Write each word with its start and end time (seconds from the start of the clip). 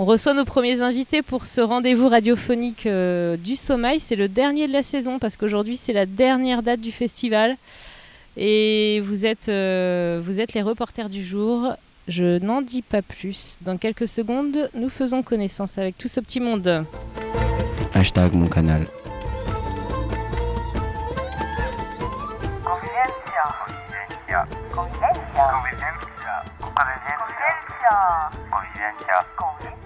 On 0.00 0.04
reçoit 0.04 0.32
nos 0.32 0.44
premiers 0.44 0.80
invités 0.80 1.22
pour 1.22 1.44
ce 1.44 1.60
rendez-vous 1.60 2.08
radiophonique 2.08 2.86
euh, 2.86 3.36
du 3.36 3.56
sommeil. 3.56 3.98
C'est 3.98 4.14
le 4.14 4.28
dernier 4.28 4.68
de 4.68 4.72
la 4.72 4.84
saison 4.84 5.18
parce 5.18 5.36
qu'aujourd'hui 5.36 5.76
c'est 5.76 5.92
la 5.92 6.06
dernière 6.06 6.62
date 6.62 6.80
du 6.80 6.92
festival. 6.92 7.56
Et 8.36 9.02
vous 9.04 9.26
êtes, 9.26 9.48
euh, 9.48 10.20
vous 10.24 10.38
êtes 10.38 10.52
les 10.54 10.62
reporters 10.62 11.08
du 11.08 11.24
jour. 11.24 11.72
Je 12.06 12.38
n'en 12.38 12.62
dis 12.62 12.82
pas 12.82 13.02
plus. 13.02 13.58
Dans 13.62 13.76
quelques 13.76 14.06
secondes, 14.06 14.70
nous 14.72 14.88
faisons 14.88 15.24
connaissance 15.24 15.78
avec 15.78 15.98
tout 15.98 16.06
ce 16.06 16.20
petit 16.20 16.38
monde. 16.38 16.84
Hashtag 17.92 18.34
mon 18.34 18.46
canal. 18.46 18.86
Convivencia. 28.46 29.77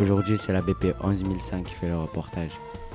Aujourd'hui, 0.00 0.38
c'est 0.38 0.52
la 0.52 0.60
BP 0.60 0.94
11005 1.02 1.64
qui 1.64 1.74
fait 1.74 1.88
le 1.88 1.96
reportage. 1.96 2.50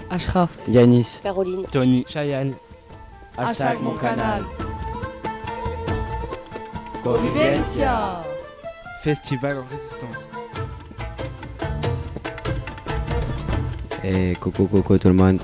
Ashraf, 0.09 0.52
Yanis, 0.67 1.22
Caroline, 1.23 1.66
Tony, 1.72 2.05
Cheyenne, 2.08 2.53
Hashtag 3.38 3.81
mon 3.81 3.95
canal. 3.95 4.44
Convivencia. 7.03 8.22
Festival 9.02 9.59
en 9.59 9.66
résistance. 9.72 10.26
Et 14.03 14.36
coucou, 14.36 14.66
coucou 14.66 14.98
tout 14.98 15.08
le 15.08 15.14
monde. 15.14 15.39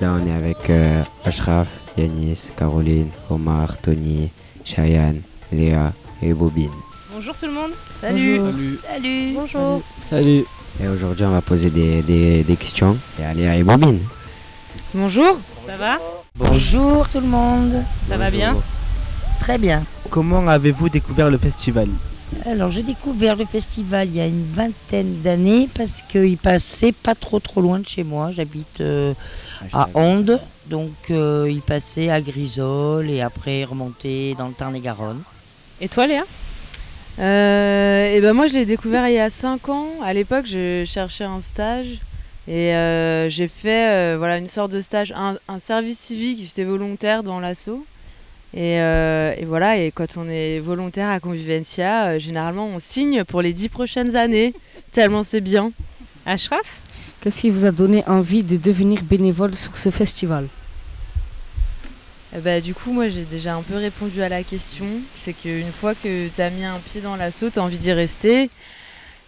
Là, 0.00 0.14
on 0.20 0.26
est 0.26 0.32
avec 0.32 0.68
euh, 0.68 1.02
Ashraf, 1.24 1.68
Yanis, 1.96 2.50
Caroline, 2.54 3.08
Omar, 3.30 3.78
Tony, 3.78 4.30
Cheyenne, 4.64 5.22
Léa 5.52 5.92
et 6.22 6.32
Bobine. 6.32 6.70
Bonjour 7.14 7.34
tout 7.36 7.46
le 7.46 7.52
monde. 7.52 7.70
Salut. 8.00 8.38
Salut. 8.38 8.78
Salut. 8.86 9.32
Bonjour. 9.34 9.82
Salut. 10.08 10.44
Et 10.82 10.88
aujourd'hui, 10.88 11.24
on 11.24 11.30
va 11.30 11.40
poser 11.40 11.70
des, 11.70 12.02
des, 12.02 12.42
des 12.42 12.56
questions 12.56 12.98
à 13.22 13.32
Léa 13.32 13.56
et 13.56 13.62
Bobine. 13.62 14.00
Bonjour. 14.92 15.38
Ça 15.66 15.76
va? 15.76 15.98
Bonjour 16.36 17.08
tout 17.08 17.20
le 17.20 17.26
monde. 17.26 17.82
Ça 18.08 18.16
va 18.16 18.30
bien? 18.30 18.56
Très 19.40 19.58
bien. 19.58 19.84
Comment 20.10 20.46
avez-vous 20.46 20.88
découvert 20.88 21.30
le 21.30 21.38
festival? 21.38 21.88
Alors 22.44 22.72
j'ai 22.72 22.82
découvert 22.82 23.36
le 23.36 23.44
festival 23.44 24.08
il 24.08 24.16
y 24.16 24.20
a 24.20 24.26
une 24.26 24.44
vingtaine 24.52 25.22
d'années 25.22 25.68
parce 25.72 26.02
qu'il 26.08 26.36
passait 26.36 26.90
pas 26.90 27.14
trop 27.14 27.38
trop 27.38 27.60
loin 27.60 27.78
de 27.78 27.86
chez 27.86 28.02
moi. 28.02 28.32
J'habite 28.32 28.80
euh, 28.80 29.14
à. 29.72 29.88
Onde, 29.94 30.40
donc 30.68 30.90
euh, 31.10 31.46
il 31.48 31.62
passait 31.62 32.10
à 32.10 32.20
Grisol 32.20 33.08
et 33.08 33.20
après 33.20 33.64
remontait 33.64 34.34
dans 34.36 34.48
le 34.48 34.54
Tarn-et-Garonne. 34.54 35.22
Et 35.80 35.88
toi 35.88 36.06
Léa? 36.06 36.24
Euh, 37.18 38.14
et 38.14 38.20
ben 38.20 38.34
moi 38.34 38.46
je 38.46 38.54
l'ai 38.54 38.66
découvert 38.66 39.08
il 39.08 39.14
y 39.14 39.18
a 39.18 39.30
5 39.30 39.68
ans. 39.68 39.88
À 40.02 40.12
l'époque 40.12 40.46
je 40.46 40.84
cherchais 40.86 41.24
un 41.24 41.40
stage 41.40 41.98
et 42.48 42.74
euh, 42.74 43.28
j'ai 43.28 43.48
fait 43.48 43.90
euh, 43.90 44.16
voilà 44.18 44.38
une 44.38 44.46
sorte 44.46 44.72
de 44.72 44.80
stage, 44.80 45.12
un, 45.16 45.36
un 45.48 45.58
service 45.58 45.98
civique, 45.98 46.40
j'étais 46.42 46.64
volontaire 46.64 47.22
dans 47.22 47.40
l'assaut. 47.40 47.84
Et, 48.54 48.80
euh, 48.80 49.34
et 49.36 49.44
voilà, 49.44 49.76
et 49.76 49.90
quand 49.90 50.16
on 50.16 50.28
est 50.28 50.60
volontaire 50.60 51.10
à 51.10 51.20
Convivencia, 51.20 52.06
euh, 52.06 52.18
généralement 52.18 52.66
on 52.66 52.78
signe 52.78 53.24
pour 53.24 53.42
les 53.42 53.52
10 53.52 53.68
prochaines 53.68 54.16
années, 54.16 54.54
tellement 54.92 55.22
c'est 55.22 55.40
bien. 55.42 55.72
Ashraf? 56.24 56.80
Qu'est-ce 57.20 57.42
qui 57.42 57.50
vous 57.50 57.64
a 57.66 57.70
donné 57.70 58.04
envie 58.06 58.42
de 58.42 58.56
devenir 58.56 59.02
bénévole 59.02 59.54
sur 59.54 59.76
ce 59.76 59.90
festival? 59.90 60.46
Eh 62.34 62.40
ben, 62.40 62.60
du 62.60 62.74
coup, 62.74 62.92
moi 62.92 63.08
j'ai 63.08 63.24
déjà 63.24 63.54
un 63.54 63.62
peu 63.62 63.76
répondu 63.76 64.22
à 64.22 64.28
la 64.28 64.42
question. 64.42 64.86
C'est 65.14 65.32
qu'une 65.32 65.72
fois 65.72 65.94
que 65.94 66.28
tu 66.28 66.42
as 66.42 66.50
mis 66.50 66.64
un 66.64 66.78
pied 66.78 67.00
dans 67.00 67.16
l'assaut, 67.16 67.50
tu 67.50 67.58
as 67.58 67.62
envie 67.62 67.78
d'y 67.78 67.92
rester. 67.92 68.50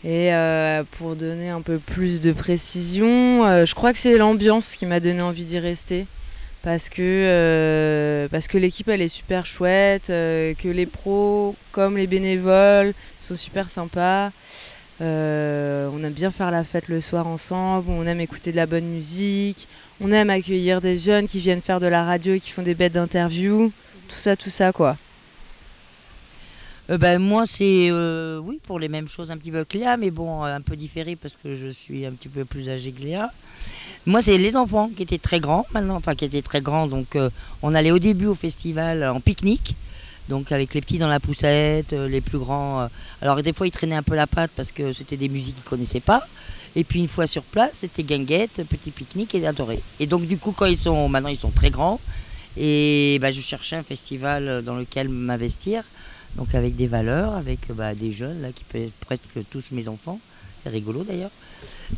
Et 0.04 0.32
euh, 0.32 0.84
pour 0.92 1.16
donner 1.16 1.48
un 1.48 1.60
peu 1.60 1.78
plus 1.78 2.20
de 2.20 2.32
précision, 2.32 3.44
euh, 3.44 3.66
je 3.66 3.74
crois 3.74 3.92
que 3.92 3.98
c'est 3.98 4.16
l'ambiance 4.16 4.76
qui 4.76 4.86
m'a 4.86 5.00
donné 5.00 5.22
envie 5.22 5.44
d'y 5.44 5.58
rester. 5.58 6.06
Parce 6.62 6.88
que, 6.88 7.02
euh, 7.02 8.28
parce 8.28 8.48
que 8.48 8.58
l'équipe 8.58 8.88
elle 8.88 9.00
est 9.00 9.08
super 9.08 9.46
chouette, 9.46 10.08
que 10.08 10.68
les 10.68 10.86
pros 10.86 11.56
comme 11.72 11.96
les 11.96 12.06
bénévoles 12.06 12.94
sont 13.20 13.36
super 13.36 13.68
sympas. 13.68 14.30
On 15.00 16.04
aime 16.04 16.12
bien 16.12 16.30
faire 16.30 16.50
la 16.50 16.64
fête 16.64 16.88
le 16.88 17.00
soir 17.00 17.26
ensemble, 17.26 17.90
on 17.90 18.06
aime 18.06 18.20
écouter 18.20 18.50
de 18.52 18.56
la 18.56 18.66
bonne 18.66 18.86
musique, 18.86 19.68
on 20.00 20.12
aime 20.12 20.30
accueillir 20.30 20.80
des 20.80 20.98
jeunes 20.98 21.26
qui 21.26 21.40
viennent 21.40 21.60
faire 21.60 21.80
de 21.80 21.86
la 21.86 22.04
radio 22.04 22.34
et 22.34 22.40
qui 22.40 22.50
font 22.50 22.62
des 22.62 22.74
bêtes 22.74 22.92
d'interview. 22.92 23.72
Tout 24.08 24.16
ça, 24.16 24.36
tout 24.36 24.50
ça 24.50 24.72
quoi. 24.72 24.96
Euh, 26.90 26.96
ben, 26.96 27.18
moi, 27.18 27.44
c'est 27.44 27.88
euh, 27.90 28.38
oui 28.42 28.60
pour 28.62 28.78
les 28.78 28.88
mêmes 28.88 29.08
choses 29.08 29.30
un 29.30 29.36
petit 29.36 29.50
peu 29.50 29.64
que 29.64 29.76
Léa, 29.76 29.96
mais 29.98 30.10
bon, 30.10 30.44
euh, 30.44 30.56
un 30.56 30.62
peu 30.62 30.74
différé 30.74 31.16
parce 31.16 31.36
que 31.36 31.54
je 31.54 31.68
suis 31.68 32.06
un 32.06 32.12
petit 32.12 32.28
peu 32.28 32.44
plus 32.44 32.70
âgée 32.70 32.92
que 32.92 33.02
Léa. 33.02 33.30
Moi, 34.06 34.22
c'est 34.22 34.38
les 34.38 34.56
enfants 34.56 34.90
qui 34.96 35.02
étaient 35.02 35.18
très 35.18 35.38
grands 35.38 35.66
maintenant, 35.72 35.96
enfin 35.96 36.14
qui 36.14 36.24
étaient 36.24 36.40
très 36.40 36.62
grands. 36.62 36.86
Donc, 36.86 37.18
on 37.62 37.74
allait 37.74 37.90
au 37.90 37.98
début 37.98 38.26
au 38.26 38.34
festival 38.34 39.04
en 39.04 39.20
pique-nique, 39.20 39.76
donc 40.30 40.50
avec 40.50 40.72
les 40.72 40.80
petits 40.80 40.96
dans 40.96 41.08
la 41.08 41.20
poussette, 41.20 41.92
les 41.92 42.22
plus 42.22 42.38
grands. 42.38 42.88
alors, 43.20 43.42
des 43.42 43.52
fois, 43.52 43.66
ils 43.66 43.70
traînaient 43.70 43.96
un 43.96 44.02
peu 44.02 44.14
la 44.14 44.26
patte 44.26 44.52
parce 44.56 44.72
que 44.72 44.94
c'était 44.94 45.18
des 45.18 45.28
musiques 45.28 45.56
qu'ils 45.56 45.64
connaissaient 45.64 46.00
pas. 46.00 46.26
Et 46.76 46.84
puis, 46.84 47.00
une 47.00 47.08
fois 47.08 47.26
sur 47.26 47.42
place, 47.42 47.70
c'était 47.74 48.02
guinguette, 48.02 48.62
petit 48.68 48.90
pique-nique 48.90 49.34
et 49.34 49.46
adoré. 49.46 49.80
Et 50.00 50.06
donc, 50.06 50.26
du 50.26 50.38
coup, 50.38 50.52
quand 50.52 50.66
ils 50.66 50.78
sont 50.78 51.08
maintenant, 51.08 51.28
ils 51.28 51.38
sont 51.38 51.50
très 51.50 51.70
grands. 51.70 52.00
Et 52.56 53.18
bah, 53.20 53.30
je 53.30 53.40
cherchais 53.40 53.76
un 53.76 53.82
festival 53.82 54.62
dans 54.64 54.76
lequel 54.76 55.08
m'investir. 55.08 55.84
Donc 56.36 56.54
avec 56.54 56.76
des 56.76 56.86
valeurs, 56.86 57.34
avec 57.34 57.60
bah, 57.74 57.94
des 57.94 58.12
jeunes 58.12 58.42
là 58.42 58.48
qui 58.52 58.64
peuvent 58.64 58.82
être 58.82 59.06
presque 59.06 59.48
tous 59.50 59.66
mes 59.72 59.88
enfants. 59.88 60.20
C'est 60.62 60.68
rigolo 60.68 61.04
d'ailleurs. 61.04 61.30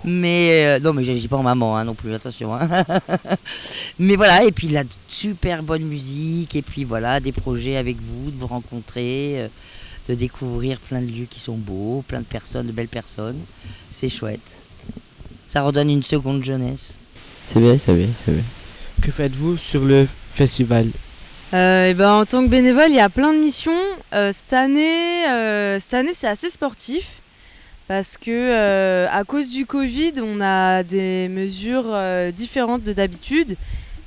Mais 0.05 0.65
euh, 0.67 0.81
non, 0.81 0.93
mais 0.93 1.03
j'agis 1.03 1.29
pas 1.29 1.37
en 1.37 1.43
maman 1.43 1.77
hein, 1.77 1.85
non 1.85 1.95
plus, 1.95 2.13
attention. 2.15 2.55
hein. 2.55 2.69
mais 3.99 4.17
voilà, 4.17 4.45
et 4.45 4.53
puis 4.53 4.69
la 4.69 4.85
super 5.09 5.63
bonne 5.63 5.83
musique, 5.83 6.55
et 6.55 6.63
puis 6.63 6.85
voilà, 6.85 7.21
des 7.21 7.33
projets 7.33 7.77
avec 7.77 7.97
vous, 8.01 8.31
de 8.31 8.37
vous 8.37 8.47
rencontrer, 8.47 9.41
euh, 9.41 9.49
de 10.11 10.17
découvrir 10.17 10.81
plein 10.81 11.01
de 11.01 11.07
lieux 11.07 11.29
qui 11.31 11.39
sont 11.39 11.57
beaux, 11.57 12.03
plein 12.09 12.19
de 12.19 12.25
personnes, 12.25 12.67
de 12.67 12.73
belles 12.73 12.89
personnes. 12.89 13.39
C'est 13.93 14.09
chouette. 14.09 14.63
Ça 15.47 15.63
redonne 15.63 15.89
une 15.89 16.03
seconde 16.03 16.43
jeunesse. 16.43 16.99
C'est 17.47 17.61
bien, 17.61 17.79
c'est 17.79 17.95
bien, 17.95 18.09
c'est 18.25 18.33
bien. 18.33 18.43
Que 19.03 19.13
faites-vous 19.13 19.57
sur 19.57 19.85
le 19.85 20.09
festival 20.29 20.89
Euh, 21.55 21.91
et 21.91 21.95
ben, 21.95 22.13
en 22.15 22.27
tant 22.27 22.43
que 22.45 22.49
bénévole, 22.49 22.89
il 22.91 22.97
y 22.97 23.01
a 23.01 23.09
plein 23.09 23.33
de 23.33 23.39
missions. 23.39 23.83
Euh, 24.13 24.33
cette 24.33 24.53
année, 24.53 25.29
euh, 25.29 25.79
cette 25.79 25.95
année 25.95 26.13
c'est 26.13 26.29
assez 26.29 26.51
sportif 26.51 27.21
parce 27.87 28.17
que 28.17 28.31
euh, 28.31 29.07
à 29.11 29.23
cause 29.25 29.51
du 29.51 29.65
Covid, 29.65 30.15
on 30.23 30.41
a 30.41 30.83
des 30.83 31.29
mesures 31.29 31.87
euh, 31.89 32.33
différentes 32.33 32.83
de 32.83 32.93
d'habitude. 32.93 33.57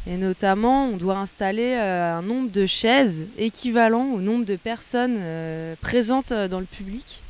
Et 0.05 0.17
notamment, 0.17 0.87
on 0.87 0.97
doit 0.97 1.17
installer 1.17 1.75
euh, 1.77 2.17
un 2.17 2.21
nombre 2.21 2.51
de 2.51 2.65
chaises 2.65 3.27
équivalent 3.37 4.05
au 4.11 4.19
nombre 4.19 4.43
de 4.43 4.57
personnes 4.57 5.15
euh, 5.17 5.75
présentes 5.81 6.33
euh, 6.33 6.49
dans 6.49 6.59
le 6.59 6.65
public. 6.65 7.21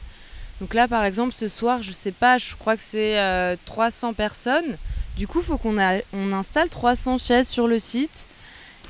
Donc 0.60 0.74
là, 0.74 0.88
par 0.88 1.06
exemple, 1.06 1.34
ce 1.34 1.48
soir, 1.48 1.84
je 1.84 1.92
sais 1.92 2.12
pas, 2.12 2.38
je 2.40 2.56
crois 2.56 2.76
que 2.76 2.82
c'est 2.82 3.20
euh, 3.20 3.56
300 3.66 4.14
personnes. 4.14 4.78
Du 5.18 5.28
coup, 5.28 5.40
il 5.40 5.46
faut 5.46 5.58
qu'on 5.60 5.78
on 6.14 6.34
installe 6.34 6.70
300 6.70 7.20
chaises 7.20 7.48
sur 7.48 7.68
le 7.68 7.78
site. 7.78 8.28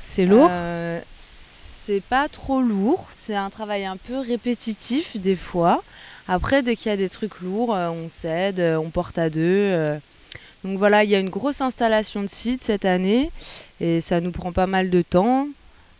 C'est 0.04 0.24
lourd 0.24 0.48
Euh, 0.50 1.00
c'est 1.10 2.02
pas 2.02 2.28
trop 2.28 2.62
lourd, 2.62 3.06
c'est 3.12 3.34
un 3.34 3.50
travail 3.50 3.84
un 3.84 3.98
peu 3.98 4.18
répétitif 4.18 5.18
des 5.18 5.36
fois. 5.36 5.82
Après, 6.28 6.62
dès 6.62 6.76
qu'il 6.76 6.88
y 6.88 6.94
a 6.94 6.96
des 6.96 7.10
trucs 7.10 7.42
lourds, 7.42 7.70
on 7.70 8.08
s'aide, 8.08 8.58
on 8.58 8.88
porte 8.88 9.18
à 9.18 9.28
deux. 9.28 9.98
Donc 10.64 10.78
voilà, 10.78 11.04
il 11.04 11.10
y 11.10 11.14
a 11.14 11.18
une 11.18 11.28
grosse 11.28 11.60
installation 11.60 12.22
de 12.22 12.26
site 12.26 12.62
cette 12.62 12.86
année 12.86 13.30
et 13.80 14.00
ça 14.00 14.20
nous 14.22 14.30
prend 14.30 14.50
pas 14.50 14.66
mal 14.66 14.88
de 14.88 15.02
temps. 15.02 15.46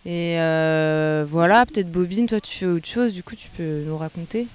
Et 0.06 0.40
euh, 0.40 1.26
voilà, 1.28 1.66
peut-être 1.66 1.92
Bobine, 1.92 2.26
toi 2.26 2.40
tu 2.40 2.56
fais 2.56 2.66
autre 2.66 2.86
chose, 2.86 3.12
du 3.12 3.22
coup 3.22 3.36
tu 3.36 3.50
peux 3.50 3.82
nous 3.86 3.98
raconter. 3.98 4.46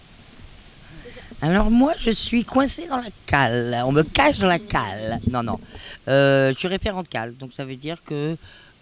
Alors 1.41 1.71
moi, 1.71 1.93
je 1.97 2.09
suis 2.09 2.43
coincée 2.43 2.87
dans 2.87 2.97
la 2.97 3.09
cale. 3.25 3.81
On 3.85 3.91
me 3.91 4.03
cache 4.03 4.39
dans 4.39 4.47
la 4.47 4.59
cale. 4.59 5.21
Non, 5.31 5.41
non. 5.41 5.59
Euh, 6.07 6.51
je 6.51 6.57
suis 6.57 6.67
référente 6.67 7.07
cale. 7.07 7.37
Donc 7.37 7.53
ça 7.53 7.63
veut 7.63 7.77
dire 7.77 8.03
que 8.03 8.35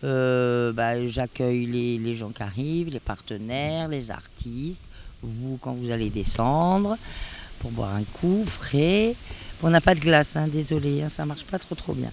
euh, 0.04 0.72
bah, 0.74 1.06
j'accueille 1.06 1.66
les 1.66 2.16
gens 2.16 2.30
qui 2.30 2.42
arrivent, 2.42 2.90
les 2.90 3.00
partenaires, 3.00 3.90
les 3.90 4.12
artistes. 4.12 4.84
Vous, 5.22 5.58
quand 5.62 5.74
vous 5.74 5.92
allez 5.92 6.10
descendre, 6.10 6.98
pour 7.60 7.72
boire 7.72 7.96
un 7.96 8.04
coup 8.04 8.44
frais. 8.46 9.16
On 9.64 9.70
n'a 9.70 9.82
pas 9.82 9.96
de 9.96 10.00
glace, 10.00 10.36
hein, 10.36 10.48
désolé, 10.48 11.02
hein, 11.02 11.10
ça 11.10 11.26
marche 11.26 11.44
pas 11.44 11.58
trop 11.58 11.74
trop 11.74 11.94
bien. 11.94 12.12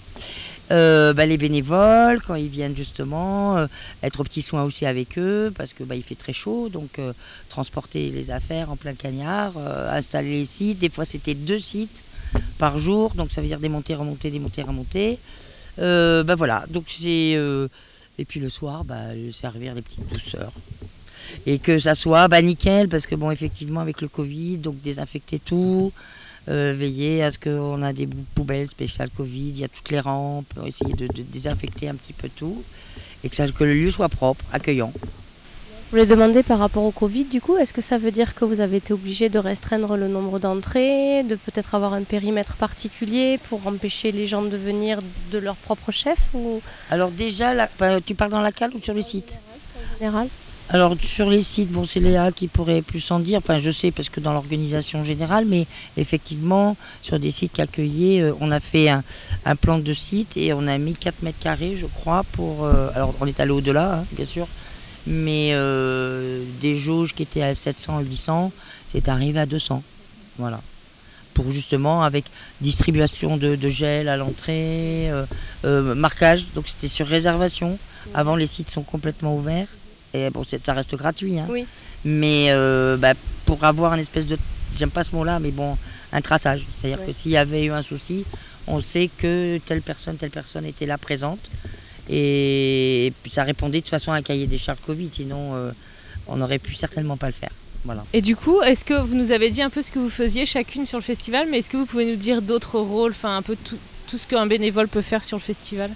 Euh, 0.71 1.13
bah, 1.13 1.27
les 1.27 1.37
bénévoles, 1.37 2.23
quand 2.23 2.37
ils 2.37 2.49
viennent 2.49 2.77
justement, 2.77 3.59
euh, 3.59 3.67
être 4.03 4.21
aux 4.21 4.25
petits 4.25 4.41
soins 4.41 4.63
aussi 4.63 4.87
avec 4.87 5.19
eux, 5.19 5.53
parce 5.55 5.75
que 5.75 5.85
bah, 5.85 5.95
il 5.95 6.03
fait 6.03 6.15
très 6.15 6.33
chaud, 6.33 6.71
donc 6.71 6.99
euh, 6.99 7.13
transporter 7.51 8.11
les 8.11 8.31
affaires 8.31 8.71
en 8.71 8.77
plein 8.77 8.95
cagnard, 8.95 9.59
installer 9.59 10.31
les 10.31 10.47
sites. 10.47 10.79
Des 10.79 10.89
fois, 10.89 11.05
c'était 11.05 11.35
deux 11.35 11.59
sites 11.59 12.03
par 12.59 12.79
jour, 12.79 13.15
donc 13.15 13.31
ça 13.31 13.43
veut 13.43 13.47
dire 13.47 13.61
démonter, 13.61 13.95
remonter, 13.95 14.31
démonter, 14.31 14.63
remonter. 14.63 15.19
Bah 15.77 16.35
voilà, 16.35 16.65
donc 16.71 16.85
c'est. 16.89 17.37
et 18.19 18.25
puis 18.27 18.41
le 18.41 18.49
soir, 18.49 18.85
bah, 18.85 19.09
servir 19.33 19.75
les 19.75 19.83
petites 19.83 20.11
douceurs. 20.11 20.53
Et 21.47 21.59
que 21.59 21.79
ça 21.79 21.95
soit 21.95 22.29
bah, 22.29 22.43
nickel, 22.43 22.89
parce 22.89 23.07
que 23.07 23.15
bon, 23.15 23.31
effectivement, 23.31 23.81
avec 23.81 24.01
le 24.01 24.09
Covid, 24.09 24.59
donc 24.59 24.81
désinfecter 24.81 25.39
tout, 25.39 25.93
euh, 26.49 26.75
veiller 26.77 27.23
à 27.23 27.31
ce 27.31 27.39
qu'on 27.39 27.83
a 27.83 27.93
des 27.93 28.09
poubelles 28.35 28.69
spéciales 28.69 29.11
Covid, 29.11 29.49
il 29.51 29.61
y 29.61 29.65
a 29.65 29.69
toutes 29.69 29.91
les 29.91 30.01
rampes, 30.01 30.53
essayer 30.67 30.93
de, 30.95 31.07
de 31.07 31.23
désinfecter 31.23 31.89
un 31.89 31.95
petit 31.95 32.13
peu 32.13 32.29
tout, 32.29 32.63
et 33.23 33.29
que, 33.29 33.37
ça, 33.37 33.47
que 33.49 33.65
le 33.65 33.75
lieu 33.75 33.91
soit 33.91 34.09
propre, 34.09 34.45
accueillant. 34.53 34.93
Je 35.87 36.01
voulais 36.01 36.07
demander 36.07 36.43
par 36.43 36.59
rapport 36.59 36.83
au 36.83 36.91
Covid, 36.91 37.25
du 37.25 37.41
coup, 37.41 37.57
est-ce 37.57 37.73
que 37.73 37.81
ça 37.81 37.99
veut 37.99 38.11
dire 38.11 38.35
que 38.35 38.45
vous 38.45 38.59
avez 38.59 38.79
été 38.79 38.93
obligé 38.93 39.29
de 39.29 39.39
restreindre 39.39 39.97
le 39.97 40.09
nombre 40.09 40.41
d'entrées, 40.41 41.23
de 41.23 41.37
peut-être 41.37 41.75
avoir 41.77 41.95
un 41.95 42.03
périmètre 42.03 42.57
particulier 42.57 43.39
pour 43.49 43.65
empêcher 43.67 44.11
les 44.11 44.27
gens 44.27 44.43
de 44.43 44.57
venir 44.57 44.99
de 45.31 45.39
leur 45.39 45.55
propre 45.55 45.93
chef 45.93 46.19
ou? 46.35 46.61
Alors 46.91 47.13
déjà, 47.13 47.55
la- 47.55 47.69
tu 48.05 48.17
parles 48.17 48.33
dans 48.33 48.41
la 48.41 48.51
cale 48.51 48.73
ou 48.75 48.83
sur 48.83 48.93
les 48.93 49.03
sites 49.03 49.39
en 49.95 49.99
général 49.99 50.29
Alors 50.71 50.97
sur 50.99 51.29
les 51.29 51.43
sites, 51.43 51.71
bon 51.71 51.85
c'est 51.85 52.01
Léa 52.01 52.33
qui 52.33 52.49
pourrait 52.49 52.81
plus 52.81 53.11
en 53.11 53.21
dire, 53.21 53.39
enfin 53.39 53.59
je 53.59 53.71
sais 53.71 53.91
parce 53.91 54.09
que 54.09 54.19
dans 54.19 54.33
l'organisation 54.33 55.05
générale, 55.05 55.45
mais 55.45 55.67
effectivement 55.99 56.75
sur 57.03 57.19
des 57.19 57.31
sites 57.31 57.53
qui 57.53 57.61
accueillaient, 57.61 58.23
euh, 58.23 58.33
on 58.41 58.51
a 58.51 58.61
fait 58.61 58.89
un, 58.89 59.03
plan 59.57 59.79
de 59.79 59.93
site 59.93 60.39
et 60.39 60.55
on 60.55 60.67
a 60.67 60.79
mis 60.79 60.95
4 60.95 61.23
mètres 61.23 61.39
carrés 61.39 61.77
je 61.79 61.85
crois 61.85 62.25
pour... 62.33 62.65
euh, 62.65 62.89
alors 62.95 63.15
on 63.21 63.27
est 63.27 63.41
allé 63.41 63.51
au-delà 63.51 63.97
hein, 63.97 64.07
bien 64.13 64.25
sûr, 64.25 64.49
mais 65.07 65.51
euh, 65.53 66.43
des 66.63 66.75
jauges 66.75 67.13
qui 67.13 67.23
étaient 67.25 67.43
à 67.43 67.55
700 67.55 68.01
et 68.01 68.05
800, 68.05 68.51
c'est 68.91 69.09
arrivé 69.11 69.39
à 69.41 69.47
200. 69.47 69.83
Voilà. 70.39 70.63
Pour 71.35 71.51
justement 71.51 72.05
avec 72.05 72.25
distribution 72.63 73.37
de, 73.37 73.55
de 73.55 73.69
gel 73.69 74.09
à 74.09 74.17
l'entrée, 74.17 75.11
euh, 75.65 75.95
marquage, 75.95 76.47
donc 76.55 76.69
c'était 76.69 76.89
sur 76.89 77.07
réservation. 77.07 77.79
Avant 78.15 78.37
les 78.37 78.47
sites 78.47 78.71
sont 78.71 78.83
complètement 78.83 79.37
ouverts. 79.37 79.69
Et 80.15 80.31
bon, 80.31 80.43
ça 80.45 80.73
reste 80.73 80.95
gratuit. 80.95 81.39
hein. 81.39 81.47
Oui. 81.51 81.67
Mais 82.05 82.47
euh, 82.51 82.97
bah, 82.97 83.15
pour 83.45 83.65
avoir 83.65 83.93
un 83.93 83.99
espèce 83.99 84.27
de. 84.27 84.39
J'aime 84.77 84.91
pas 84.91 85.05
ce 85.05 85.15
mot-là, 85.15 85.39
mais 85.41 85.51
bon, 85.51 85.77
un 86.13 86.21
traçage. 86.21 86.65
C'est-à-dire 86.71 87.01
Ouais. 87.01 87.07
que 87.07 87.13
s'il 87.13 87.33
y 87.33 87.37
avait 87.37 87.65
eu 87.65 87.71
un 87.73 87.83
souci, 87.83 88.25
on 88.67 88.81
sait 88.81 89.09
que 89.19 89.59
telle 89.67 89.83
personne, 89.83 90.17
telle 90.17 90.31
personne 90.31 90.65
était 90.65 90.87
là 90.87 90.99
présente. 90.99 91.51
Et, 92.09 93.13
puis 93.23 93.31
ça 93.31 93.45
répondait 93.45 93.79
de 93.79 93.83
toute 93.83 93.91
façon 93.91 94.13
à 94.13 94.17
un 94.17 94.23
cahier 94.23 94.47
des 94.47 94.59
charges 94.59 94.81
Covid. 94.85 95.09
Sinon, 95.11 95.55
euh, 95.55 95.71
on 96.29 96.37
n'aurait 96.37 96.59
pu 96.59 96.75
certainement 96.75 97.17
pas 97.17 97.27
le 97.27 97.33
faire. 97.33 97.51
Voilà. 97.85 98.05
Et 98.13 98.21
du 98.23 98.35
coup, 98.37 98.63
est-ce 98.63 98.85
que 98.85 98.95
vous 98.95 99.15
nous 99.15 99.31
avez 99.33 99.51
dit 99.51 99.63
un 99.63 99.71
peu 99.71 99.83
ce 99.83 99.91
que 99.91 99.99
vous 99.99 100.11
faisiez 100.11 100.47
chacune 100.47 100.87
sur 100.87 100.99
le 100.99 101.03
festival, 101.05 101.49
mais 101.51 101.59
est-ce 101.59 101.69
que 101.71 101.77
vous 101.77 101.87
pouvez 101.87 102.07
nous 102.07 102.17
dire 102.17 102.41
d'autres 102.41 102.79
rôles, 102.79 103.11
enfin 103.13 103.37
un 103.37 103.43
peu 103.43 103.57
tout, 103.63 103.77
tout 104.09 104.17
ce 104.19 104.27
qu'un 104.27 104.47
bénévole 104.47 104.89
peut 104.89 105.03
faire 105.03 105.23
sur 105.25 105.37
le 105.37 105.43
festival? 105.43 105.91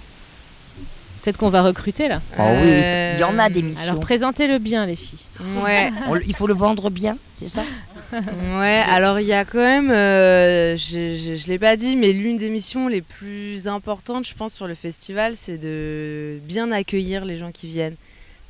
Peut-être 1.21 1.37
qu'on 1.37 1.49
va 1.49 1.61
recruter 1.61 2.07
là. 2.07 2.21
Ah 2.37 2.53
oui, 2.61 2.69
Euh, 2.71 3.13
il 3.17 3.19
y 3.21 3.23
en 3.23 3.37
a 3.37 3.49
des 3.49 3.61
missions. 3.61 3.91
Alors 3.93 4.03
présentez-le 4.03 4.57
bien 4.59 4.85
les 4.85 4.95
filles. 4.95 5.19
Ouais, 5.63 5.91
On 6.07 6.15
il 6.17 6.33
faut 6.35 6.47
le 6.47 6.53
vendre 6.53 6.89
bien, 6.89 7.17
c'est 7.35 7.47
ça? 7.49 7.63
Ouais. 8.11 8.83
Alors 8.89 9.19
il 9.19 9.27
y 9.27 9.33
a 9.33 9.45
quand 9.45 9.59
même, 9.59 9.91
euh, 9.91 10.75
je, 10.77 11.35
je 11.37 11.47
l'ai 11.47 11.59
pas 11.59 11.75
dit, 11.75 11.95
mais 11.95 12.11
l'une 12.13 12.37
des 12.37 12.49
missions 12.49 12.87
les 12.87 13.01
plus 13.01 13.67
importantes, 13.67 14.27
je 14.27 14.33
pense, 14.33 14.53
sur 14.53 14.67
le 14.67 14.73
festival, 14.75 15.35
c'est 15.35 15.57
de 15.57 16.39
bien 16.43 16.71
accueillir 16.71 17.25
les 17.25 17.35
gens 17.35 17.51
qui 17.51 17.67
viennent, 17.67 17.95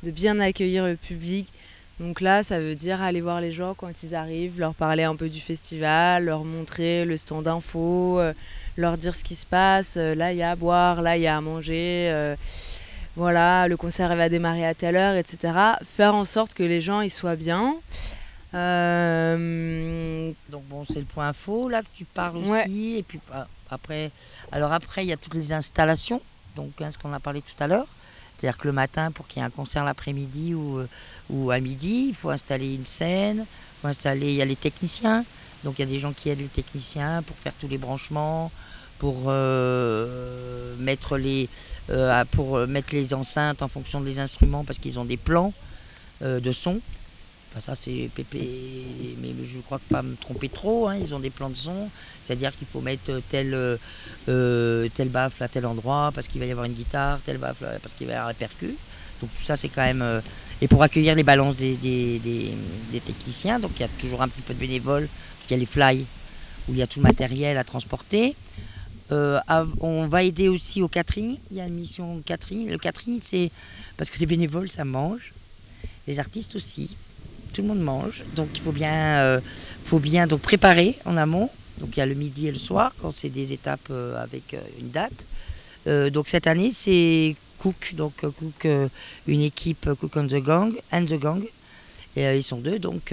de 0.02 0.10
bien 0.10 0.38
accueillir 0.40 0.86
le 0.86 0.96
public. 0.96 1.48
Donc 1.98 2.22
là, 2.22 2.42
ça 2.42 2.58
veut 2.60 2.74
dire 2.76 3.02
aller 3.02 3.20
voir 3.20 3.42
les 3.42 3.52
gens 3.52 3.74
quand 3.76 4.02
ils 4.02 4.14
arrivent, 4.14 4.58
leur 4.58 4.74
parler 4.74 5.02
un 5.02 5.14
peu 5.16 5.28
du 5.28 5.40
festival, 5.40 6.24
leur 6.24 6.44
montrer 6.44 7.04
le 7.04 7.18
stand 7.18 7.46
info, 7.46 8.18
euh, 8.18 8.32
leur 8.80 8.96
dire 8.96 9.14
ce 9.14 9.22
qui 9.24 9.36
se 9.36 9.46
passe. 9.46 9.94
Euh, 9.96 10.14
là, 10.14 10.32
il 10.32 10.38
y 10.38 10.42
a 10.42 10.50
à 10.52 10.56
boire, 10.56 11.02
là, 11.02 11.16
il 11.16 11.22
y 11.22 11.26
a 11.26 11.36
à 11.36 11.40
manger. 11.40 12.08
euh, 12.10 12.34
voilà, 13.16 13.66
le 13.68 13.76
concert 13.76 14.14
va 14.16 14.28
démarrer 14.28 14.64
à 14.66 14.72
telle 14.74 14.96
heure, 14.96 15.14
etc. 15.16 15.52
Faire 15.84 16.14
en 16.14 16.24
sorte 16.24 16.54
que 16.54 16.62
les 16.62 16.80
gens 16.80 17.00
ils 17.00 17.10
soient 17.10 17.36
bien. 17.36 17.74
Euh, 18.54 20.32
Donc 20.48 20.64
bon, 20.68 20.84
c'est 20.84 20.98
le 21.00 21.04
point 21.04 21.28
info 21.28 21.68
là 21.68 21.82
que 21.82 21.88
tu 21.94 22.04
parles 22.04 22.38
Ouais. 22.38 22.64
aussi. 22.64 22.96
Et 22.98 23.02
puis 23.02 23.20
ah, 23.32 23.46
après, 23.70 24.10
alors 24.52 24.72
après, 24.72 25.04
il 25.04 25.08
y 25.08 25.12
a 25.12 25.16
toutes 25.16 25.34
les 25.34 25.52
installations. 25.52 26.20
Donc 26.56 26.80
hein, 26.80 26.90
ce 26.90 26.98
qu'on 26.98 27.12
a 27.12 27.20
parlé 27.20 27.42
tout 27.42 27.62
à 27.62 27.66
l'heure. 27.66 27.86
C'est-à-dire 28.36 28.58
que 28.58 28.66
le 28.68 28.72
matin, 28.72 29.10
pour 29.10 29.26
qu'il 29.28 29.40
y 29.40 29.42
ait 29.42 29.46
un 29.46 29.50
concert 29.50 29.84
l'après-midi 29.84 30.54
ou, 30.54 30.80
ou 31.28 31.50
à 31.50 31.60
midi, 31.60 32.06
il 32.08 32.14
faut 32.14 32.30
installer 32.30 32.74
une 32.74 32.86
scène. 32.86 33.40
Il 33.40 33.80
faut 33.82 33.88
installer, 33.88 34.28
il 34.28 34.34
y 34.36 34.42
a 34.42 34.46
les 34.46 34.56
techniciens. 34.56 35.24
Donc 35.64 35.78
il 35.78 35.82
y 35.82 35.84
a 35.84 35.90
des 35.90 35.98
gens 36.00 36.12
qui 36.12 36.28
aident 36.30 36.40
les 36.40 36.48
techniciens 36.48 37.22
pour 37.22 37.36
faire 37.36 37.52
tous 37.54 37.68
les 37.68 37.78
branchements, 37.78 38.50
pour 38.98 39.24
euh, 39.28 40.74
mettre 40.78 41.16
les, 41.16 41.48
euh, 41.90 42.24
pour 42.30 42.56
euh, 42.56 42.66
mettre 42.66 42.94
les 42.94 43.14
enceintes 43.14 43.62
en 43.62 43.68
fonction 43.68 44.00
des 44.00 44.18
instruments 44.18 44.62
parce 44.64 44.78
qu'ils 44.78 44.98
ont 44.98 45.04
des 45.04 45.16
plans 45.16 45.52
de 46.22 46.52
son. 46.52 46.80
Enfin, 47.50 47.60
ça, 47.60 47.74
c'est 47.74 48.10
Pépé, 48.14 49.16
mais 49.22 49.30
je 49.42 49.58
crois 49.60 49.78
que 49.78 49.88
pas 49.90 50.02
me 50.02 50.14
tromper 50.16 50.50
trop. 50.50 50.86
hein, 50.86 50.96
ils 51.00 51.14
ont 51.14 51.18
des 51.18 51.30
plans 51.30 51.48
de 51.48 51.56
son, 51.56 51.88
c'est-à-dire 52.22 52.54
qu'il 52.56 52.66
faut 52.66 52.82
mettre 52.82 53.22
tel, 53.30 53.78
tel 54.26 55.08
baffle 55.08 55.42
à 55.42 55.48
tel 55.48 55.64
endroit 55.64 56.12
parce 56.14 56.28
qu'il 56.28 56.40
va 56.40 56.46
y 56.46 56.50
avoir 56.50 56.66
une 56.66 56.74
guitare, 56.74 57.20
tel 57.24 57.38
baffle 57.38 57.66
parce 57.82 57.94
qu'il 57.94 58.06
va 58.06 58.12
y 58.12 58.16
avoir 58.16 58.28
un 58.30 58.34
percu. 58.34 58.76
Donc 59.20 59.30
tout 59.36 59.42
ça, 59.44 59.56
c'est 59.56 59.68
quand 59.70 59.82
même. 59.82 60.04
et 60.60 60.68
pour 60.68 60.82
accueillir 60.82 61.14
les 61.14 61.22
balances 61.22 61.56
des, 61.56 61.74
des, 61.76 62.18
des- 62.18 63.00
techniciens, 63.00 63.58
donc 63.58 63.72
il 63.76 63.80
y 63.80 63.84
a 63.84 63.88
toujours 63.98 64.20
un 64.22 64.28
petit 64.28 64.42
peu 64.42 64.52
de 64.54 64.58
bénévoles, 64.58 65.08
qu'il 65.50 65.56
y 65.56 65.58
a 65.58 65.60
les 65.60 65.66
fly 65.66 66.06
où 66.68 66.72
il 66.72 66.78
y 66.78 66.82
a 66.82 66.86
tout 66.86 67.00
matériel 67.00 67.58
à 67.58 67.64
transporter. 67.64 68.36
Euh, 69.10 69.40
on 69.80 70.06
va 70.06 70.22
aider 70.22 70.48
aussi 70.48 70.80
au 70.80 70.86
catering. 70.86 71.38
Il 71.50 71.56
y 71.56 71.60
a 71.60 71.66
une 71.66 71.74
mission 71.74 72.22
catering. 72.24 72.68
Le 72.68 72.78
catering, 72.78 73.18
c'est 73.20 73.50
parce 73.96 74.10
que 74.10 74.18
les 74.20 74.26
bénévoles, 74.26 74.70
ça 74.70 74.84
mange. 74.84 75.32
Les 76.06 76.20
artistes 76.20 76.54
aussi 76.54 76.96
tout 77.52 77.62
le 77.62 77.68
monde 77.68 77.80
mange, 77.80 78.24
donc 78.36 78.50
il 78.54 78.60
faut 78.60 78.70
bien, 78.70 79.18
euh, 79.18 79.40
faut 79.82 79.98
bien 79.98 80.28
donc 80.28 80.40
préparer 80.40 80.96
en 81.04 81.16
amont. 81.16 81.50
Donc 81.78 81.96
il 81.96 81.98
y 81.98 82.02
a 82.02 82.06
le 82.06 82.14
midi 82.14 82.46
et 82.46 82.52
le 82.52 82.58
soir 82.58 82.92
quand 83.02 83.10
c'est 83.10 83.28
des 83.28 83.52
étapes 83.52 83.88
euh, 83.90 84.22
avec 84.22 84.54
une 84.78 84.90
date. 84.90 85.26
Donc 86.12 86.28
cette 86.28 86.46
année 86.46 86.70
c'est 86.70 87.34
Cook, 87.58 87.94
donc 87.96 88.20
Cook, 88.20 88.68
une 89.26 89.40
équipe 89.40 89.88
Cook 89.98 90.16
and 90.16 90.28
the 90.28 90.36
Gang, 90.36 90.72
and 90.92 91.06
the 91.06 91.18
Gang. 91.18 91.42
Et 92.14 92.36
ils 92.36 92.42
sont 92.44 92.58
deux, 92.58 92.78
donc 92.78 93.12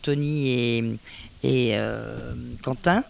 Tony 0.00 0.48
et, 0.48 0.98
et 1.44 1.72
euh, 1.74 2.34
Quentin. 2.62 3.04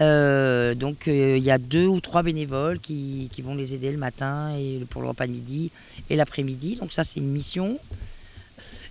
Euh, 0.00 0.76
donc 0.76 1.08
euh, 1.08 1.36
il 1.36 1.42
y 1.42 1.50
a 1.50 1.58
deux 1.58 1.86
ou 1.86 2.00
trois 2.00 2.22
bénévoles 2.22 2.78
qui, 2.78 3.28
vont 3.42 3.56
les 3.56 3.74
aider 3.74 3.90
le 3.90 3.98
matin 3.98 4.54
et 4.56 4.84
pour 4.88 5.02
le 5.02 5.08
repas 5.08 5.26
de 5.26 5.32
midi 5.32 5.72
et 6.08 6.16
l'après-midi. 6.16 6.76
Donc 6.76 6.92
ça 6.92 7.02
c'est 7.02 7.18
une 7.18 7.30
mission. 7.30 7.78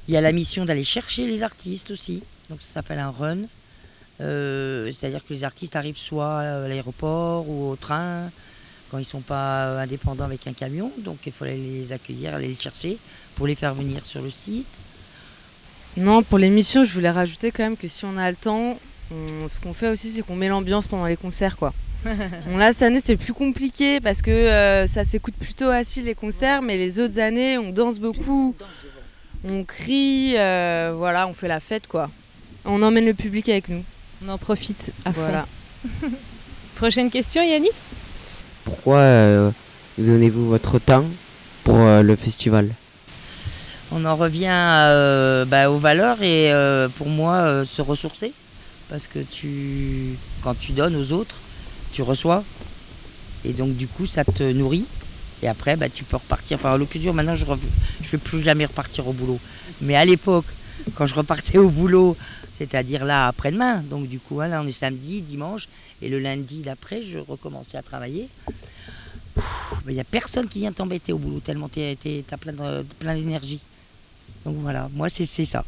Il 0.07 0.13
y 0.13 0.17
a 0.17 0.21
la 0.21 0.33
mission 0.33 0.65
d'aller 0.65 0.83
chercher 0.83 1.25
les 1.25 1.43
artistes 1.43 1.91
aussi. 1.91 2.21
Donc 2.49 2.61
ça 2.61 2.73
s'appelle 2.73 2.99
un 2.99 3.11
run. 3.11 3.39
C'est-à-dire 4.19 5.25
que 5.25 5.33
les 5.33 5.43
artistes 5.43 5.75
arrivent 5.75 5.97
soit 5.97 6.39
à 6.39 6.67
l'aéroport 6.67 7.47
ou 7.47 7.69
au 7.71 7.75
train 7.75 8.29
quand 8.89 8.97
ils 8.97 9.01
ne 9.01 9.05
sont 9.05 9.21
pas 9.21 9.79
indépendants 9.81 10.25
avec 10.25 10.47
un 10.47 10.53
camion. 10.53 10.91
Donc 10.97 11.19
il 11.25 11.31
faut 11.31 11.45
aller 11.45 11.57
les 11.57 11.93
accueillir, 11.93 12.35
aller 12.35 12.47
les 12.49 12.55
chercher 12.55 12.97
pour 13.35 13.47
les 13.47 13.55
faire 13.55 13.73
venir 13.73 14.05
sur 14.05 14.21
le 14.21 14.29
site. 14.29 14.67
Non, 15.97 16.21
pour 16.23 16.37
l'émission, 16.37 16.85
je 16.85 16.93
voulais 16.93 17.09
rajouter 17.09 17.51
quand 17.51 17.63
même 17.63 17.77
que 17.77 17.87
si 17.87 18.05
on 18.05 18.17
a 18.17 18.29
le 18.29 18.35
temps, 18.37 18.77
on- 19.11 19.49
ce 19.49 19.59
qu'on 19.59 19.73
fait 19.73 19.89
aussi, 19.89 20.09
c'est 20.11 20.21
qu'on 20.21 20.35
met 20.35 20.47
l'ambiance 20.47 20.87
pendant 20.87 21.05
les 21.07 21.17
concerts, 21.17 21.57
quoi. 21.57 21.73
bon, 22.05 22.57
là, 22.57 22.71
cette 22.73 22.83
année, 22.83 22.99
c'est 23.03 23.17
plus 23.17 23.33
compliqué 23.33 23.99
parce 23.99 24.21
que 24.21 24.29
euh, 24.31 24.85
ça 24.87 25.03
s'écoute 25.03 25.33
plutôt 25.39 25.69
assis 25.69 26.01
les 26.03 26.13
concerts, 26.15 26.61
mais 26.61 26.77
les 26.77 26.99
autres 26.99 27.19
années, 27.19 27.57
on 27.57 27.71
danse 27.71 27.99
beaucoup, 27.99 28.55
on 29.43 29.63
crie, 29.63 30.33
euh, 30.37 30.93
voilà, 30.95 31.27
on 31.27 31.33
fait 31.33 31.47
la 31.47 31.59
fête, 31.59 31.87
quoi. 31.87 32.09
On 32.65 32.81
emmène 32.83 33.05
le 33.05 33.13
public 33.13 33.49
avec 33.49 33.69
nous. 33.69 33.83
On 34.25 34.29
en 34.29 34.37
profite 34.37 34.91
à 35.05 35.13
fond. 35.13 35.21
Voilà. 35.21 35.47
Prochaine 36.75 37.09
question, 37.09 37.41
Yanis? 37.41 37.89
Pourquoi 38.65 38.97
euh, 38.97 39.51
donnez-vous 39.97 40.47
votre 40.49 40.77
temps 40.79 41.05
pour 41.63 41.77
euh, 41.77 42.03
le 42.03 42.15
festival? 42.15 42.69
On 43.91 44.03
en 44.03 44.17
revient 44.17 44.47
euh, 44.49 45.45
bah, 45.45 45.71
aux 45.71 45.77
valeurs 45.77 46.21
et 46.21 46.51
euh, 46.51 46.89
pour 46.89 47.07
moi 47.07 47.35
euh, 47.35 47.63
se 47.63 47.81
ressourcer 47.81 48.33
parce 48.89 49.07
que 49.07 49.19
quand 50.43 50.55
tu 50.59 50.71
donnes 50.73 50.95
aux 50.95 51.11
autres, 51.13 51.37
tu 51.93 52.01
reçois 52.01 52.43
et 53.45 53.53
donc 53.53 53.75
du 53.77 53.87
coup 53.87 54.05
ça 54.05 54.25
te 54.25 54.43
nourrit 54.43 54.85
et 55.41 55.47
après 55.47 55.77
bah, 55.77 55.87
tu 55.87 56.03
peux 56.03 56.17
repartir. 56.17 56.57
Enfin, 56.57 56.73
en 56.73 56.77
l'occurrence 56.77 57.15
maintenant 57.15 57.35
je 57.35 57.45
ne 57.45 57.55
vais 58.11 58.17
plus 58.17 58.43
jamais 58.43 58.65
repartir 58.65 59.07
au 59.07 59.13
boulot. 59.13 59.39
Mais 59.81 59.95
à 59.95 60.03
l'époque 60.03 60.45
quand 60.95 61.07
je 61.07 61.15
repartais 61.15 61.57
au 61.57 61.69
boulot, 61.69 62.17
c'est-à-dire 62.57 63.05
là 63.05 63.27
après-demain, 63.27 63.77
donc 63.89 64.09
du 64.09 64.19
coup 64.19 64.41
hein, 64.41 64.49
là 64.49 64.61
on 64.61 64.67
est 64.67 64.71
samedi, 64.71 65.21
dimanche 65.21 65.69
et 66.01 66.09
le 66.09 66.19
lundi 66.19 66.61
d'après 66.61 67.03
je 67.03 67.19
recommençais 67.19 67.77
à 67.77 67.83
travailler. 67.83 68.27
Il 69.87 69.93
n'y 69.93 70.01
a 70.01 70.03
personne 70.03 70.47
qui 70.49 70.59
vient 70.59 70.73
t'embêter 70.73 71.13
au 71.13 71.17
boulot 71.17 71.39
tellement 71.39 71.69
tu 71.69 71.79
as 71.79 72.37
plein 72.37 73.15
d'énergie. 73.15 73.61
Donc 74.47 74.55
voilà, 74.61 74.87
moi 74.93 75.09
c'est 75.09 75.25
ça. 75.25 75.65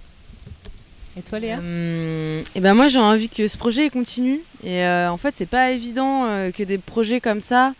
Et 1.17 1.21
toi, 1.21 1.37
Léa? 1.37 1.57
Hum, 1.57 2.41
et 2.55 2.61
ben 2.61 2.73
moi 2.73 2.87
j'ai 2.87 2.99
envie 2.99 3.27
que 3.27 3.45
ce 3.49 3.57
projet 3.57 3.89
continue 3.89 4.39
et 4.63 4.83
euh, 4.85 5.11
en 5.11 5.17
fait 5.17 5.35
c'est 5.35 5.45
pas 5.45 5.71
évident 5.71 6.27
euh, 6.27 6.51
que 6.51 6.63
des 6.63 6.77
projets 6.77 7.19
comme 7.19 7.41
ça 7.41 7.73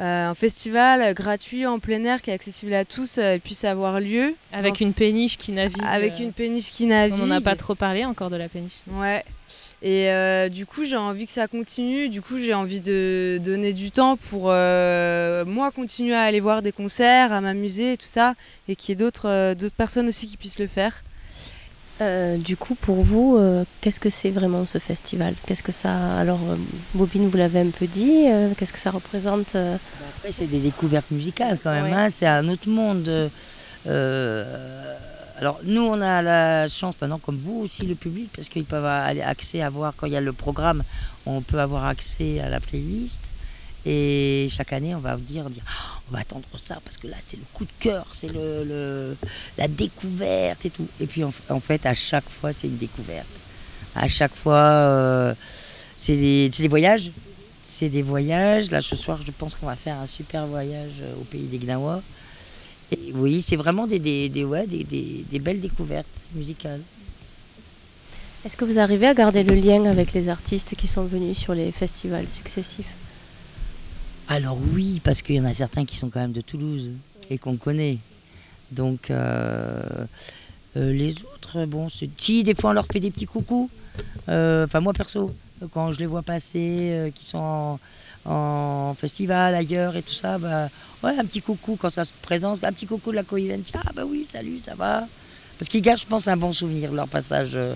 euh, 0.00 0.28
un 0.30 0.34
festival 0.34 1.12
gratuit 1.14 1.66
en 1.66 1.78
plein 1.78 2.02
air 2.04 2.22
qui 2.22 2.30
est 2.30 2.32
accessible 2.32 2.72
à 2.72 2.84
tous 2.86 3.18
euh, 3.18 3.38
puisse 3.38 3.64
avoir 3.64 4.00
lieu. 4.00 4.34
Avec 4.52 4.80
une 4.80 4.92
péniche 4.94 5.36
qui 5.36 5.52
navigue. 5.52 5.84
Avec 5.86 6.14
euh, 6.14 6.24
une 6.24 6.32
péniche 6.32 6.72
qui 6.72 6.84
On 6.86 6.88
navigue. 6.88 7.18
n'en 7.18 7.30
a 7.30 7.40
pas 7.40 7.54
trop 7.54 7.74
parlé 7.76 8.04
encore 8.04 8.30
de 8.30 8.36
la 8.36 8.48
péniche. 8.48 8.80
Ouais. 8.90 9.22
Et 9.86 10.08
euh, 10.10 10.48
du 10.48 10.64
coup, 10.64 10.86
j'ai 10.86 10.96
envie 10.96 11.26
que 11.26 11.32
ça 11.32 11.46
continue. 11.46 12.08
Du 12.08 12.22
coup, 12.22 12.38
j'ai 12.38 12.54
envie 12.54 12.80
de 12.80 13.38
donner 13.44 13.74
du 13.74 13.90
temps 13.90 14.16
pour 14.16 14.44
euh, 14.46 15.44
moi 15.44 15.70
continuer 15.70 16.14
à 16.14 16.22
aller 16.22 16.40
voir 16.40 16.62
des 16.62 16.72
concerts, 16.72 17.34
à 17.34 17.42
m'amuser 17.42 17.92
et 17.92 17.96
tout 17.98 18.06
ça, 18.06 18.34
et 18.66 18.76
qu'il 18.76 18.88
y 18.88 18.92
ait 18.94 18.96
d'autres 18.96 19.28
euh, 19.28 19.54
personnes 19.76 20.08
aussi 20.08 20.26
qui 20.26 20.38
puissent 20.38 20.58
le 20.58 20.68
faire. 20.68 21.04
Euh, 22.00 22.36
du 22.36 22.56
coup, 22.56 22.74
pour 22.74 23.02
vous, 23.02 23.36
euh, 23.36 23.64
qu'est-ce 23.82 24.00
que 24.00 24.08
c'est 24.08 24.30
vraiment 24.30 24.64
ce 24.64 24.78
festival? 24.78 25.34
Qu'est-ce 25.46 25.62
que 25.62 25.70
ça. 25.70 26.16
Alors, 26.16 26.40
euh, 26.48 26.56
Bobine, 26.94 27.28
vous 27.28 27.36
l'avez 27.36 27.60
un 27.60 27.68
peu 27.70 27.86
dit. 27.86 28.24
euh, 28.28 28.48
qu'est-ce 28.58 28.72
que 28.72 28.78
ça 28.78 28.90
représente 28.90 29.54
euh? 29.54 29.76
Après, 30.16 30.32
c'est 30.32 30.46
des 30.46 30.60
découvertes 30.60 31.10
musicales 31.10 31.58
quand 31.62 31.70
même. 31.72 31.84
Ouais. 31.84 31.92
hein, 31.92 32.08
c'est 32.08 32.26
un 32.26 32.48
autre 32.48 32.70
monde. 32.70 33.30
euh, 33.86 34.96
alors, 35.36 35.58
nous, 35.64 35.82
on 35.82 36.00
a 36.00 36.22
la 36.22 36.68
chance 36.68 36.94
maintenant, 37.00 37.18
comme 37.18 37.38
vous 37.38 37.60
aussi, 37.60 37.84
le 37.86 37.96
public, 37.96 38.30
parce 38.34 38.48
qu'ils 38.48 38.64
peuvent 38.64 38.84
aller 38.84 39.20
accès 39.20 39.62
à 39.62 39.70
voir 39.70 39.92
quand 39.96 40.06
il 40.06 40.12
y 40.12 40.16
a 40.16 40.20
le 40.20 40.32
programme, 40.32 40.84
on 41.26 41.40
peut 41.40 41.58
avoir 41.58 41.86
accès 41.86 42.40
à 42.40 42.48
la 42.48 42.60
playlist. 42.60 43.20
Et 43.86 44.46
chaque 44.48 44.72
année, 44.72 44.94
on 44.94 45.00
va 45.00 45.16
dire, 45.16 45.50
dire 45.50 45.64
Ah, 45.66 46.00
on 46.08 46.14
va 46.14 46.20
attendre 46.20 46.48
ça 46.56 46.78
parce 46.84 46.96
que 46.96 47.06
là, 47.08 47.16
c'est 47.22 47.36
le 47.36 47.42
coup 47.52 47.64
de 47.64 47.70
cœur, 47.80 48.06
c'est 48.12 48.32
le, 48.32 49.16
la 49.58 49.68
découverte 49.68 50.64
et 50.64 50.70
tout. 50.70 50.86
Et 51.00 51.06
puis, 51.06 51.22
en, 51.24 51.60
fait, 51.60 51.84
à 51.84 51.94
chaque 51.94 52.28
fois, 52.28 52.52
c'est 52.52 52.68
une 52.68 52.78
découverte. 52.78 53.26
À 53.94 54.08
chaque 54.08 54.34
fois, 54.34 54.54
euh, 54.54 55.34
c'est 55.96 56.16
des, 56.16 56.48
des 56.48 56.68
voyages. 56.68 57.10
C'est 57.64 57.88
des 57.88 58.02
voyages. 58.02 58.70
Là, 58.70 58.80
ce 58.80 58.94
soir, 58.94 59.18
je 59.26 59.32
pense 59.32 59.54
qu'on 59.54 59.66
va 59.66 59.76
faire 59.76 59.98
un 59.98 60.06
super 60.06 60.46
voyage 60.46 60.92
euh, 61.02 61.14
au 61.20 61.24
pays 61.24 61.42
des 61.42 61.58
Gnawa. 61.58 62.02
Et 62.94 63.12
oui, 63.14 63.42
c'est 63.42 63.56
vraiment 63.56 63.86
des, 63.86 63.98
des, 63.98 64.28
des, 64.28 64.44
ouais, 64.44 64.66
des, 64.66 65.38
belles 65.38 65.60
découvertes 65.60 66.24
musicales. 66.34 66.80
Est-ce 68.44 68.56
que 68.56 68.64
vous 68.64 68.78
arrivez 68.78 69.06
à 69.06 69.14
garder 69.14 69.42
le 69.42 69.54
lien 69.54 69.84
avec 69.86 70.12
les 70.12 70.28
artistes 70.28 70.74
qui 70.76 70.86
sont 70.86 71.04
venus 71.04 71.38
sur 71.38 71.54
les 71.54 71.72
festivals 71.72 72.28
successifs? 72.28 72.94
Alors 74.28 74.58
oui, 74.74 75.00
parce 75.02 75.22
qu'il 75.22 75.36
y 75.36 75.40
en 75.40 75.44
a 75.44 75.54
certains 75.54 75.84
qui 75.84 75.96
sont 75.96 76.08
quand 76.08 76.20
même 76.20 76.32
de 76.32 76.40
Toulouse 76.40 76.90
et 77.30 77.38
qu'on 77.38 77.56
connaît. 77.56 77.98
Donc 78.70 79.10
euh, 79.10 79.80
euh, 80.76 80.92
les 80.92 81.22
autres, 81.22 81.64
bon, 81.66 81.88
si 81.88 82.44
des 82.44 82.54
fois 82.54 82.70
on 82.70 82.72
leur 82.74 82.86
fait 82.86 83.00
des 83.00 83.10
petits 83.10 83.26
coucous. 83.26 83.70
Euh, 84.28 84.66
Enfin 84.66 84.80
moi 84.80 84.92
perso, 84.92 85.34
quand 85.72 85.92
je 85.92 85.98
les 86.00 86.06
vois 86.06 86.22
passer, 86.22 87.12
qui 87.14 87.24
sont 87.24 87.38
en, 87.38 87.80
en 88.24 88.94
festival 88.98 89.54
ailleurs 89.54 89.96
et 89.96 90.02
tout 90.02 90.14
ça, 90.14 90.38
bah 90.38 90.68
ouais 91.02 91.12
un 91.18 91.24
petit 91.24 91.42
coucou 91.42 91.76
quand 91.76 91.90
ça 91.90 92.04
se 92.04 92.12
présente, 92.22 92.64
un 92.64 92.72
petit 92.72 92.86
coucou 92.86 93.10
de 93.10 93.16
la 93.16 93.22
Coïventia, 93.22 93.80
ah 93.86 93.90
bah 93.94 94.04
oui 94.06 94.24
salut 94.24 94.58
ça 94.58 94.74
va. 94.74 95.06
Parce 95.58 95.68
qu'ils 95.68 95.82
gardent 95.82 96.00
je 96.00 96.06
pense 96.06 96.28
un 96.28 96.36
bon 96.36 96.52
souvenir 96.52 96.90
de 96.90 96.96
leur 96.96 97.08
passage 97.08 97.50
euh, 97.54 97.74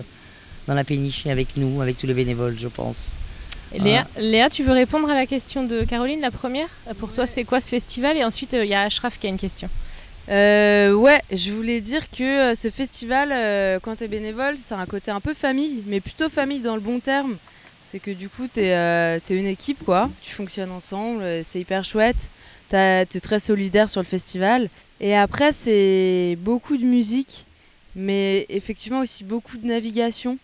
dans 0.67 0.73
la 0.73 0.83
péniche 0.83 1.25
avec 1.27 1.55
nous, 1.55 1.81
avec 1.81 1.97
tous 1.97 2.07
les 2.07 2.13
bénévoles 2.13 2.57
je 2.57 2.67
pense. 2.67 3.15
Léa, 3.77 4.07
Léa, 4.17 4.49
tu 4.49 4.63
veux 4.63 4.71
répondre 4.73 5.09
à 5.09 5.13
la 5.13 5.27
question 5.27 5.63
de 5.63 5.83
Caroline, 5.83 6.21
la 6.21 6.31
première? 6.31 6.69
Pour 6.97 7.13
toi, 7.13 7.27
c'est 7.27 7.43
quoi 7.43 7.61
ce 7.61 7.69
festival? 7.69 8.17
Et 8.17 8.23
ensuite, 8.23 8.55
euh, 8.55 8.65
il 8.65 8.71
y 8.71 8.73
a 8.73 8.81
Ashraf 8.81 9.19
qui 9.19 9.27
a 9.27 9.29
une 9.29 9.37
question. 9.37 9.69
Euh, 10.29 10.93
ouais, 10.93 11.21
je 11.31 11.51
voulais 11.51 11.81
dire 11.81 12.09
que 12.09 12.51
euh, 12.51 12.55
ce 12.55 12.69
festival, 12.69 13.29
euh, 13.31 13.79
quand 13.79 13.97
t'es 13.97 14.07
bénévole, 14.07 14.55
c'est 14.57 14.75
un 14.75 14.85
côté 14.85 15.11
un 15.11 15.19
peu 15.19 15.33
famille, 15.33 15.83
mais 15.85 15.99
plutôt 15.99 16.29
famille 16.29 16.59
dans 16.59 16.75
le 16.75 16.81
bon 16.81 16.99
terme. 16.99 17.37
C'est 17.91 17.99
que 17.99 18.11
du 18.11 18.29
coup, 18.29 18.47
t'es 18.47 18.73
euh, 18.73 19.19
t'es 19.23 19.35
une 19.35 19.47
équipe, 19.47 19.83
quoi. 19.83 20.09
Tu 20.21 20.31
fonctionnes 20.31 20.71
ensemble, 20.71 21.23
euh, 21.23 21.41
c'est 21.43 21.59
hyper 21.59 21.83
chouette. 21.83 22.29
T'as- 22.69 23.05
T'es 23.05 23.19
très 23.19 23.39
solidaire 23.39 23.89
sur 23.89 23.99
le 24.01 24.05
festival. 24.05 24.69
Et 25.01 25.15
après, 25.15 25.51
c'est 25.53 26.37
beaucoup 26.39 26.77
de 26.77 26.85
musique, 26.85 27.45
mais 27.95 28.45
effectivement 28.49 28.99
aussi 28.99 29.23
beaucoup 29.23 29.57
de 29.57 29.65
navigation, 29.65 30.37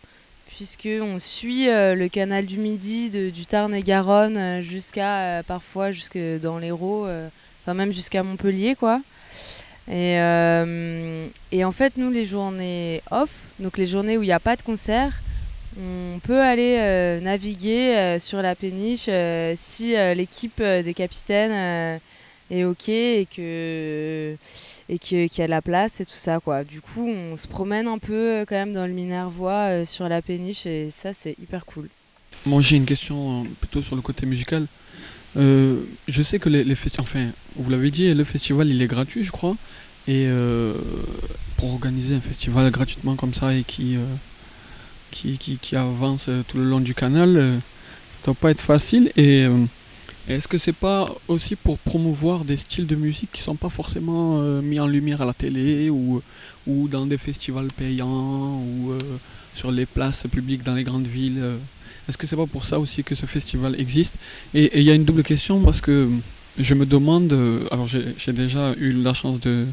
puisque 0.47 0.87
on 1.01 1.19
suit 1.19 1.69
euh, 1.69 1.93
le 1.93 2.07
canal 2.09 2.45
du 2.47 2.57
Midi, 2.57 3.09
de- 3.11 3.29
du 3.29 3.45
Tarn 3.45 3.75
et 3.75 3.83
Garonne, 3.83 4.37
euh, 4.37 4.61
jusqu'à 4.61 5.17
euh, 5.39 5.43
parfois 5.43 5.91
jusque 5.91 6.17
dans 6.41 6.57
l'Hérault, 6.57 7.05
euh, 7.05 7.27
enfin 7.61 7.75
même 7.75 7.91
jusqu'à 7.91 8.23
Montpellier, 8.23 8.75
quoi. 8.75 9.01
Et, 9.87 10.17
euh, 10.19 11.27
et 11.51 11.63
en 11.63 11.71
fait, 11.71 11.93
nous, 11.97 12.09
les 12.09 12.25
journées 12.25 13.03
off, 13.11 13.43
donc 13.59 13.77
les 13.77 13.85
journées 13.85 14.17
où 14.17 14.23
il 14.23 14.27
n'y 14.27 14.31
a 14.31 14.39
pas 14.39 14.55
de 14.55 14.63
concert, 14.63 15.21
on 15.77 16.20
peut 16.20 16.41
aller 16.41 16.77
euh, 16.79 17.20
naviguer 17.20 17.96
euh, 17.96 18.20
sur 18.20 18.41
la 18.41 18.55
péniche 18.55 19.08
euh, 19.10 19.53
si 19.58 19.96
l'équipe 20.15 20.62
des 20.62 20.94
capitaines 20.94 22.00
est 22.51 22.63
OK 22.63 22.89
et 22.89 23.27
que 23.36 24.36
et 24.88 25.00
qu'il 25.00 25.27
y 25.38 25.41
a 25.41 25.46
de 25.46 25.51
la 25.51 25.62
place 25.62 26.00
et 26.00 26.05
tout 26.05 26.15
ça 26.15 26.39
quoi. 26.39 26.63
Du 26.63 26.79
coup, 26.79 27.08
on 27.08 27.38
se 27.38 27.48
promène 27.48 27.88
un 27.88 27.98
peu 27.98 28.46
quand 28.48 28.55
même 28.55 28.74
dans 28.74 28.86
le 28.86 28.94
Minervois 28.94 29.86
sur 29.86 30.08
la 30.08 30.22
péniche 30.22 30.65
et 30.65 30.89
ça 30.91 31.13
c'est 31.13 31.36
hyper 31.41 31.65
cool. 31.65 31.89
Moi, 32.46 32.62
j'ai 32.62 32.75
une 32.75 32.86
question 32.86 33.46
plutôt 33.60 33.82
sur 33.82 33.96
le 33.96 34.01
côté 34.01 34.25
musical. 34.25 34.67
Je 35.36 36.24
sais 36.24 36.39
que 36.39 36.50
les, 36.50 36.75
enfin, 37.00 37.29
vous 37.55 37.70
l'avez 37.70 37.91
dit, 37.91 38.13
le 38.13 38.24
festival 38.24 38.70
il 38.70 38.82
est 38.82 38.88
gratuit, 38.88 39.24
je 39.24 39.32
crois. 39.32 39.58
Et 40.08 40.27
pour 41.58 41.74
organiser 41.74 42.15
un 42.15 42.22
festival 42.22 42.70
gratuitement 42.70 43.15
comme 43.15 43.34
ça 43.34 43.55
et 43.55 43.63
qui, 43.63 43.98
qui, 45.15 45.57
qui, 45.62 45.75
avance 45.75 46.25
euh, 46.29 46.43
tout 46.48 46.57
le 46.57 46.65
long 46.65 46.79
du 46.79 46.93
canal, 46.93 47.38
euh, 47.38 47.57
ça 48.12 48.17
doit 48.25 48.34
pas 48.36 48.51
être 48.51 48.62
facile. 48.62 49.12
Et 49.15 49.45
euh, 49.45 49.65
est-ce 50.27 50.48
que 50.48 50.57
c'est 50.57 50.74
pas 50.74 51.13
aussi 51.27 51.55
pour 51.55 51.77
promouvoir 51.79 52.43
des 52.43 52.57
styles 52.57 52.88
de 52.88 52.95
musique 52.95 53.31
qui 53.31 53.41
sont 53.41 53.55
pas 53.55 53.69
forcément 53.69 54.39
mis 54.62 54.79
en 54.79 54.88
lumière 54.88 55.22
à 55.22 55.25
la 55.25 55.34
télé 55.34 55.89
ou, 55.91 56.22
ou 56.65 56.88
dans 56.88 57.05
des 57.05 57.19
festivals 57.19 57.67
payants 57.67 58.60
ou 58.60 58.93
sur 59.53 59.72
les 59.72 59.86
places 59.86 60.24
publiques 60.31 60.63
dans 60.63 60.74
les 60.74 60.84
grandes 60.84 61.05
villes 61.05 61.43
est-ce 62.10 62.17
que 62.17 62.25
c'est 62.25 62.36
pas 62.36 62.48
pour 62.48 62.65
ça 62.65 62.79
aussi 62.79 63.03
que 63.03 63.13
ce 63.13 63.27
festival 63.27 63.79
existe? 63.79 64.15
Et 64.55 64.79
il 64.79 64.84
y 64.84 64.89
a 64.89 64.95
une 64.95 65.05
double 65.05 65.22
question 65.22 65.62
parce 65.62 65.79
que 65.79 66.10
je 66.57 66.74
me 66.74 66.88
demande, 66.88 67.31
alors 67.69 67.88
j'ai 67.88 68.34
déjà 68.34 68.74
eu 68.79 68.93
la 68.93 69.13
chance 69.13 69.39
de, 69.39 69.67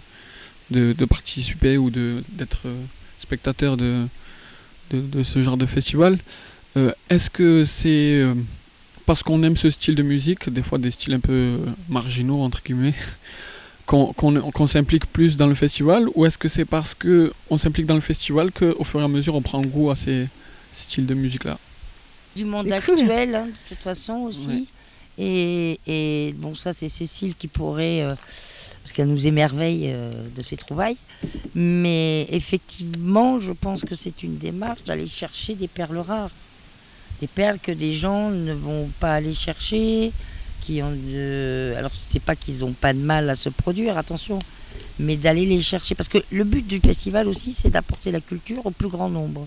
de, 0.70 1.04
participer 1.06 1.78
ou 1.78 1.90
d'être 1.90 2.66
spectateur 3.18 3.78
de, 3.78 4.06
de, 4.92 5.00
de 5.00 5.22
ce 5.22 5.42
genre 5.42 5.56
de 5.56 5.66
festival. 5.66 6.18
Euh, 6.76 6.92
Est-ce 7.11 7.30
que 7.30 7.64
c'est 7.64 7.88
euh, 8.20 8.34
parce 9.06 9.22
qu'on 9.22 9.42
aime 9.42 9.56
ce 9.56 9.70
style 9.70 9.94
de 9.94 10.02
musique, 10.02 10.49
des 10.49 10.62
fois 10.62 10.78
des 10.78 10.90
styles 10.90 11.14
un 11.14 11.20
peu 11.20 11.32
euh, 11.32 11.58
marginaux 11.88 12.40
entre 12.42 12.62
guillemets, 12.62 12.94
qu'on 13.87 14.12
qu'on- 14.12 14.50
qu'on 14.50 14.66
s'implique 14.66 15.06
plus 15.06 15.37
dans 15.37 15.46
le 15.49 15.54
festival 15.54 16.06
ou 16.14 16.25
est-ce 16.26 16.38
que 16.38 16.49
c'est 16.49 16.64
parce 16.64 16.94
que 16.94 17.32
on 17.50 17.58
s'implique 17.58 17.87
dans 17.87 17.94
le 17.96 18.00
festival 18.00 18.50
qu'au 18.52 18.84
fur 18.84 19.00
et 19.00 19.04
à 19.04 19.08
mesure 19.08 19.34
on 19.34 19.42
prend 19.42 19.61
goût 19.62 19.90
à 19.90 19.96
ces 19.96 20.28
styles 20.72 21.06
de 21.06 21.14
musique-là? 21.14 21.58
Du 22.37 22.44
monde 22.46 22.64
cool. 22.66 22.72
actuel, 22.72 23.34
hein, 23.34 23.46
de 23.46 23.52
toute 23.68 23.78
façon 23.78 24.14
aussi. 24.20 24.49
Ouais. 24.49 24.64
Et, 25.18 25.78
et 25.87 26.32
bon, 26.38 26.54
ça, 26.54 26.72
c'est 26.72 26.88
Cécile 26.88 27.34
qui 27.37 27.46
pourrait, 27.46 28.00
euh, 28.00 28.14
parce 28.82 28.92
qu'elle 28.92 29.08
nous 29.08 29.26
émerveille 29.26 29.84
euh, 29.86 30.10
de 30.34 30.42
ses 30.42 30.56
trouvailles. 30.56 30.96
Mais 31.54 32.26
effectivement, 32.30 33.38
je 33.38 33.52
pense 33.52 33.82
que 33.82 33.94
c'est 33.94 34.22
une 34.22 34.38
démarche 34.38 34.82
d'aller 34.84 35.06
chercher 35.06 35.54
des 35.54 35.68
perles 35.68 35.98
rares. 35.98 36.30
Des 37.20 37.28
perles 37.28 37.58
que 37.62 37.70
des 37.70 37.92
gens 37.92 38.30
ne 38.30 38.52
vont 38.52 38.90
pas 38.98 39.14
aller 39.14 39.34
chercher, 39.34 40.10
qui 40.60 40.82
ont 40.82 40.90
de... 40.90 41.74
Alors, 41.76 41.92
c'est 41.94 42.22
pas 42.22 42.34
qu'ils 42.34 42.58
n'ont 42.60 42.72
pas 42.72 42.92
de 42.92 42.98
mal 42.98 43.30
à 43.30 43.36
se 43.36 43.48
produire, 43.48 43.96
attention, 43.96 44.40
mais 44.98 45.16
d'aller 45.16 45.46
les 45.46 45.60
chercher. 45.60 45.94
Parce 45.94 46.08
que 46.08 46.18
le 46.32 46.42
but 46.42 46.66
du 46.66 46.80
festival 46.80 47.28
aussi, 47.28 47.52
c'est 47.52 47.70
d'apporter 47.70 48.10
la 48.10 48.20
culture 48.20 48.66
au 48.66 48.72
plus 48.72 48.88
grand 48.88 49.08
nombre 49.08 49.46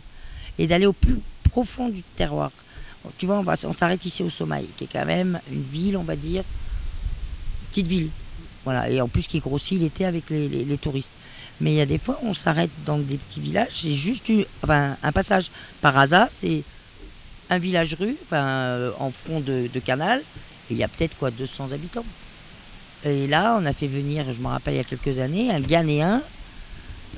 et 0.57 0.67
d'aller 0.67 0.85
au 0.85 0.93
plus 0.93 1.19
profond 1.49 1.89
du 1.89 2.01
terroir. 2.03 2.51
Tu 3.17 3.25
vois, 3.25 3.37
on, 3.39 3.43
va- 3.43 3.55
on 3.65 3.73
s'arrête 3.73 4.03
ici 4.05 4.23
au 4.23 4.29
Somaï, 4.29 4.65
qui 4.77 4.85
est 4.85 4.89
quand 4.91 5.05
même 5.05 5.39
une 5.51 5.61
ville, 5.63 5.97
on 5.97 6.03
va 6.03 6.15
dire, 6.15 6.43
petite 7.71 7.87
ville. 7.87 8.09
Et 8.89 9.01
en 9.01 9.07
plus 9.07 9.27
qui 9.27 9.39
grossit 9.39 9.79
l'été 9.79 10.05
avec 10.05 10.29
les, 10.29 10.77
touristes. 10.77 11.13
Mais 11.61 11.71
il 11.71 11.75
y 11.75 11.81
a 11.81 11.85
des 11.85 11.97
fois, 11.97 12.19
on 12.23 12.33
s'arrête 12.33 12.71
dans 12.85 12.97
des 12.97 13.17
petits 13.17 13.39
villages, 13.39 13.71
c'est 13.73 13.93
juste 13.93 14.27
une- 14.29 14.45
enfin, 14.63 14.97
un 15.03 15.11
passage. 15.11 15.49
Par 15.81 15.97
hasard, 15.97 16.27
c'est 16.29 16.63
un 17.49 17.59
village-rue, 17.59 18.17
enfin, 18.25 18.43
euh, 18.43 18.91
en 18.99 19.11
front 19.11 19.39
de, 19.39 19.67
canal, 19.79 20.19
et 20.19 20.73
il 20.73 20.77
y 20.77 20.83
a 20.83 20.87
peut-être 20.87 21.15
quoi, 21.17 21.31
200 21.31 21.71
habitants. 21.71 22.05
Et 23.05 23.27
là, 23.27 23.57
on 23.59 23.65
a 23.65 23.73
fait 23.73 23.87
venir, 23.87 24.25
je 24.33 24.39
me 24.41 24.47
rappelle 24.47 24.73
il 24.73 24.77
y 24.77 24.79
a 24.79 24.83
quelques 24.83 25.19
années, 25.19 25.51
un 25.51 25.59
Ghanéen, 25.59 26.21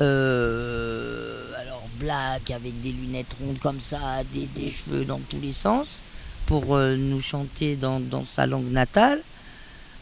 euh, 0.01 1.54
alors 1.60 1.84
black, 1.98 2.51
avec 2.51 2.80
des 2.82 2.92
lunettes 2.92 3.36
rondes 3.39 3.60
comme 3.60 3.80
ça, 3.80 4.22
des, 4.34 4.68
cheveux 4.68 5.06
dans 5.06 5.20
tous 5.30 5.39
les 5.42 5.54
sens, 5.54 6.04
pour 6.46 6.75
euh, 6.75 6.96
nous 6.98 7.22
chanter 7.22 7.75
dans 7.75 8.24
sa 8.25 8.46
langue 8.46 8.70
natale, 8.70 9.22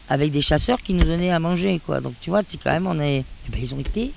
avec 0.09 0.31
des 0.31 0.41
chasseurs 0.41 0.81
qui 0.81 0.93
nous 0.93 1.03
donnaient 1.03 1.31
à 1.31 1.39
manger, 1.39 1.79
quoi. 1.85 2.01
Donc 2.01 2.13
tu 2.21 2.29
vois, 2.29 2.41
c'est 2.45 2.57
quand 2.61 2.71
même, 2.71 2.87
on 2.87 2.99
est, 2.99 3.23
eh 3.47 3.51
ben, 3.51 3.59
ils 3.61 3.73
ont 3.73 3.79
été 3.79 4.11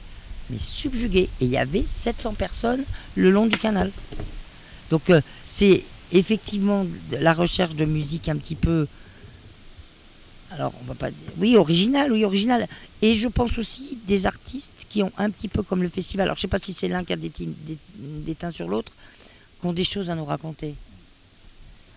mais 0.50 0.58
subjugués. 0.58 1.28
Et 1.40 1.44
il 1.44 1.48
y 1.50 1.58
avait 1.58 1.84
700 1.86 2.34
personnes 2.34 2.84
le 3.16 3.30
long 3.30 3.46
du 3.46 3.58
canal. 3.58 3.90
Donc 4.90 5.10
euh, 5.10 5.20
c'est 5.46 5.84
effectivement 6.12 6.86
la 7.10 7.34
recherche 7.34 7.74
de 7.74 7.84
musique 7.84 8.28
un 8.30 8.36
petit 8.36 8.54
peu 8.54 8.86
alors 10.50 10.72
on 10.80 10.84
va 10.86 10.94
pas 10.94 11.10
dire. 11.10 11.30
Oui, 11.36 11.56
original, 11.58 12.10
oui, 12.10 12.24
original. 12.24 12.66
Et 13.02 13.14
je 13.14 13.28
pense 13.28 13.58
aussi 13.58 13.98
des 14.06 14.24
artistes 14.24 14.86
qui 14.88 15.02
ont 15.02 15.12
un 15.18 15.28
petit 15.28 15.48
peu 15.48 15.62
comme 15.62 15.82
le 15.82 15.90
festival. 15.90 16.24
Alors 16.28 16.36
je 16.36 16.40
sais 16.42 16.48
pas 16.48 16.56
si 16.58 16.72
c'est 16.72 16.88
l'un 16.88 17.04
qui 17.04 17.12
a 17.12 17.16
déteint, 17.16 17.44
dé- 17.66 17.76
déteint 17.96 18.50
sur 18.50 18.66
l'autre, 18.66 18.92
qui 19.60 19.66
ont 19.66 19.74
des 19.74 19.84
choses 19.84 20.08
à 20.08 20.14
nous 20.14 20.24
raconter. 20.24 20.74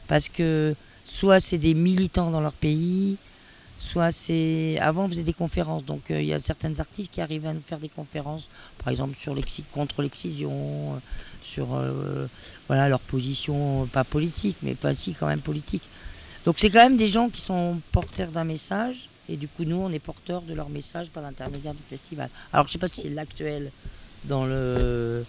Parce 0.10 0.28
que 0.28 0.76
soit 1.06 1.40
c'est 1.40 1.58
des 1.58 1.74
militants 1.74 2.30
dans 2.30 2.42
leur 2.42 2.52
pays, 2.52 3.16
soit 3.78 4.12
c'est. 4.12 4.78
Avant 4.80 5.06
on 5.06 5.10
faisait 5.10 5.24
des 5.24 5.34
conférences, 5.34 5.86
donc 5.86 6.12
euh, 6.12 6.22
il 6.22 6.28
y 6.28 6.34
a 6.34 6.40
certains 6.40 6.80
artistes 6.80 7.12
qui 7.12 7.22
arrivent 7.22 7.46
à 7.46 7.54
nous 7.54 7.62
faire 7.62 7.80
des 7.80 7.90
conférences, 7.90 8.50
par 8.84 8.90
exemple 8.90 9.16
sur 9.18 9.36
contre 9.74 10.02
l'excision, 10.02 10.52
euh, 10.52 10.98
sur 11.42 11.74
euh, 11.74 12.28
voilà 12.68 12.90
leur 12.90 13.00
position, 13.00 13.88
pas 13.92 14.04
politique, 14.04 14.58
mais 14.62 14.76
pas 14.76 14.94
si 14.94 15.14
quand 15.14 15.28
même 15.28 15.42
politique. 15.42 15.84
Donc 16.46 16.56
c'est 16.58 16.70
quand 16.70 16.84
même 16.84 16.98
des 16.98 17.08
gens 17.08 17.30
qui 17.30 17.42
sont 17.42 17.80
porteurs 17.92 18.30
d'un 18.30 18.44
message, 18.44 19.10
et 19.30 19.38
du 19.38 19.48
coup 19.48 19.66
nous 19.66 19.78
on 19.78 19.92
est 19.92 20.00
porteurs 20.00 20.42
de 20.42 20.54
leur 20.54 20.70
message 20.70 21.10
par 21.10 21.24
l'intermédiaire 21.24 21.74
du 21.74 21.84
festival. 21.90 22.30
Alors 22.54 22.68
je 22.68 22.74
sais 22.74 22.80
pas 22.80 22.88
si 22.88 23.02
c'est 23.02 23.10
l'actuel 23.10 23.72
dans 24.26 24.46
le. 24.46 25.26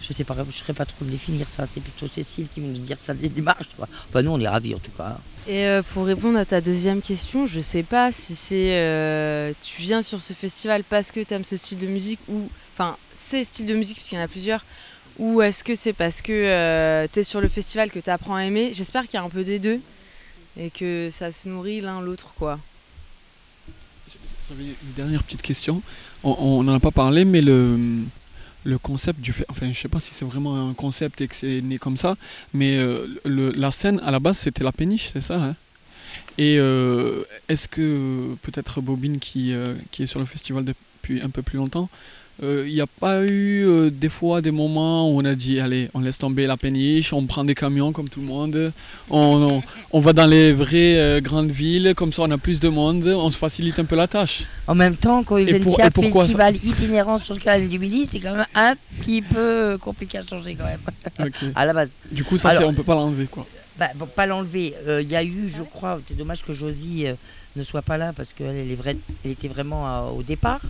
Je 0.00 0.12
sais 0.12 0.24
pas, 0.24 0.34
je 0.34 0.42
ne 0.42 0.50
saurais 0.50 0.72
pas 0.72 0.84
trop 0.84 1.04
le 1.04 1.10
définir 1.10 1.48
ça, 1.48 1.66
c'est 1.66 1.80
plutôt 1.80 2.06
Cécile 2.06 2.46
qui 2.52 2.60
va 2.60 2.66
nous 2.66 2.78
dire 2.78 2.98
ça 3.00 3.14
des 3.14 3.28
démarches. 3.28 3.68
quoi. 3.76 3.88
Enfin 4.08 4.22
nous 4.22 4.30
on 4.30 4.40
est 4.40 4.48
ravis 4.48 4.74
en 4.74 4.78
tout 4.78 4.90
cas. 4.90 5.18
Et 5.48 5.66
euh, 5.66 5.82
pour 5.82 6.06
répondre 6.06 6.38
à 6.38 6.44
ta 6.44 6.60
deuxième 6.60 7.02
question, 7.02 7.46
je 7.46 7.60
sais 7.60 7.82
pas 7.82 8.12
si 8.12 8.34
c'est 8.34 8.76
euh, 8.78 9.52
tu 9.62 9.82
viens 9.82 10.02
sur 10.02 10.20
ce 10.20 10.32
festival 10.32 10.84
parce 10.84 11.10
que 11.10 11.20
tu 11.20 11.34
aimes 11.34 11.44
ce 11.44 11.56
style 11.56 11.78
de 11.78 11.86
musique 11.86 12.20
ou 12.28 12.48
enfin 12.74 12.96
ces 13.14 13.44
styles 13.44 13.66
de 13.66 13.74
musique 13.74 13.96
puisqu'il 13.96 14.16
y 14.16 14.18
en 14.18 14.24
a 14.24 14.28
plusieurs 14.28 14.64
ou 15.18 15.40
est-ce 15.40 15.64
que 15.64 15.74
c'est 15.74 15.94
parce 15.94 16.20
que 16.20 17.06
tu 17.12 17.20
es 17.20 17.22
sur 17.22 17.40
le 17.40 17.48
festival 17.48 17.90
que 17.90 17.98
tu 17.98 18.10
apprends 18.10 18.34
à 18.34 18.44
aimer? 18.44 18.72
J'espère 18.74 19.04
qu'il 19.04 19.14
y 19.14 19.16
a 19.16 19.22
un 19.22 19.30
peu 19.30 19.44
des 19.44 19.58
deux 19.58 19.80
et 20.58 20.70
que 20.70 21.08
ça 21.10 21.32
se 21.32 21.48
nourrit 21.48 21.80
l'un 21.80 22.00
l'autre 22.00 22.34
quoi. 22.38 22.58
J'avais 24.48 24.64
une 24.64 24.92
dernière 24.96 25.22
petite 25.24 25.42
question. 25.42 25.82
On 26.22 26.62
n'en 26.62 26.74
a 26.74 26.80
pas 26.80 26.92
parlé, 26.92 27.24
mais 27.24 27.40
le, 27.40 27.78
le 28.66 28.78
concept 28.78 29.20
du 29.20 29.32
fait. 29.32 29.46
Enfin, 29.48 29.72
je 29.72 29.78
sais 29.78 29.88
pas 29.88 30.00
si 30.00 30.12
c'est 30.12 30.24
vraiment 30.24 30.68
un 30.70 30.74
concept 30.74 31.20
et 31.22 31.28
que 31.28 31.34
c'est 31.34 31.60
né 31.62 31.78
comme 31.78 31.96
ça, 31.96 32.16
mais 32.52 32.76
euh, 32.78 33.06
le- 33.24 33.52
la 33.52 33.70
scène 33.70 34.00
à 34.04 34.10
la 34.10 34.20
base 34.20 34.38
c'était 34.38 34.64
la 34.64 34.72
péniche, 34.72 35.10
c'est 35.12 35.20
ça 35.22 35.36
hein? 35.42 35.54
Et 36.38 36.56
euh, 36.58 37.22
est-ce 37.48 37.66
que 37.68 38.34
peut-être 38.42 38.80
Bobine 38.80 39.18
qui, 39.18 39.52
euh, 39.54 39.74
qui 39.90 40.02
est 40.02 40.06
sur 40.06 40.20
le 40.20 40.26
festival 40.26 40.64
depuis 40.64 41.22
un 41.22 41.30
peu 41.30 41.42
plus 41.42 41.56
longtemps, 41.58 41.88
il 42.42 42.74
n'y 42.74 42.80
a 42.80 42.86
pas 42.86 43.22
eu 43.24 43.64
euh, 43.66 43.90
des 43.90 44.08
fois 44.10 44.42
des 44.42 44.50
moments 44.50 45.10
où 45.10 45.20
on 45.20 45.24
a 45.24 45.34
dit 45.34 45.58
allez, 45.58 45.88
on 45.94 46.00
laisse 46.00 46.18
tomber 46.18 46.46
la 46.46 46.56
péniche, 46.56 47.12
on 47.12 47.24
prend 47.26 47.44
des 47.44 47.54
camions 47.54 47.92
comme 47.92 48.08
tout 48.10 48.20
le 48.20 48.26
monde, 48.26 48.72
on, 49.08 49.18
on- 49.50 49.62
on 49.92 50.00
va 50.00 50.12
dans 50.12 50.26
les 50.26 50.52
vraies 50.52 50.98
euh, 50.98 51.20
grandes 51.20 51.50
villes, 51.50 51.94
comme 51.96 52.12
ça 52.12 52.22
on 52.22 52.30
a 52.30 52.38
plus 52.38 52.60
de 52.60 52.68
monde, 52.68 53.06
on 53.06 53.30
se 53.30 53.38
facilite 53.38 53.78
un 53.78 53.84
peu 53.86 53.96
la 53.96 54.06
tâche. 54.06 54.42
En 54.66 54.74
même 54.74 54.96
temps, 54.96 55.22
quand 55.24 55.38
Eventia 55.38 55.86
et 55.86 55.90
pourquoi 55.90 56.20
ça 56.22 56.26
Festival 56.26 56.56
itinérant 56.56 57.16
sur 57.18 57.34
le 57.34 57.40
canal 57.40 57.68
du 57.68 57.78
Midi, 57.78 58.06
c'est 58.10 58.20
quand 58.20 58.34
même 58.34 58.44
un 58.54 58.74
petit 59.00 59.22
peu 59.22 59.78
compliqué 59.80 60.18
à 60.18 60.22
changer 60.26 60.54
quand 60.54 60.64
même. 60.66 61.32
À 61.54 61.64
la 61.64 61.72
base. 61.72 61.96
Du 62.12 62.22
coup, 62.24 62.36
ça, 62.36 62.50
c'est- 62.50 62.56
Alors- 62.58 62.68
on 62.70 62.74
peut 62.74 62.82
pas 62.82 62.94
l'enlever 62.94 63.26
quoi. 63.26 63.46
Bah, 63.78 63.88
bon, 63.94 64.06
pas 64.06 64.24
l'enlever. 64.26 64.74
Euh, 64.86 65.02
Il 65.02 65.10
y 65.10 65.16
a 65.16 65.22
eu, 65.22 65.48
je 65.48 65.62
crois, 65.62 66.00
c'est 66.06 66.16
dommage 66.16 66.42
que 66.42 66.52
Josie 66.54 67.06
euh, 67.06 67.14
ne 67.56 67.62
soit 67.62 67.82
pas 67.82 67.98
là 67.98 68.12
parce 68.14 68.32
qu'elle 68.32 68.56
elle 68.56 68.70
est 68.70 68.74
vraie- 68.74 68.96
elle 69.24 69.30
était 69.30 69.48
vraiment 69.48 69.86
euh, 69.86 70.10
au 70.18 70.22
départ 70.22 70.60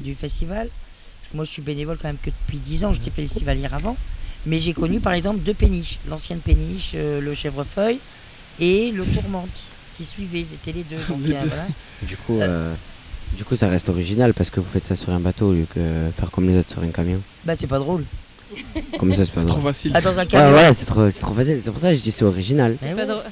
du 0.00 0.14
festival. 0.14 0.68
Moi, 1.34 1.44
je 1.44 1.50
suis 1.50 1.62
bénévole 1.62 1.96
quand 2.00 2.08
même 2.08 2.18
que 2.22 2.30
depuis 2.30 2.58
10 2.58 2.84
ans. 2.84 2.92
J'étais 2.92 3.10
festivalière 3.10 3.74
avant. 3.74 3.96
Mais 4.46 4.58
j'ai 4.58 4.72
connu 4.72 4.98
par 5.00 5.12
exemple 5.12 5.38
deux 5.40 5.54
péniches. 5.54 5.98
L'ancienne 6.08 6.40
péniche, 6.40 6.92
euh, 6.96 7.20
le 7.20 7.32
chèvrefeuille 7.34 7.98
et 8.60 8.90
le 8.90 9.04
tourmente 9.04 9.62
qui 9.96 10.04
suivaient. 10.04 10.44
C'était 10.48 10.76
les 10.76 10.82
deux. 10.84 10.96
Donc, 11.08 11.20
Les 11.24 11.34
euh, 11.34 11.42
deux. 11.42 11.48
voilà. 11.48 11.66
Du 12.02 12.16
coup, 12.16 12.40
euh, 12.40 12.74
du 13.36 13.44
coup, 13.44 13.54
ça 13.56 13.68
reste 13.68 13.88
original 13.88 14.34
parce 14.34 14.50
que 14.50 14.58
vous 14.60 14.66
faites 14.70 14.86
ça 14.86 14.96
sur 14.96 15.10
un 15.10 15.20
bateau 15.20 15.48
au 15.50 15.52
lieu 15.52 15.66
que 15.72 15.80
faire 16.18 16.30
comme 16.30 16.48
les 16.48 16.58
autres 16.58 16.70
sur 16.72 16.82
un 16.82 16.88
camion. 16.88 17.20
Bah, 17.44 17.54
c'est 17.56 17.66
pas 17.68 17.78
drôle. 17.78 18.04
Comme 18.98 19.12
ça, 19.14 19.24
c'est 19.24 19.32
pas 19.32 19.40
C'est 19.40 19.46
trop 19.46 19.60
facile. 19.60 19.92
Ah, 19.94 20.00
dans 20.02 20.10
un 20.10 20.16
Ouais, 20.18 20.26
camion. 20.26 20.50
voilà, 20.50 20.72
c'est 20.74 20.84
trop, 20.84 21.08
c'est 21.08 21.20
trop 21.20 21.32
facile. 21.34 21.58
C'est 21.62 21.70
pour 21.70 21.80
ça 21.80 21.90
que 21.90 21.96
je 21.96 22.02
dis 22.02 22.12
c'est 22.12 22.24
original. 22.24 22.76
C'est 22.80 22.94
pas 22.94 23.06
drôle. 23.06 23.22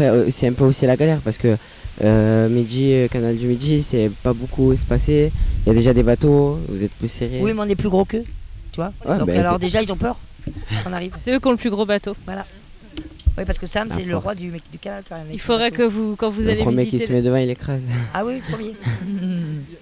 Euh, 0.00 0.26
c'est 0.30 0.46
un 0.46 0.52
peu 0.52 0.64
aussi 0.64 0.86
la 0.86 0.96
galère 0.96 1.20
parce 1.20 1.36
que 1.36 1.56
euh, 2.02 2.48
Midi, 2.48 2.92
euh, 2.92 3.08
canal 3.08 3.36
du 3.36 3.46
Midi, 3.46 3.82
c'est 3.82 4.10
pas 4.22 4.32
beaucoup 4.32 4.72
espacé. 4.72 5.32
Il 5.64 5.68
y 5.68 5.72
a 5.72 5.74
déjà 5.74 5.92
des 5.94 6.02
bateaux, 6.02 6.58
vous 6.68 6.82
êtes 6.82 6.92
plus 6.92 7.08
serrés. 7.08 7.40
Oui, 7.42 7.52
mais 7.54 7.60
on 7.60 7.68
est 7.68 7.74
plus 7.74 7.88
gros 7.88 8.04
qu'eux. 8.04 8.24
Tu 8.72 8.76
vois 8.76 8.92
Ouais, 9.04 9.18
Donc, 9.18 9.28
bah, 9.28 9.38
alors, 9.38 9.58
déjà, 9.58 9.82
ils 9.82 9.92
ont 9.92 9.96
peur. 9.96 10.18
On 10.86 10.92
arrive. 10.92 11.12
C'est 11.16 11.32
eux 11.32 11.40
qui 11.40 11.46
ont 11.46 11.52
le 11.52 11.56
plus 11.56 11.70
gros 11.70 11.84
bateau. 11.86 12.14
Oui, 13.38 13.44
parce 13.46 13.58
que 13.58 13.66
Sam, 13.66 13.88
c'est 13.90 14.02
le 14.04 14.16
roi 14.16 14.34
du, 14.34 14.50
du 14.50 14.78
canal 14.80 15.04
quand 15.08 15.16
même. 15.16 15.28
Il 15.32 15.40
faudrait 15.40 15.70
que 15.70 15.82
vous, 15.82 16.16
quand 16.16 16.28
vous 16.28 16.42
le 16.42 16.50
allez 16.50 16.62
premier 16.62 16.84
qui 16.86 16.90
visiter 16.96 17.06
se 17.06 17.12
met 17.12 17.22
devant, 17.22 17.36
il 17.36 17.48
écrase. 17.50 17.82
Ah 18.14 18.24
oui, 18.26 18.40
le 18.46 18.52
premier. 18.52 18.74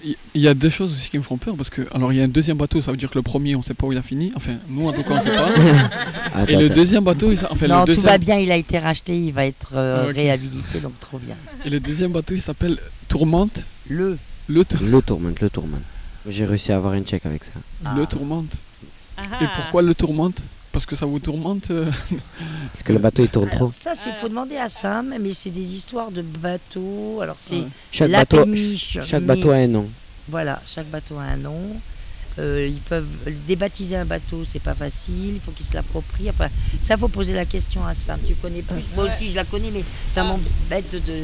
Il 0.05 0.17
il 0.35 0.43
y 0.43 0.49
a 0.49 0.53
deux 0.55 0.69
choses 0.69 0.93
aussi 0.93 1.09
qui 1.09 1.17
me 1.17 1.23
font 1.23 1.39
peur 1.39 1.57
parce 1.57 1.71
que 1.71 1.83
alors 1.95 2.13
il 2.13 2.19
y 2.19 2.21
a 2.21 2.25
un 2.25 2.29
deuxième 2.29 2.59
bateau, 2.59 2.83
ça 2.83 2.91
veut 2.91 2.99
dire 2.99 3.09
que 3.09 3.17
le 3.19 3.23
premier 3.23 3.57
on 3.57 3.63
sait 3.63 3.73
pas 3.73 3.87
où 3.87 3.93
il 3.93 3.99
a 3.99 4.03
fini. 4.03 4.33
Enfin 4.37 4.57
nous 4.69 4.87
en 4.87 4.93
tout 4.93 5.03
cas 5.03 5.15
on 5.15 5.23
sait 5.23 5.31
pas. 5.35 5.49
Attends, 6.35 6.47
Et 6.47 6.57
le 6.57 6.69
deuxième 6.69 7.03
bateau, 7.05 7.33
il, 7.33 7.39
enfin, 7.51 7.67
non, 7.67 7.81
le 7.81 7.87
tout 7.87 7.93
deuxième, 7.93 8.11
va 8.13 8.19
bien, 8.19 8.37
il 8.39 8.53
a 8.53 8.57
été 8.57 8.79
racheté, 8.79 9.17
il 9.17 9.33
va 9.33 9.47
être 9.47 9.73
euh, 9.75 10.05
Ah, 10.09 10.13
réhabilité, 10.13 10.81
donc 10.81 11.01
trop 11.01 11.19
bien. 11.19 11.37
et 11.65 11.71
le 11.71 11.81
deuxième 11.81 12.13
bateau 12.13 12.35
il 12.35 12.43
s'appelle 12.43 12.79
Tourmente. 13.09 13.65
Le. 13.89 14.19
Le, 14.49 14.65
tour- 14.65 14.81
Le 14.83 15.01
tourmente, 15.01 15.41
le 15.41 15.49
tourmente. 15.51 15.81
J'ai 16.29 16.45
réussi 16.45 16.71
à 16.73 16.77
avoir 16.77 16.93
une 16.95 17.05
check 17.05 17.25
avec 17.25 17.45
ça. 17.45 17.53
Ah. 17.85 17.95
le 17.97 18.05
Tourmente. 18.07 18.53
Ah 19.17 19.23
Et 19.43 19.47
pourquoi 19.57 19.81
le 19.83 19.95
Tourmente? 19.95 20.43
Parce 20.77 20.85
que 20.85 20.95
ça 20.95 21.07
vous 21.07 21.19
tourmente 21.21 21.71
euh, 21.71 21.87
Parce 22.75 22.83
que 22.85 22.93
le 22.93 22.99
bateau 22.99 23.23
il 23.23 23.31
tourne 23.31 23.49
trop. 23.49 23.73
Ça, 23.75 23.93
c'est 23.95 24.15
faut 24.15 24.29
demander 24.29 24.59
à 24.59 24.69
Sam, 24.69 25.15
mais 25.19 25.31
c'est 25.33 25.49
des 25.49 25.73
histoires 25.73 26.11
de 26.11 26.21
bateaux. 26.21 27.21
Alors, 27.23 27.37
c'est 27.39 27.61
Ouais. 27.61 27.67
Chaque 27.91 28.11
la 28.11 28.19
bateau, 28.19 28.45
péniche. 28.45 28.99
chaque 29.03 29.23
mais- 29.23 29.37
bateau 29.37 29.53
a 29.53 29.55
un 29.55 29.69
nom. 29.69 29.89
Voilà, 30.29 30.61
chaque 30.67 30.85
bateau 30.91 31.17
a 31.17 31.23
un 31.23 31.39
nom. 31.39 31.57
Euh, 32.39 32.69
ils 32.71 32.79
peuvent 32.81 33.07
débaptiser 33.49 33.97
un 33.97 34.05
bateau, 34.05 34.43
c'est 34.47 34.59
pas 34.61 34.75
facile, 34.75 35.37
il 35.37 35.41
faut 35.41 35.53
qu'ils 35.53 35.65
se 35.65 35.73
l'approprient. 35.73 36.29
Enfin, 36.29 36.49
ça 36.83 36.99
faut 36.99 37.09
poser 37.09 37.33
la 37.33 37.47
question 37.47 37.83
à 37.87 37.95
Sam. 37.95 38.19
Tu 38.27 38.35
connais 38.35 38.61
plus. 38.61 38.83
Moi 38.95 39.07
aussi, 39.11 39.31
je 39.31 39.37
la 39.37 39.45
connais, 39.45 39.71
mais 39.73 39.83
ça 40.11 40.25
m'embête 40.25 40.93
de, 40.93 41.23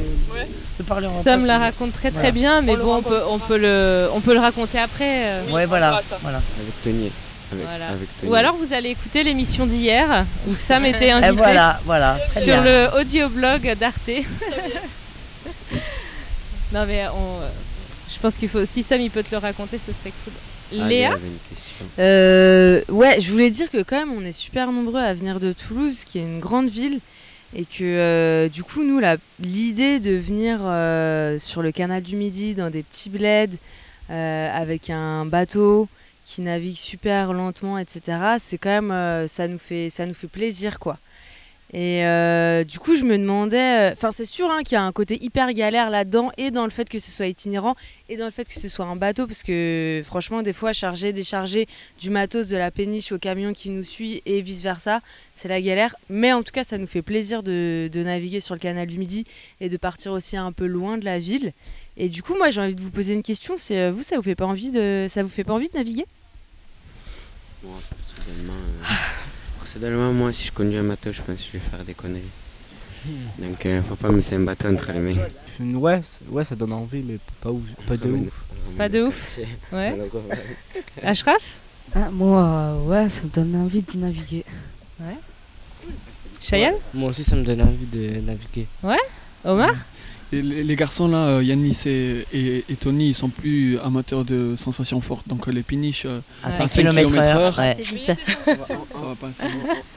de 0.79 0.83
parler 0.83 1.05
en 1.05 1.11
Sam 1.11 1.45
la 1.45 1.59
raconte 1.59 1.93
très 1.93 2.09
très 2.09 2.31
Voilà. 2.31 2.31
bien, 2.31 2.61
mais 2.63 2.75
On 2.77 2.83
bon, 2.83 2.95
on 2.95 3.01
peut, 3.03 3.21
on 3.29 3.37
peut 3.37 3.59
le, 3.59 4.07
on 4.15 4.19
peut 4.21 4.33
le 4.33 4.39
raconter 4.39 4.79
après. 4.79 5.27
euh. 5.27 5.51
Ouais, 5.51 5.67
voilà, 5.67 6.01
voilà. 6.23 6.37
Avec 6.59 6.83
Tony. 6.83 7.11
Avec, 7.53 7.65
Voilà. 7.65 7.87
avec 7.89 8.19
Tony. 8.19 8.31
Ou 8.31 8.35
alors 8.35 8.55
vous 8.55 8.73
allez 8.73 8.89
écouter 8.89 9.23
l'émission 9.23 9.65
d'hier 9.65 10.25
où 10.47 10.55
Sam 10.55 10.85
était 10.85 11.11
invité 11.11 11.33
Et 11.33 11.37
voilà, 11.37 11.79
voilà. 11.85 12.17
très 12.27 12.41
sur 12.41 12.61
le 12.61 12.87
audioblog 12.99 13.73
d'Arte. 13.79 14.09
non 16.73 16.85
mais 16.87 17.05
on, 17.15 17.39
je 18.13 18.19
pense 18.19 18.35
qu'il 18.37 18.49
faut, 18.49 18.65
si 18.65 18.83
Sam 18.83 19.01
il 19.01 19.11
peut 19.11 19.23
te 19.23 19.31
le 19.31 19.37
raconter, 19.37 19.77
ce 19.77 19.93
serait 19.93 20.11
cool. 20.23 20.33
Ah, 20.81 20.87
Léa. 20.87 21.17
Euh, 21.99 22.81
ouais, 22.89 23.19
je 23.19 23.29
voulais 23.31 23.51
dire 23.51 23.69
que 23.69 23.83
quand 23.83 23.97
même 23.97 24.11
on 24.11 24.25
est 24.25 24.31
super 24.31 24.71
nombreux 24.71 25.01
à 25.01 25.13
venir 25.13 25.39
de 25.39 25.53
Toulouse, 25.53 26.03
qui 26.03 26.17
est 26.19 26.23
une 26.23 26.39
grande 26.39 26.69
ville, 26.69 26.99
et 27.55 27.65
que 27.65 27.83
euh, 27.83 28.49
du 28.49 28.63
coup 28.63 28.83
nous 28.83 28.99
la- 28.99 29.17
l'idée 29.39 29.99
de 29.99 30.15
venir 30.15 30.59
euh, 30.63 31.37
sur 31.37 31.61
le 31.61 31.71
canal 31.71 32.01
du 32.01 32.15
Midi 32.15 32.55
dans 32.55 32.71
des 32.71 32.81
petits 32.81 33.09
bleds 33.11 33.57
euh, 34.09 34.49
avec 34.51 34.89
un 34.89 35.25
bateau 35.25 35.87
qui 36.25 36.41
navigue 36.41 36.77
super 36.77 37.33
lentement, 37.33 37.77
etc. 37.77 38.37
C'est 38.39 38.57
quand 38.57 38.69
même 38.69 38.91
euh, 38.91 39.27
ça 39.27 39.47
nous 39.47 39.57
fait 39.57 39.89
ça 39.89 40.05
nous 40.05 40.13
fait 40.13 40.27
plaisir 40.27 40.79
quoi. 40.79 40.97
Et 41.73 42.05
euh, 42.05 42.63
du 42.63 42.77
coup, 42.77 42.95
je 42.95 43.03
me 43.03 43.17
demandais. 43.17 43.89
Enfin, 43.91 44.11
c'est 44.11 44.25
sûr 44.25 44.49
hein, 44.51 44.61
qu'il 44.63 44.75
y 44.75 44.77
a 44.77 44.83
un 44.83 44.91
côté 44.91 45.17
hyper 45.23 45.51
galère 45.53 45.89
là-dedans, 45.89 46.31
et 46.37 46.51
dans 46.51 46.65
le 46.65 46.69
fait 46.69 46.87
que 46.87 46.99
ce 46.99 47.09
soit 47.09 47.25
itinérant, 47.25 47.75
et 48.09 48.15
dans 48.15 48.25
le 48.25 48.31
fait 48.31 48.47
que 48.47 48.59
ce 48.59 48.69
soit 48.69 48.85
un 48.85 48.95
bateau, 48.95 49.25
parce 49.25 49.41
que 49.41 50.03
franchement, 50.05 50.43
des 50.43 50.53
fois, 50.53 50.71
charger, 50.71 51.13
décharger 51.13 51.67
du 51.99 52.11
matos 52.11 52.47
de 52.47 52.57
la 52.57 52.69
péniche 52.69 53.11
au 53.11 53.17
camion 53.17 53.53
qui 53.53 53.71
nous 53.71 53.83
suit, 53.83 54.21
et 54.27 54.41
vice-versa, 54.41 55.01
c'est 55.33 55.47
la 55.47 55.61
galère. 55.61 55.95
Mais 56.09 56.31
en 56.31 56.43
tout 56.43 56.51
cas, 56.51 56.63
ça 56.63 56.77
nous 56.77 56.87
fait 56.87 57.01
plaisir 57.01 57.41
de, 57.41 57.89
de 57.91 58.03
naviguer 58.03 58.39
sur 58.39 58.53
le 58.53 58.59
canal 58.59 58.87
du 58.87 58.99
Midi 58.99 59.25
et 59.59 59.67
de 59.67 59.77
partir 59.77 60.11
aussi 60.11 60.37
un 60.37 60.51
peu 60.51 60.67
loin 60.67 60.99
de 60.99 61.05
la 61.05 61.17
ville. 61.17 61.53
Et 61.97 62.09
du 62.09 62.23
coup, 62.23 62.35
moi, 62.35 62.49
j'ai 62.49 62.61
envie 62.61 62.75
de 62.75 62.81
vous 62.81 62.91
poser 62.91 63.13
une 63.13 63.23
question. 63.23 63.55
C'est 63.57 63.79
euh, 63.79 63.91
vous, 63.91 64.03
ça 64.03 64.15
vous 64.15 64.21
fait 64.21 64.35
pas 64.35 64.45
envie 64.45 64.71
de, 64.71 65.07
ça 65.09 65.23
vous 65.23 65.29
fait 65.29 65.43
pas 65.43 65.53
envie 65.53 65.69
de 65.69 65.77
naviguer? 65.77 66.05
Personnellement, 67.61 68.53
euh, 68.53 68.85
personnellement, 69.73 70.13
moi, 70.13 70.31
si 70.31 70.45
je 70.47 70.51
conduis 70.51 70.77
un 70.77 70.83
bateau, 70.83 71.11
je 71.11 71.21
pense 71.21 71.37
que 71.37 71.43
je 71.47 71.51
vais 71.53 71.59
faire 71.59 71.83
des 71.83 71.93
conneries. 71.93 72.21
Donc, 73.39 73.65
euh, 73.65 73.81
faut 73.81 73.95
pas 73.95 74.09
me 74.09 74.17
laisser 74.17 74.35
un 74.35 74.41
bateau 74.41 74.67
entre 74.69 74.91
les 74.91 74.99
mains. 74.99 75.15
Ouais, 75.59 76.01
ouais, 76.29 76.43
ça 76.43 76.55
donne 76.55 76.73
envie, 76.73 77.01
mais 77.01 77.17
pas, 77.41 77.49
ouf, 77.49 77.63
pas 77.87 77.97
de 77.97 78.09
ouf. 78.09 78.45
Pas 78.77 78.87
de 78.87 79.01
ouf. 79.03 79.39
Ouais. 79.71 79.97
Ashraf, 81.03 81.57
Ah, 81.95 82.09
moi, 82.11 82.41
euh, 82.43 82.83
ouais, 82.83 83.09
ça 83.09 83.23
me 83.23 83.29
donne 83.29 83.55
envie 83.55 83.81
de 83.81 83.97
naviguer. 83.97 84.45
Cheyenne, 86.39 86.75
Moi 86.93 87.09
aussi, 87.09 87.23
ça 87.23 87.35
me 87.35 87.43
donne 87.43 87.61
envie 87.61 87.85
de 87.85 88.19
naviguer. 88.21 88.67
Omar. 89.45 89.71
Et 90.33 90.41
les, 90.41 90.75
garçons 90.75 91.07
là, 91.07 91.17
euh, 91.27 91.43
Yannis 91.43 91.81
et, 91.85 92.25
et, 92.33 92.65
et 92.69 92.75
Tony, 92.75 93.09
ils 93.09 93.13
sont 93.13 93.29
plus 93.29 93.77
amateurs 93.79 94.25
de 94.25 94.55
sensations 94.57 94.99
fortes. 95.01 95.27
Donc 95.27 95.47
les 95.47 95.63
péniches 95.63 96.05
euh, 96.05 96.19
À 96.43 96.47
à 96.47 96.51
5 96.51 96.69
5 96.69 96.81
km 96.81 97.15
heure. 97.17 97.57
ouais. 97.59 97.77
Ça, 97.81 98.15
ça 98.45 98.73
va 98.75 99.15
pas. 99.19 99.29
ça 99.37 99.43
va. 99.45 99.49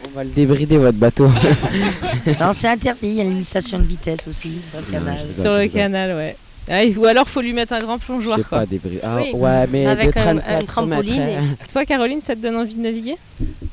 On 0.07 0.11
va 0.17 0.25
le 0.25 0.31
débrider 0.31 0.79
votre 0.79 0.99
bateau. 0.99 1.29
Non, 2.41 2.53
c'est 2.53 2.69
interdit, 2.69 3.09
il 3.09 3.15
y 3.15 3.21
a 3.21 3.25
une 3.25 3.31
limitation 3.35 3.79
de 3.79 3.85
vitesse 3.85 4.27
aussi 4.29 4.53
sur 4.69 4.79
le 4.81 4.85
canal. 4.93 5.19
Sur 5.33 5.57
le 5.59 5.69
canal, 5.69 6.17
ouais. 6.17 6.37
Ah, 6.69 6.83
ou 6.97 7.05
alors 7.07 7.29
faut 7.29 7.41
lui 7.41 7.53
mettre 7.53 7.73
un 7.75 7.79
grand 7.79 7.97
Je 8.01 8.05
plongeoir 8.07 8.39
sais 8.39 8.45
quoi. 8.45 8.59
pas 8.59 8.67
débris. 8.67 8.99
Ah, 9.03 9.19
Oui, 9.23 9.31
ouais, 9.35 9.67
mais 9.69 9.87
avec 9.87 10.13
de 10.15 10.19
un- 10.19 10.39
un 10.39 10.41
34 10.41 10.67
trampoline. 10.67 11.57
Toi 11.73 11.85
Caroline, 11.85 12.21
ça 12.21 12.35
te 12.35 12.41
donne 12.41 12.57
envie 12.57 12.75
de 12.75 12.81
naviguer? 12.81 13.17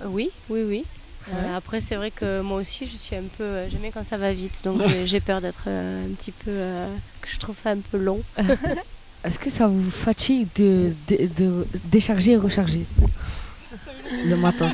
Oui, 0.08 0.30
oui, 0.50 0.60
oui. 0.68 0.84
Euh, 1.30 1.32
Ouais. 1.50 1.56
après, 1.56 1.80
c'est 1.82 1.96
vrai 1.96 2.12
que 2.12 2.42
moi 2.42 2.58
aussi, 2.58 2.86
je 2.86 2.98
suis 2.98 3.16
un 3.16 3.24
peu. 3.38 3.44
euh, 3.44 3.70
J'aime 3.70 3.82
bien 3.82 3.92
quand 3.92 4.06
ça 4.06 4.18
va 4.18 4.34
vite, 4.34 4.62
donc 4.64 4.82
j'ai- 5.06 5.20
peur 5.22 5.40
d'être 5.42 5.64
euh, 5.68 6.06
un 6.06 6.14
petit 6.16 6.32
peu. 6.32 6.52
euh, 6.52 6.88
que 7.22 7.30
je 7.30 7.40
trouve 7.40 7.58
ça 7.58 7.70
un 7.72 7.78
peu 7.78 7.98
long. 7.98 8.22
Est-ce 9.24 9.40
que 9.40 9.50
ça 9.50 9.68
vous 9.68 9.90
fatigue 9.90 10.48
de, 10.58 10.94
de, 11.08 11.30
de 11.38 11.68
décharger 11.86 12.34
et 12.34 12.38
recharger 12.38 12.82
le 14.26 14.36
matos 14.36 14.74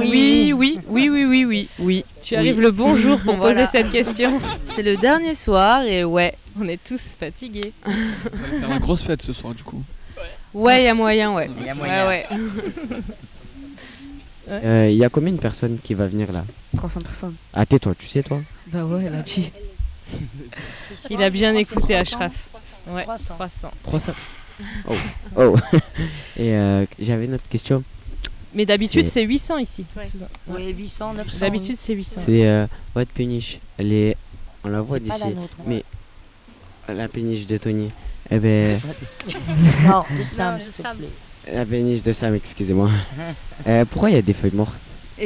oui, 0.00 0.52
oui, 0.52 0.52
oui, 0.52 0.78
oui, 0.88 1.08
oui, 1.08 1.24
oui, 1.24 1.44
oui, 1.44 1.68
oui. 1.78 2.04
Tu 2.20 2.34
arrives 2.34 2.56
Oui. 2.58 2.62
le 2.64 2.70
bon 2.72 2.96
jour 2.96 3.20
pour 3.20 3.36
Voilà. 3.36 3.54
poser 3.54 3.66
cette 3.66 3.90
question. 3.92 4.40
C'est 4.74 4.82
le 4.82 4.96
dernier 4.96 5.34
soir 5.36 5.82
et 5.82 6.02
ouais. 6.04 6.34
On 6.60 6.66
est 6.68 6.82
tous 6.82 7.14
fatigués. 7.18 7.72
On 7.86 7.90
va 7.90 8.58
faire 8.58 8.68
la 8.68 8.78
grosse 8.80 9.04
fête 9.04 9.22
ce 9.22 9.32
soir 9.32 9.54
du 9.54 9.62
coup. 9.62 9.82
Ouais, 10.52 10.82
il 10.82 10.84
y 10.86 10.88
a 10.88 10.94
moyen, 10.94 11.32
ouais. 11.32 11.48
Il 11.60 11.64
y 11.66 11.70
a 11.70 11.74
moyen. 11.74 12.08
Ouais, 12.08 12.26
ouais. 12.30 12.38
Euh, 14.50 14.88
Il 14.90 14.96
y 14.96 15.04
a 15.04 15.08
combien 15.08 15.32
de 15.32 15.38
personnes 15.38 15.78
qui 15.82 15.94
va 15.94 16.06
venir 16.08 16.32
là 16.32 16.44
300 16.76 17.00
personnes. 17.02 17.34
Ah, 17.54 17.64
tais-toi, 17.66 17.94
tu 17.98 18.06
sais 18.06 18.22
toi 18.22 18.40
Bah 18.68 18.84
ouais, 18.84 19.04
elle 19.06 19.14
a 19.14 19.22
dit. 19.22 19.50
Il 21.10 21.22
a 21.22 21.30
bien 21.30 21.54
écouté 21.54 21.94
c'est 21.98 22.04
300. 22.04 22.16
Ashraf. 22.16 22.48
Ouais, 22.88 23.02
300. 23.02 23.34
300. 23.36 23.70
300 23.84 24.12
Oh, 24.88 24.94
oh. 25.36 25.56
Et 26.36 26.54
euh, 26.54 26.84
j'avais 26.98 27.24
une 27.24 27.34
autre 27.34 27.48
question. 27.48 27.82
Mais 28.54 28.66
d'habitude 28.66 29.04
C'est- 29.04 29.10
c'est 29.20 29.22
800 29.24 29.58
ici. 29.58 29.86
Ouais. 29.96 30.02
Oui, 30.48 30.74
800, 30.76 31.14
900. 31.14 31.38
D'habitude 31.40 31.76
c'est 31.76 31.94
800. 31.94 32.20
C'est 32.26 32.46
euh, 32.46 32.66
votre 32.94 33.10
péniche. 33.12 33.58
Elle 33.78 33.92
est. 33.92 34.16
On 34.64 34.68
la 34.68 34.80
voit 34.82 34.98
c'est 34.98 35.08
pas 35.08 35.14
d'ici. 35.14 35.28
hein. 35.28 35.48
Mais 35.66 35.84
la 36.88 37.08
péniche 37.08 37.46
de 37.46 37.56
Tony. 37.56 37.90
Eh 38.30 38.38
ben, 38.38 38.80
Non, 39.86 40.04
de 40.16 40.22
Sam, 40.22 40.58
de 40.58 40.62
s'il 40.62 40.72
te 40.72 40.82
Sam. 40.82 40.96
plaît. 40.96 41.08
La 41.52 41.64
péniche 41.64 42.02
de 42.02 42.12
Sam, 42.12 42.34
excusez-moi. 42.34 42.90
Euh, 43.66 43.84
pourquoi 43.84 44.10
il 44.10 44.16
y 44.16 44.18
a 44.18 44.22
des 44.22 44.32
feuilles 44.32 44.52
mortes 44.54 44.74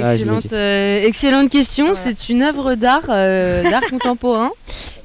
Ah, 0.01 0.15
Excellente, 0.15 0.53
euh, 0.53 1.05
excellente 1.07 1.51
question. 1.51 1.87
Voilà. 1.93 2.01
C'est 2.01 2.29
une 2.29 2.43
œuvre 2.43 2.75
d'art, 2.75 3.05
euh, 3.09 3.63
d'art 3.71 3.83
contemporain, 3.91 4.51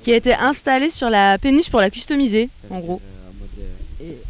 qui 0.01 0.11
a 0.13 0.15
été 0.15 0.33
installée 0.33 0.89
sur 0.89 1.09
la 1.09 1.37
péniche 1.37 1.69
pour 1.69 1.79
la 1.81 1.89
customiser, 1.89 2.49
en 2.69 2.79
gros. 2.79 3.01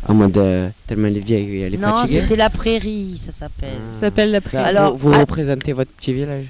En 0.07 0.15
mode 0.15 0.35
euh, 0.37 0.69
tellement 0.87 1.07
elle 1.07 1.17
est 1.17 1.25
vieille, 1.25 1.61
elle 1.61 1.75
est 1.75 1.77
Non, 1.77 1.95
fatiguée. 1.95 2.21
c'était 2.21 2.35
la 2.35 2.49
prairie, 2.49 3.21
ça 3.23 3.31
s'appelle. 3.31 3.77
Ah. 3.77 3.93
Ça 3.93 3.99
s'appelle 3.99 4.31
la 4.31 4.41
prairie. 4.41 4.65
Alors, 4.65 4.95
vous, 4.97 5.11
vous 5.11 5.19
représentez 5.19 5.73
votre 5.73 5.91
petit 5.91 6.11
village 6.13 6.45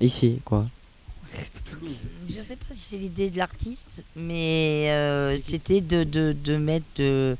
Ici, 0.00 0.40
quoi. 0.44 0.66
Je 2.28 2.40
sais 2.40 2.56
pas 2.56 2.66
si 2.72 2.78
c'est 2.80 2.96
l'idée 2.96 3.30
de 3.30 3.38
l'artiste, 3.38 4.04
mais 4.14 4.86
euh, 4.90 5.36
c'était 5.42 5.80
de, 5.80 6.04
de, 6.04 6.34
de 6.44 6.56
mettre 6.56 6.84
de, 6.96 7.36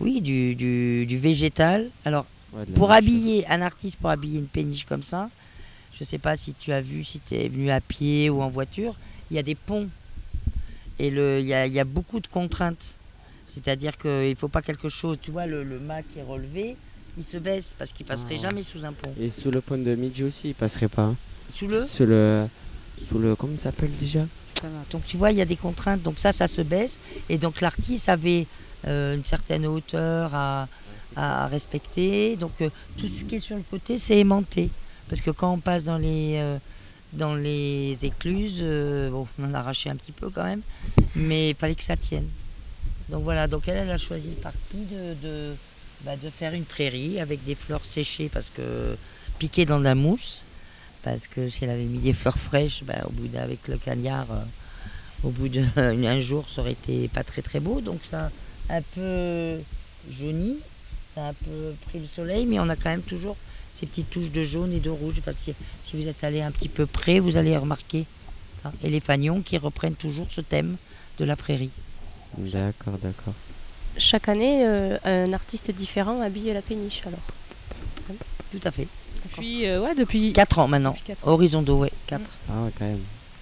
oui, 0.00 0.20
du, 0.20 0.54
du, 0.54 1.06
du 1.06 1.18
végétal. 1.18 1.90
Alors, 2.04 2.26
Ouais, 2.52 2.64
pour 2.74 2.90
habiller 2.90 3.46
un 3.48 3.62
artiste, 3.62 3.96
pour 4.00 4.10
habiller 4.10 4.40
une 4.40 4.48
péniche 4.48 4.84
comme 4.84 5.04
ça, 5.04 5.30
je 5.96 6.02
sais 6.02 6.18
pas 6.18 6.34
si 6.36 6.52
tu 6.52 6.72
as 6.72 6.80
vu, 6.80 7.04
si 7.04 7.20
tu 7.20 7.34
es 7.36 7.48
venu 7.48 7.70
à 7.70 7.80
pied 7.80 8.28
ou 8.28 8.42
en 8.42 8.48
voiture, 8.48 8.96
il 9.30 9.36
y 9.36 9.38
a 9.38 9.42
des 9.44 9.54
ponts. 9.54 9.88
Et 10.98 11.10
le- 11.10 11.38
il 11.40 11.46
y 11.46 11.54
a, 11.54 11.66
il 11.66 11.72
y 11.72 11.78
a 11.78 11.84
beaucoup 11.84 12.18
de 12.18 12.26
contraintes. 12.26 12.96
C'est-à-dire 13.46 13.96
qu'il 13.96 14.30
ne 14.30 14.34
faut 14.34 14.48
pas 14.48 14.62
quelque 14.62 14.88
chose, 14.88 15.16
tu 15.22 15.30
vois, 15.30 15.46
le, 15.46 15.62
le 15.62 15.78
mât 15.78 16.02
qui 16.02 16.18
est 16.18 16.22
relevé, 16.24 16.76
il 17.16 17.22
se 17.24 17.38
baisse 17.38 17.74
parce 17.78 17.92
qu'il 17.92 18.04
passerait 18.06 18.36
Ah. 18.38 18.48
jamais 18.48 18.62
sous 18.62 18.84
un 18.84 18.92
pont. 18.92 19.12
Et 19.20 19.30
sous 19.30 19.50
le 19.52 19.60
pont 19.60 19.78
de 19.78 19.94
Midji 19.94 20.24
aussi, 20.24 20.48
il 20.48 20.54
passerait 20.54 20.88
pas. 20.88 21.02
hein. 21.04 21.16
Sous 21.54 21.68
le 21.68 21.82
Sous 21.82 22.06
le. 22.06 22.46
Sous 23.08 23.18
le. 23.18 23.36
Comment 23.36 23.56
ça 23.56 23.64
s'appelle 23.64 23.90
déjà? 23.96 24.26
Donc 24.90 25.04
tu 25.06 25.16
vois, 25.16 25.32
il 25.32 25.38
y 25.38 25.40
a 25.40 25.46
des 25.46 25.56
contraintes. 25.56 26.02
Donc 26.02 26.18
ça, 26.18 26.32
ça 26.32 26.46
se 26.46 26.62
baisse. 26.62 26.98
Et 27.28 27.38
donc 27.38 27.60
l'artiste 27.60 28.08
avait 28.08 28.46
euh, 28.86 29.14
une 29.14 29.24
certaine 29.24 29.66
hauteur 29.66 30.34
à, 30.34 30.68
respecter. 31.48 32.36
Donc 32.36 32.52
euh, 32.60 32.70
tout 32.96 33.08
ce 33.08 33.24
qui 33.24 33.36
est 33.36 33.40
sur 33.40 33.56
le 33.56 33.62
côté, 33.62 33.98
c'est 33.98 34.18
aimanté. 34.18 34.70
Parce 35.08 35.20
que 35.20 35.30
quand 35.30 35.52
on 35.52 35.58
passe 35.58 35.84
dans 35.84 35.98
les, 35.98 36.36
euh, 36.38 37.94
écluses, 38.02 38.62
on 38.64 39.26
en 39.44 39.54
arraché 39.54 39.90
un 39.90 39.96
petit 39.96 40.12
peu 40.12 40.30
quand 40.30 40.44
même, 40.44 40.62
mais 41.16 41.50
il 41.50 41.56
fallait 41.56 41.74
que 41.74 41.82
ça 41.82 41.96
tienne. 41.96 42.28
Donc 43.08 43.24
voilà, 43.24 43.48
donc 43.48 43.66
elle, 43.66 43.90
a 43.90 43.98
choisi 43.98 44.30
le 44.30 44.36
parti 44.36 44.76
de, 44.76 45.14
de, 45.20 45.54
bah, 46.04 46.16
de 46.16 46.30
faire 46.30 46.54
une 46.54 46.64
prairie 46.64 47.18
avec 47.18 47.44
des 47.44 47.56
fleurs 47.56 47.84
séchées 47.84 48.30
parce 48.32 48.50
que 48.50 48.96
piquées 49.40 49.66
dans 49.66 49.80
de 49.80 49.84
la 49.84 49.96
mousse. 49.96 50.44
Parce 51.02 51.28
que 51.28 51.48
si 51.48 51.64
elle 51.64 51.70
avait 51.70 51.84
mis 51.84 51.98
des 51.98 52.12
fleurs 52.12 52.38
fraîches, 52.38 52.84
bah, 52.84 53.02
au 53.06 53.12
bout 53.12 53.28
d'avec 53.28 53.68
le 53.68 53.78
cagnard, 53.78 54.26
euh, 54.30 54.42
au 55.24 55.30
bout 55.30 55.48
d'un 55.48 56.20
jour, 56.20 56.48
ça 56.48 56.60
aurait 56.60 56.72
été 56.72 57.08
pas 57.08 57.24
très 57.24 57.42
très 57.42 57.60
beau. 57.60 57.80
Donc 57.80 58.00
ça 58.04 58.30
a 58.68 58.76
un 58.76 58.82
peu 58.82 59.60
jauni, 60.10 60.56
ça 61.14 61.26
a 61.26 61.28
un 61.30 61.34
peu 61.34 61.74
pris 61.86 62.00
le 62.00 62.06
soleil, 62.06 62.46
mais 62.46 62.58
on 62.58 62.68
a 62.68 62.76
quand 62.76 62.90
même 62.90 63.02
toujours 63.02 63.36
ces 63.70 63.86
petites 63.86 64.10
touches 64.10 64.30
de 64.30 64.42
jaune 64.42 64.72
et 64.72 64.80
de 64.80 64.90
rouge. 64.90 65.16
Enfin, 65.20 65.32
si, 65.36 65.54
si 65.82 65.96
vous 65.96 66.06
êtes 66.06 66.22
allé 66.24 66.42
un 66.42 66.50
petit 66.50 66.68
peu 66.68 66.86
près, 66.86 67.18
vous 67.18 67.36
allez 67.36 67.56
remarquer 67.56 68.06
ça. 68.62 68.72
Et 68.82 68.90
les 68.90 69.00
fanions 69.00 69.40
qui 69.40 69.56
reprennent 69.56 69.94
toujours 69.94 70.30
ce 70.30 70.40
thème 70.40 70.76
de 71.18 71.24
la 71.24 71.36
prairie. 71.36 71.70
D'accord, 72.36 72.98
d'accord. 72.98 73.34
Chaque 73.96 74.28
année, 74.28 74.64
euh, 74.64 74.98
un 75.04 75.32
artiste 75.32 75.70
différent 75.70 76.20
habille 76.20 76.52
la 76.52 76.62
péniche 76.62 77.02
alors. 77.06 77.20
Tout 78.50 78.60
à 78.64 78.70
fait. 78.70 78.88
Depuis, 79.40 79.66
euh, 79.66 79.80
ouais, 79.80 79.94
depuis. 79.94 80.32
4 80.32 80.58
ans 80.58 80.68
maintenant. 80.68 80.96
Quatre 81.04 81.26
ans. 81.26 81.32
Horizon 81.32 81.62
d'eau, 81.62 81.78
ouais, 81.78 81.92
4. 82.06 82.20
Ah 82.48 82.62
ouais, 82.62 82.70
quand 82.78 82.84
même. 82.84 83.00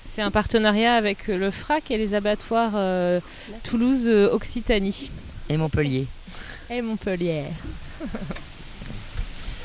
C'est 0.09 0.23
un 0.23 0.31
partenariat 0.31 0.95
avec 0.95 1.29
euh, 1.29 1.37
le 1.37 1.51
FRAC 1.51 1.91
et 1.91 1.99
les 1.99 2.15
abattoirs 2.15 2.73
euh, 2.75 3.21
Toulouse 3.63 4.07
euh, 4.09 4.31
Occitanie 4.33 5.11
Et 5.49 5.57
Montpellier, 5.57 6.07
et 6.71 6.83
Montpellier. 6.83 7.45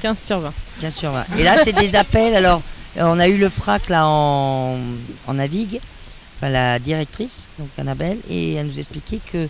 15 0.01 0.19
sur 0.19 0.39
20. 0.39 0.53
bien 0.79 0.89
sûr. 0.89 1.13
ouais. 1.13 1.39
Et 1.39 1.43
là, 1.43 1.55
c'est 1.63 1.73
des 1.73 1.95
appels. 1.95 2.35
Alors, 2.35 2.61
euh, 2.97 3.03
on 3.05 3.19
a 3.19 3.27
eu 3.27 3.37
le 3.37 3.49
frac 3.49 3.89
là 3.89 4.05
en, 4.05 4.77
en 5.27 5.33
navigue, 5.33 5.79
enfin, 6.37 6.49
la 6.49 6.77
directrice, 6.79 7.49
donc 7.57 7.69
Annabelle, 7.77 8.17
et 8.29 8.53
elle 8.55 8.67
nous 8.67 8.79
expliquait 8.79 9.19
que 9.31 9.47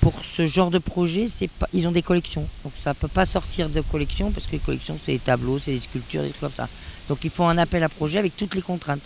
pour 0.00 0.14
ce 0.24 0.46
genre 0.46 0.70
de 0.70 0.78
projet, 0.78 1.26
c'est 1.28 1.48
pas, 1.48 1.68
ils 1.74 1.86
ont 1.86 1.92
des 1.92 2.02
collections. 2.02 2.46
Donc 2.64 2.72
ça 2.76 2.94
peut 2.94 3.08
pas 3.08 3.26
sortir 3.26 3.68
de 3.68 3.80
collection 3.82 4.30
parce 4.30 4.46
que 4.46 4.52
les 4.52 4.58
collections, 4.58 4.96
c'est 5.02 5.12
des 5.12 5.18
tableaux, 5.18 5.58
c'est 5.58 5.72
des 5.72 5.78
sculptures, 5.78 6.22
des 6.22 6.28
trucs 6.30 6.40
comme 6.40 6.52
ça. 6.52 6.68
Donc 7.08 7.18
ils 7.24 7.30
font 7.30 7.48
un 7.48 7.58
appel 7.58 7.82
à 7.82 7.88
projet 7.88 8.18
avec 8.18 8.36
toutes 8.36 8.54
les 8.54 8.62
contraintes. 8.62 9.02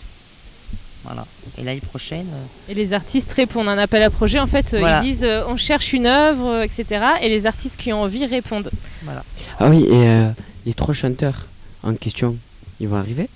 Voilà. 1.03 1.25
Et 1.59 1.63
l'année 1.63 1.81
prochaine, 1.81 2.25
euh, 2.33 2.71
Et 2.71 2.73
les 2.73 2.93
artistes 2.93 3.31
répondent 3.33 3.67
à 3.67 3.71
un 3.71 3.77
appel 3.77 4.01
à 4.01 4.09
projet. 4.09 4.39
En 4.39 4.47
fait, 4.47 4.73
euh, 4.73 4.79
Voilà. 4.79 5.01
ils 5.03 5.11
disent 5.11 5.23
euh, 5.23 5.43
on 5.47 5.55
cherche 5.57 5.93
une 5.93 6.07
œuvre, 6.07 6.61
etc. 6.63 6.85
Et 7.21 7.29
les 7.29 7.45
artistes 7.45 7.77
qui 7.79 7.93
ont 7.93 8.01
envie 8.01 8.25
répondent. 8.25 8.71
Ah 9.59 9.69
oui, 9.69 9.83
et 9.83 10.07
euh, 10.09 10.31
les 10.65 10.73
trois 10.73 10.93
chanteurs 10.95 11.47
en 11.83 11.93
question, 11.93 12.37
ils 12.79 12.87
vont 12.87 12.95
arriver? 12.95 13.29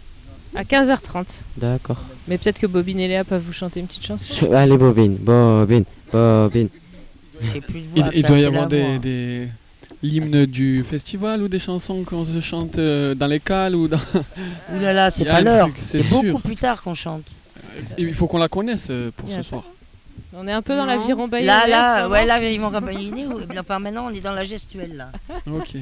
À 0.55 0.63
15h30. 0.63 1.25
D'accord. 1.57 1.97
Mais 2.27 2.39
peut-être 2.39 2.57
que 2.59 2.65
Bobine 2.65 2.99
et 2.99 3.07
Léa 3.07 3.23
peuvent 3.23 3.43
vous 3.45 3.53
chanter 3.53 3.79
une 3.81 3.85
petite 3.85 4.05
chanson. 4.05 4.33
Ch- 4.33 4.51
Allez, 4.51 4.75
Bobine, 4.77 5.15
Bobine, 5.17 5.83
Bobine. 6.11 6.69
J'ai 7.41 7.61
plus 7.61 7.81
de 7.81 7.87
voix. 8.01 8.09
Il, 8.13 8.19
il 8.19 8.23
doit 8.23 8.37
y 8.39 8.45
avoir 8.45 8.63
là, 8.63 8.67
des, 8.69 8.99
des- 8.99 9.47
l'hymne 10.01 10.45
du 10.45 10.83
festival 10.89 11.41
ou 11.43 11.47
des 11.47 11.59
chansons 11.59 12.03
qu'on 12.03 12.23
se 12.25 12.39
chante 12.41 12.77
euh, 12.77 13.15
dans 13.15 13.27
les 13.27 13.39
cales 13.39 13.75
ou 13.75 13.87
dans... 13.87 13.97
Ouh 14.73 14.79
là 14.79 14.93
là, 14.93 15.11
c'est 15.11 15.25
pas 15.25 15.41
l'heure. 15.41 15.69
c'est 15.81 16.07
beaucoup 16.09 16.39
plus 16.39 16.55
tard 16.55 16.81
qu'on 16.81 16.93
chante. 16.93 17.25
Il 17.97 18.13
faut 18.13 18.27
qu'on 18.27 18.37
la 18.37 18.47
connaisse 18.47 18.87
euh, 18.89 19.11
pour 19.15 19.29
ce 19.29 19.41
soir. 19.41 19.63
On 20.33 20.47
est 20.47 20.51
un 20.51 20.61
peu 20.61 20.75
dans 20.75 20.85
Non. 20.85 20.93
Là, 20.93 20.99
en 20.99 21.03
ce 21.03 21.69
là, 21.69 22.03
moment. 22.03 22.13
ouais, 22.13 22.25
là, 22.25 22.49
ils 22.51 22.59
m'ont 22.59 22.69
ramené. 22.69 23.25
Enfin, 23.59 23.79
maintenant, 23.79 24.07
on 24.09 24.13
est 24.13 24.21
dans 24.21 24.33
la 24.33 24.43
gestuelle, 24.43 24.95
là. 24.95 25.11
Ok. 25.51 25.75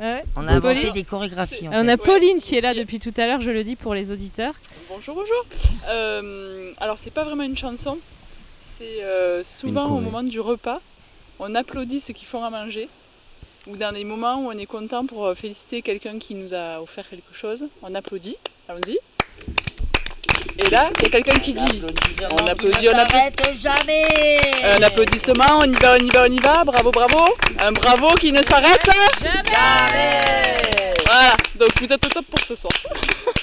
Ouais. 0.00 0.22
On 0.36 0.46
a 0.46 0.60
Pauline. 0.60 0.78
inventé 0.78 0.90
des 0.92 1.04
chorégraphies, 1.04 1.68
en 1.68 1.72
On 1.72 1.84
fait. 1.84 1.90
a 1.90 1.96
Pauline 1.96 2.40
qui 2.40 2.56
est 2.56 2.60
là 2.60 2.72
depuis 2.74 2.98
tout 3.00 3.12
à 3.16 3.26
l'heure, 3.26 3.40
je 3.40 3.50
le 3.50 3.64
dis 3.64 3.76
pour 3.76 3.94
les 3.94 4.10
auditeurs. 4.10 4.54
Bonjour, 4.88 5.14
bonjour. 5.14 5.44
Euh, 5.90 6.72
alors, 6.80 6.98
c'est 6.98 7.10
pas 7.12 7.24
vraiment 7.24 7.42
une 7.42 7.56
chanson. 7.56 7.98
C'est 8.80 9.04
euh, 9.04 9.44
souvent 9.44 9.84
au 9.90 10.00
moment 10.00 10.22
du 10.22 10.40
repas, 10.40 10.80
on 11.38 11.54
applaudit 11.54 12.00
ceux 12.00 12.14
qui 12.14 12.24
font 12.24 12.42
à 12.42 12.48
manger. 12.48 12.88
Ou 13.66 13.76
dans 13.76 13.92
des 13.92 14.04
moments 14.04 14.36
où 14.36 14.48
on 14.48 14.52
est 14.56 14.64
content 14.64 15.04
pour 15.04 15.26
euh, 15.26 15.34
féliciter 15.34 15.82
quelqu'un 15.82 16.18
qui 16.18 16.34
nous 16.34 16.54
a 16.54 16.80
offert 16.80 17.06
quelque 17.06 17.34
chose, 17.34 17.66
on 17.82 17.94
applaudit. 17.94 18.38
Allons-y. 18.70 18.98
Et 20.64 20.70
là, 20.70 20.88
il 20.96 21.02
y 21.02 21.06
a 21.06 21.10
quelqu'un 21.10 21.38
qui 21.40 21.52
dit 21.52 21.82
On 22.30 22.46
applaudit, 22.46 22.88
on 22.88 22.92
applaudit. 22.96 23.14
n'arrête 23.14 23.52
jamais 23.60 24.38
Un 24.62 24.82
applaudissement, 24.82 25.58
on 25.58 25.64
y 25.64 25.74
va, 25.74 25.96
on 26.00 26.02
y 26.02 26.08
va, 26.08 26.22
on 26.26 26.32
y 26.32 26.38
va, 26.40 26.64
bravo, 26.64 26.90
bravo. 26.90 27.34
Un 27.58 27.72
bravo 27.72 28.14
qui 28.14 28.32
ne 28.32 28.42
s'arrête 28.42 28.88
Jamais 29.22 30.92
Voilà, 31.04 31.36
donc 31.56 31.68
vous 31.82 31.92
êtes 31.92 32.06
au 32.06 32.08
top 32.08 32.24
pour 32.30 32.40
ce 32.40 32.54
soir. 32.54 32.72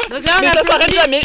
Donc 0.10 0.26
là, 0.26 0.34
on 0.38 0.42
Mais 0.42 0.48
ça 0.48 0.60
applaudit. 0.62 0.68
s'arrête 0.68 0.94
jamais. 0.96 1.22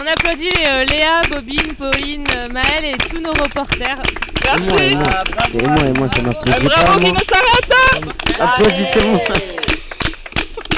On 0.00 0.06
applaudit 0.06 0.50
euh, 0.68 0.84
Léa, 0.84 1.20
Bobine, 1.30 1.74
Pauline, 1.78 2.24
euh, 2.36 2.48
Maëlle 2.48 2.84
et 2.84 2.96
tous 3.08 3.20
nos 3.20 3.30
reporters. 3.32 3.96
Et 4.44 4.60
moi, 4.64 4.82
et 4.82 4.94
moi, 4.94 5.06
et 5.54 5.66
moi, 5.66 5.76
et 5.86 5.98
moi, 5.98 6.08
ça 6.08 6.22
m'applaudit 6.22 6.66
pas, 6.68 6.82
Bravo 6.82 7.00
qui 7.00 7.12
moi. 7.12 7.20
ne 7.20 7.24
s'arrête 7.34 8.40
Applaudissez-moi. 8.40 9.20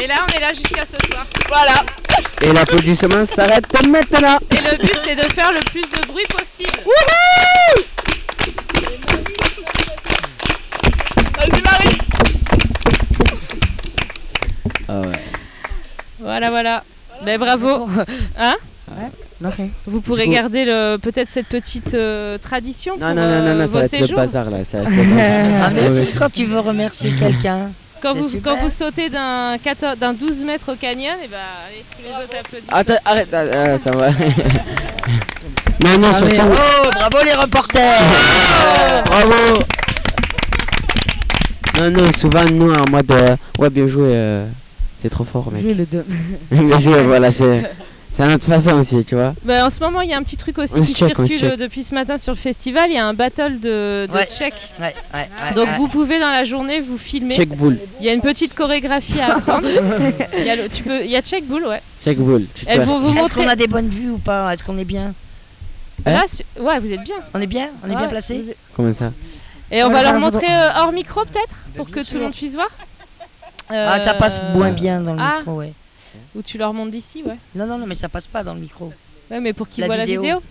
Et 0.03 0.07
là, 0.07 0.15
on 0.29 0.37
est 0.37 0.41
là 0.41 0.53
jusqu'à 0.53 0.85
ce 0.85 0.99
soir. 1.09 1.27
Voilà. 1.49 1.73
Et 2.43 2.53
l'applaudissement 2.53 3.25
s'arrête 3.25 3.67
maintenant. 3.89 4.39
Et 4.51 4.61
le 4.61 4.77
but, 4.77 4.99
c'est 5.05 5.17
de 5.17 5.33
faire 5.35 5.53
le 5.53 5.61
plus 5.71 5.83
de 5.83 6.07
bruit 6.07 6.25
possible. 6.31 6.81
Vas-y 11.37 11.63
Marie 11.63 11.99
Ah 14.89 15.01
ouais. 15.01 15.23
Voilà, 16.21 16.51
voilà. 16.51 16.85
Ben 17.25 17.39
bravo. 17.39 17.89
Hein? 18.39 18.55
Vous 19.87 20.01
pourrez 20.01 20.27
coup- 20.27 20.33
garder 20.33 20.65
le- 20.65 20.97
peut-être 20.97 21.29
cette 21.29 21.47
petite 21.49 21.95
euh, 21.95 22.39
tradition 22.39 22.95
Non, 23.01 23.07
pour 23.07 23.15
non, 23.17 23.23
non, 23.23 23.29
non, 23.29 23.47
euh, 23.47 23.55
non, 23.55 23.61
ça 23.61 23.67
vos 23.67 23.79
va 23.79 23.85
être 23.85 23.93
le 23.93 23.99
séjours. 23.99 24.17
bazar 24.19 24.51
là. 24.51 24.65
Ça 24.65 24.79
va 24.79 24.85
être 24.85 24.91
le 24.97 25.05
bazar. 25.05 25.63
Ah, 25.65 25.71
mais 25.75 26.07
quand 26.19 26.31
tu 26.33 26.45
veux 26.47 26.61
remercier 26.61 27.11
quelqu'un. 27.19 27.71
Quand 28.03 28.15
vous, 28.15 28.29
quand 28.45 28.57
vous 28.59 28.69
sautez 28.71 29.09
d'un 29.09 29.57
14 29.63 29.99
d'un 29.99 30.13
12 30.13 30.45
mètres 30.45 30.71
au 30.73 30.77
canyon, 30.77 31.15
et 31.25 31.29
ben 31.29 31.39
allez, 31.67 31.83
tous 31.91 32.03
les 32.03 32.11
autres 32.25 32.37
applaudissent. 32.39 32.69
Attends, 32.71 33.03
arrête, 33.05 33.29
ah, 33.33 33.79
ça 33.79 33.91
va. 33.91 34.11
non, 35.83 35.99
non, 35.99 36.09
Ah, 36.11 36.15
surtout. 36.15 36.43
Oh, 36.47 36.91
bravo 36.93 37.25
les 37.25 37.33
reporters 37.33 38.01
Bravo 39.07 39.63
Non, 41.79 41.91
non, 41.91 42.13
souvent, 42.13 42.45
nous, 42.53 42.71
en 42.73 42.91
mode. 42.91 43.11
euh, 43.13 43.37
ouais, 43.59 43.71
bien 43.71 43.87
joué. 43.87 44.09
euh, 44.11 44.47
c'est 45.03 45.11
trop 45.11 45.25
fort, 45.25 45.51
mec. 45.53 45.63
Jouer 45.63 45.75
le 45.75 45.87
deux. 45.87 46.05
bien 46.51 46.79
joué, 46.81 47.03
voilà, 47.03 47.33
c'est. 47.33 47.71
C'est 48.17 48.25
une 48.25 48.33
autre 48.33 48.47
façon 48.47 48.79
aussi, 48.79 49.05
tu 49.05 49.15
vois. 49.15 49.35
Ben, 49.43 49.67
en 49.67 49.69
ce 49.69 49.79
moment, 49.81 50.01
il 50.01 50.09
y 50.09 50.15
a 50.15 50.17
un 50.17 50.23
petit 50.23 50.39
truc 50.39 50.57
aussi 50.57 50.73
On 50.79 50.81
qui 50.81 50.95
check, 50.95 51.15
circule 51.15 51.57
depuis 51.59 51.85
ce 51.85 51.95
matin 51.95 52.17
sur 52.17 52.33
le 52.33 52.39
festival. 52.39 52.89
Il 52.89 52.95
y 52.95 52.99
a 52.99 53.07
un 53.07 53.13
battle 53.13 53.61
de, 53.61 54.07
de 54.07 54.13
Ouais. 54.13 54.25
check. 54.27 54.55
Ouais, 54.81 54.95
ouais, 55.13 55.21
ouais, 55.21 55.55
Donc 55.55 55.67
ouais. 55.69 55.77
vous 55.77 55.89
pouvez 55.89 56.19
dans 56.19 56.31
la 56.31 56.45
journée 56.45 56.81
vous 56.81 56.97
filmer. 56.97 57.35
Check 57.35 57.51
bull. 57.51 57.79
Il 58.01 58.07
y 58.07 58.09
a 58.09 58.15
une 58.15 58.23
petite 58.23 58.55
chorégraphie 58.55 59.21
à 59.21 59.37
apprendre. 59.37 59.69
il 60.39 60.45
y 60.45 60.49
a 60.49 60.57
le- 60.57 60.71
tu 60.71 60.83
peux, 60.83 61.05
il 61.05 61.11
y 61.11 61.17
a 61.17 61.21
check 61.21 61.45
bull, 61.45 61.67
ouais. 61.67 61.83
Check 62.03 62.17
bull. 62.19 62.47
Est-ce 62.67 62.87
montrer. 62.87 63.43
qu'on 63.45 63.49
a 63.51 63.55
des 63.55 63.67
bonnes 63.67 63.89
vues 63.91 64.13
ou 64.13 64.19
pas? 64.19 64.51
Est-ce 64.55 64.63
qu'on 64.63 64.79
est 64.79 64.85
bien? 64.85 65.13
Là, 66.07 66.23
su- 66.33 66.43
ouais, 66.59 66.79
vous 66.79 66.91
êtes 66.93 67.03
bien. 67.05 67.17
On 67.35 67.41
est 67.43 67.47
bien? 67.47 67.69
On 67.87 67.91
est 67.91 67.97
bien 67.97 68.09
placé? 68.09 68.37
êtes- 68.37 68.57
Comment 68.75 68.95
ça? 68.95 69.13
Et 69.71 69.83
on 69.83 69.89
Ouais, 69.89 69.93
va 69.93 70.03
leur 70.05 70.15
montrer 70.15 70.47
euh, 70.49 70.69
hors 70.79 70.93
micro 70.93 71.21
peut-être 71.25 71.57
pour 71.77 71.91
que 71.91 72.01
tout 72.01 72.15
le 72.15 72.21
monde 72.21 72.33
puisse 72.33 72.55
voir. 72.55 72.69
Ah, 73.69 74.01
ça 74.01 74.15
passe 74.15 74.39
Euh, 74.43 74.55
moins 74.55 74.71
bien 74.71 75.01
dans 75.01 75.13
le 75.15 75.21
ah. 75.21 75.35
micro, 75.39 75.53
ouais. 75.59 75.73
Ou 76.37 76.43
tu 76.43 76.59
leur 76.59 76.75
montres 76.75 76.91
d'ici, 76.91 77.23
ouais. 77.25 77.39
Non, 77.55 77.67
non, 77.67 77.79
non, 77.79 77.87
mais 77.87 77.95
ça 77.95 78.09
passe 78.09 78.27
pas 78.27 78.45
dans 78.45 78.53
le 78.55 78.61
micro. 78.61 78.93
Ouais, 79.31 79.41
mais 79.41 79.53
pour 79.53 79.69
qu'ils 79.69 79.83
La 79.83 79.87
voient 79.87 79.97
vidéo. 80.05 80.23
la 80.23 80.35
vidéo. 80.37 80.43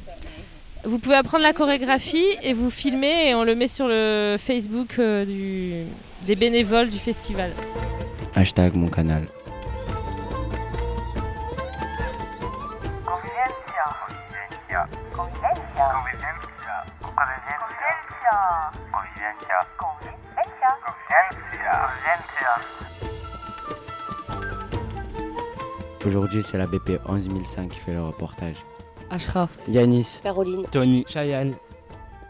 Vous 0.83 0.99
pouvez 0.99 1.15
apprendre 1.15 1.43
la 1.43 1.53
chorégraphie 1.53 2.25
et 2.43 2.53
vous 2.53 2.69
filmer 2.69 3.29
et 3.29 3.35
on 3.35 3.43
le 3.43 3.55
met 3.55 3.67
sur 3.67 3.87
le 3.87 4.35
Facebook 4.39 4.99
euh, 4.99 5.25
du... 5.25 5.85
des 6.25 6.35
bénévoles 6.35 6.89
du 6.89 6.99
festival. 6.99 7.51
Hashtag 8.35 8.75
mon 8.75 8.87
canal. 8.87 9.27
Convivencia. 21.55 22.84
Aujourd'hui, 26.05 26.43
c'est 26.43 26.57
la 26.59 26.67
BP 26.67 26.99
11005 27.07 27.69
qui 27.69 27.79
fait 27.79 27.93
le 27.93 28.03
reportage. 28.03 28.57
Ashraf. 29.09 29.49
Yanis. 29.67 30.19
Caroline. 30.21 30.63
Tony. 30.71 31.03
Cheyenne. 31.07 31.55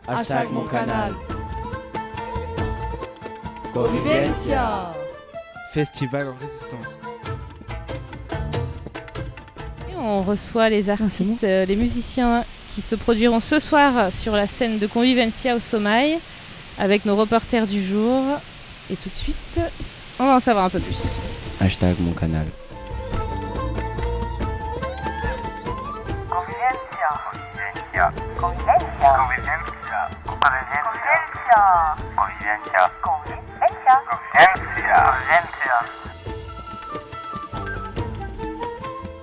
Hashtag 0.08 0.50
mon 0.52 0.64
canal. 0.64 1.14
Convivencia. 3.74 4.94
Festival 5.74 6.30
en 6.30 6.36
résistance. 6.40 6.86
Et 9.92 9.96
on 9.98 10.22
reçoit 10.22 10.70
les 10.70 10.90
artistes, 10.90 11.44
euh, 11.44 11.66
les 11.66 11.76
musiciens 11.76 12.46
qui 12.74 12.82
se 12.82 12.96
produiront 12.96 13.42
ce 13.42 13.60
soir 13.60 14.14
sur 14.14 14.34
la 14.34 14.48
scène 14.48 14.80
de 14.80 14.88
Convivencia 14.88 15.54
au 15.54 15.60
Sommeil 15.60 16.18
avec 16.78 17.04
nos 17.04 17.18
reporters 17.18 17.68
du 17.68 17.84
jour. 17.84 18.24
Et 18.90 18.96
tout 18.96 19.10
de 19.10 19.16
suite, 19.16 19.60
on 20.18 20.28
va 20.28 20.38
en 20.38 20.40
savoir 20.40 20.66
un 20.66 20.70
peu 20.70 20.80
plus. 20.80 21.18
Hashtag 21.60 21.96
mon 22.00 22.14
canal. 22.14 22.46
Convivencia. 27.96 28.12
Convivencia. 28.36 29.10
Convivencia. 29.16 30.00
Convivencia. 32.14 32.92
Convivencia. 33.02 33.96
Convivencia. 34.12 34.96
Convivencia. 35.06 35.78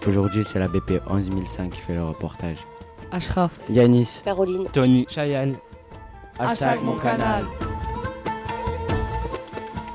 Aujourd'hui, 0.07 0.45
c'est 0.45 0.59
la 0.59 0.69
BP 0.69 1.03
11005 1.07 1.71
qui 1.71 1.81
fait 1.81 1.95
le 1.95 2.05
reportage. 2.05 2.57
Ashraf. 3.11 3.53
Yanis. 3.69 4.23
Caroline. 4.25 4.67
Tony. 4.73 5.07
Cheyenne. 5.07 5.59
Hashtag 6.39 6.83
mon 6.83 6.97
canal. 6.97 7.45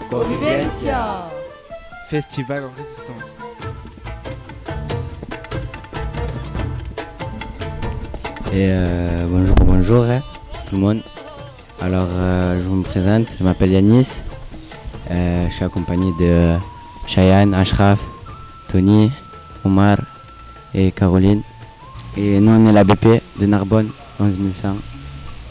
Convivencia. 0.08 1.30
Festival 2.10 2.66
en 2.66 2.72
résistance. 2.78 3.37
Et 8.58 8.70
euh, 8.72 9.28
bonjour, 9.30 9.56
bonjour 9.58 10.04
hein, 10.06 10.20
tout 10.66 10.78
le 10.78 10.82
monde. 10.82 11.02
Alors, 11.80 12.08
euh, 12.12 12.60
je 12.60 12.68
me 12.68 12.82
présente, 12.82 13.28
je 13.38 13.44
m'appelle 13.44 13.70
Yanis. 13.72 14.24
Euh, 15.12 15.48
je 15.48 15.54
suis 15.54 15.64
accompagné 15.64 16.12
de 16.20 16.56
Cheyenne, 17.06 17.54
Ashraf, 17.54 18.00
Tony, 18.68 19.12
Omar 19.64 20.00
et 20.74 20.92
Caroline. 20.92 21.44
Et 22.18 22.40
nous, 22.40 22.50
on 22.52 22.68
est 22.68 22.74
la 22.74 22.84
BP 22.84 23.22
de 23.40 23.46
Narbonne, 23.46 23.92
11100. 24.20 24.78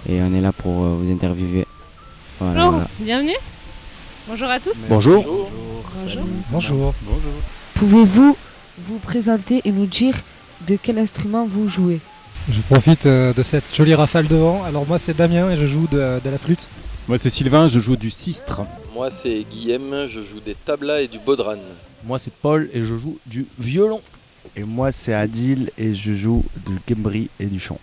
Et 0.08 0.20
on 0.20 0.34
est 0.34 0.40
là 0.40 0.50
pour 0.50 0.84
euh, 0.84 0.96
vous 1.00 1.08
interviewer. 1.08 1.64
Voilà, 2.40 2.54
Bonjour, 2.54 2.70
voilà. 2.72 2.88
bienvenue. 2.98 3.38
Bonjour 4.26 4.48
à 4.48 4.58
tous. 4.58 4.76
Bonjour. 4.88 5.48
Bonjour. 6.50 6.92
Pouvez-vous 7.74 8.36
vous 8.88 8.98
présenter 8.98 9.60
et 9.64 9.70
nous 9.70 9.86
dire 9.86 10.16
de 10.66 10.76
quel 10.82 10.98
instrument 10.98 11.46
vous 11.46 11.68
jouez? 11.68 12.00
Je 12.50 12.60
profite 12.60 13.06
euh, 13.06 13.32
de 13.32 13.42
cette 13.42 13.74
jolie 13.74 13.94
rafale 13.94 14.28
de 14.28 14.36
vent. 14.36 14.62
Alors 14.64 14.86
moi 14.86 14.98
c'est 14.98 15.16
Damien 15.16 15.50
et 15.50 15.56
je 15.56 15.66
joue 15.66 15.86
de, 15.90 16.20
de 16.24 16.30
la 16.30 16.38
flûte. 16.38 16.66
Moi 17.08 17.18
c'est 17.18 17.30
Sylvain, 17.30 17.68
je 17.68 17.80
joue 17.80 17.96
du 17.96 18.10
sistre. 18.10 18.62
Moi 18.94 19.10
c'est 19.10 19.44
Guillaume, 19.50 20.06
je 20.06 20.20
joue 20.22 20.40
des 20.40 20.54
tablas 20.54 21.00
et 21.02 21.08
du 21.08 21.18
baudran. 21.18 21.56
Moi 22.04 22.18
c'est 22.18 22.32
Paul 22.32 22.68
et 22.72 22.82
je 22.82 22.94
joue 22.96 23.18
du 23.26 23.46
violon. 23.58 24.00
Et 24.56 24.62
moi 24.62 24.92
c'est 24.92 25.12
Adil 25.12 25.70
et 25.76 25.94
je 25.94 26.14
joue 26.14 26.44
du 26.66 26.78
gambri 26.94 27.28
et 27.40 27.46
du 27.46 27.58
chant. 27.58 27.78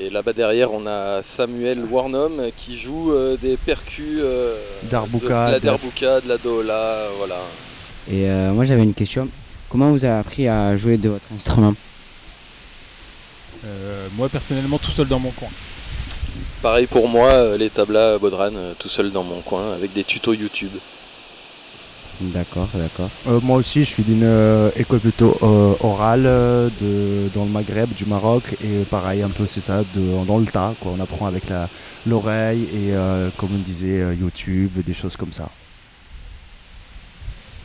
Et 0.00 0.10
là-bas 0.10 0.32
derrière 0.32 0.72
on 0.72 0.86
a 0.86 1.22
Samuel 1.22 1.80
Warnum 1.90 2.32
qui 2.56 2.76
joue 2.76 3.12
euh, 3.12 3.36
des 3.40 3.56
percus 3.56 4.18
euh, 4.20 4.56
Darbuka, 4.90 5.26
de, 5.26 5.30
de 5.30 5.34
la 5.34 5.46
de 5.48 5.52
la- 5.52 5.58
derbuka, 5.60 6.20
de 6.20 6.28
la 6.28 6.38
dola, 6.38 6.96
voilà. 7.18 7.38
Et 8.10 8.28
euh, 8.30 8.52
moi, 8.52 8.64
j'avais 8.64 8.84
une 8.84 8.94
question. 8.94 9.28
Comment 9.68 9.90
vous 9.90 10.02
avez 10.06 10.14
appris 10.18 10.48
à 10.48 10.74
jouer 10.78 10.96
de 10.96 11.10
votre 11.10 11.26
instrument? 11.36 11.74
Moi 14.16 14.28
personnellement 14.28 14.78
tout 14.78 14.90
seul 14.90 15.08
dans 15.08 15.18
mon 15.18 15.30
coin. 15.30 15.48
Pareil 16.62 16.86
pour 16.86 17.08
moi, 17.08 17.32
euh, 17.32 17.56
les 17.56 17.70
tablas 17.70 18.18
baudran 18.18 18.50
euh, 18.54 18.72
tout 18.78 18.88
seul 18.88 19.12
dans 19.12 19.22
mon 19.22 19.40
coin 19.40 19.74
avec 19.74 19.92
des 19.92 20.04
tutos 20.04 20.34
YouTube. 20.34 20.72
D'accord, 22.20 22.68
d'accord. 22.74 23.10
Euh, 23.28 23.38
moi 23.44 23.58
aussi 23.58 23.80
je 23.80 23.90
suis 23.90 24.02
d'une 24.02 24.24
euh, 24.24 24.70
école 24.74 24.98
plutôt 24.98 25.38
euh, 25.40 25.74
orale 25.80 26.24
euh, 26.26 26.68
de, 26.80 27.28
dans 27.32 27.44
le 27.44 27.50
Maghreb, 27.50 27.88
du 27.94 28.06
Maroc. 28.06 28.42
Et 28.64 28.82
pareil 28.90 29.22
un 29.22 29.28
peu 29.28 29.46
c'est 29.46 29.60
ça, 29.60 29.84
de, 29.94 30.26
dans 30.26 30.38
le 30.38 30.46
tas. 30.46 30.74
Quoi. 30.80 30.94
On 30.98 31.00
apprend 31.00 31.26
avec 31.26 31.44
l'oreille 32.06 32.62
et 32.74 32.92
euh, 32.92 33.28
comme 33.36 33.50
on 33.54 33.58
disait 33.58 34.00
euh, 34.00 34.14
YouTube, 34.14 34.72
des 34.84 34.94
choses 34.94 35.16
comme 35.16 35.32
ça. 35.32 35.48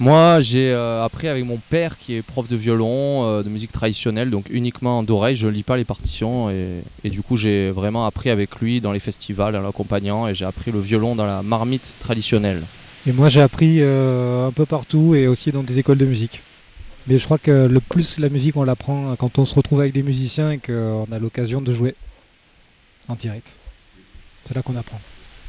Moi 0.04 0.42
j'ai 0.42 0.70
euh, 0.70 1.02
appris 1.06 1.30
avec 1.30 1.46
mon 1.46 1.60
père 1.60 1.98
qui 1.98 2.16
est 2.16 2.22
prof 2.22 2.46
de 2.50 2.58
violon, 2.58 3.26
euh, 3.26 3.42
de 3.42 3.48
musique 3.48 3.72
traditionnelle, 3.72 4.30
donc 4.30 4.48
uniquement 4.50 5.02
d'oreille, 5.02 5.38
je 5.38 5.48
lis 5.48 5.64
pas 5.64 5.78
les 5.78 5.86
partitions 5.86 6.50
et, 6.50 7.10
du 7.10 7.22
coup 7.22 7.38
j'ai 7.38 7.72
vraiment 7.72 8.06
appris 8.06 8.30
avec 8.30 8.60
lui 8.60 8.82
dans 8.82 8.92
les 8.92 9.00
festivals 9.00 9.56
en 9.56 9.62
l'accompagnant 9.62 10.28
et 10.28 10.36
j'ai 10.36 10.44
appris 10.44 10.72
le 10.72 10.82
violon 10.82 11.16
dans 11.16 11.26
la 11.26 11.42
marmite 11.42 11.96
traditionnelle. 12.00 12.64
Et 13.08 13.14
moi 13.14 13.30
j'ai 13.30 13.40
appris 13.40 13.78
euh, 13.80 14.46
un 14.46 14.52
peu 14.52 14.66
partout 14.66 15.16
et 15.16 15.28
aussi 15.28 15.54
dans 15.54 15.64
des 15.64 15.80
écoles 15.80 16.00
de 16.00 16.06
musique. 16.06 16.42
Mais 17.08 17.18
je 17.18 17.24
crois 17.24 17.38
que 17.38 17.68
le 17.68 17.80
plus 17.80 18.20
la 18.20 18.28
musique 18.28 18.58
on 18.58 18.64
l'apprend 18.64 19.16
quand 19.16 19.40
on 19.40 19.46
se 19.46 19.56
retrouve 19.56 19.80
avec 19.80 19.94
des 19.94 20.04
musiciens 20.04 20.52
et 20.52 20.58
qu'on 20.58 21.08
a 21.14 21.18
l'occasion 21.18 21.62
de 21.62 21.72
jouer 21.72 21.96
en 23.08 23.16
direct. 23.16 23.56
C'est 24.44 24.54
là 24.54 24.62
qu'on 24.62 24.76
apprend. 24.76 25.00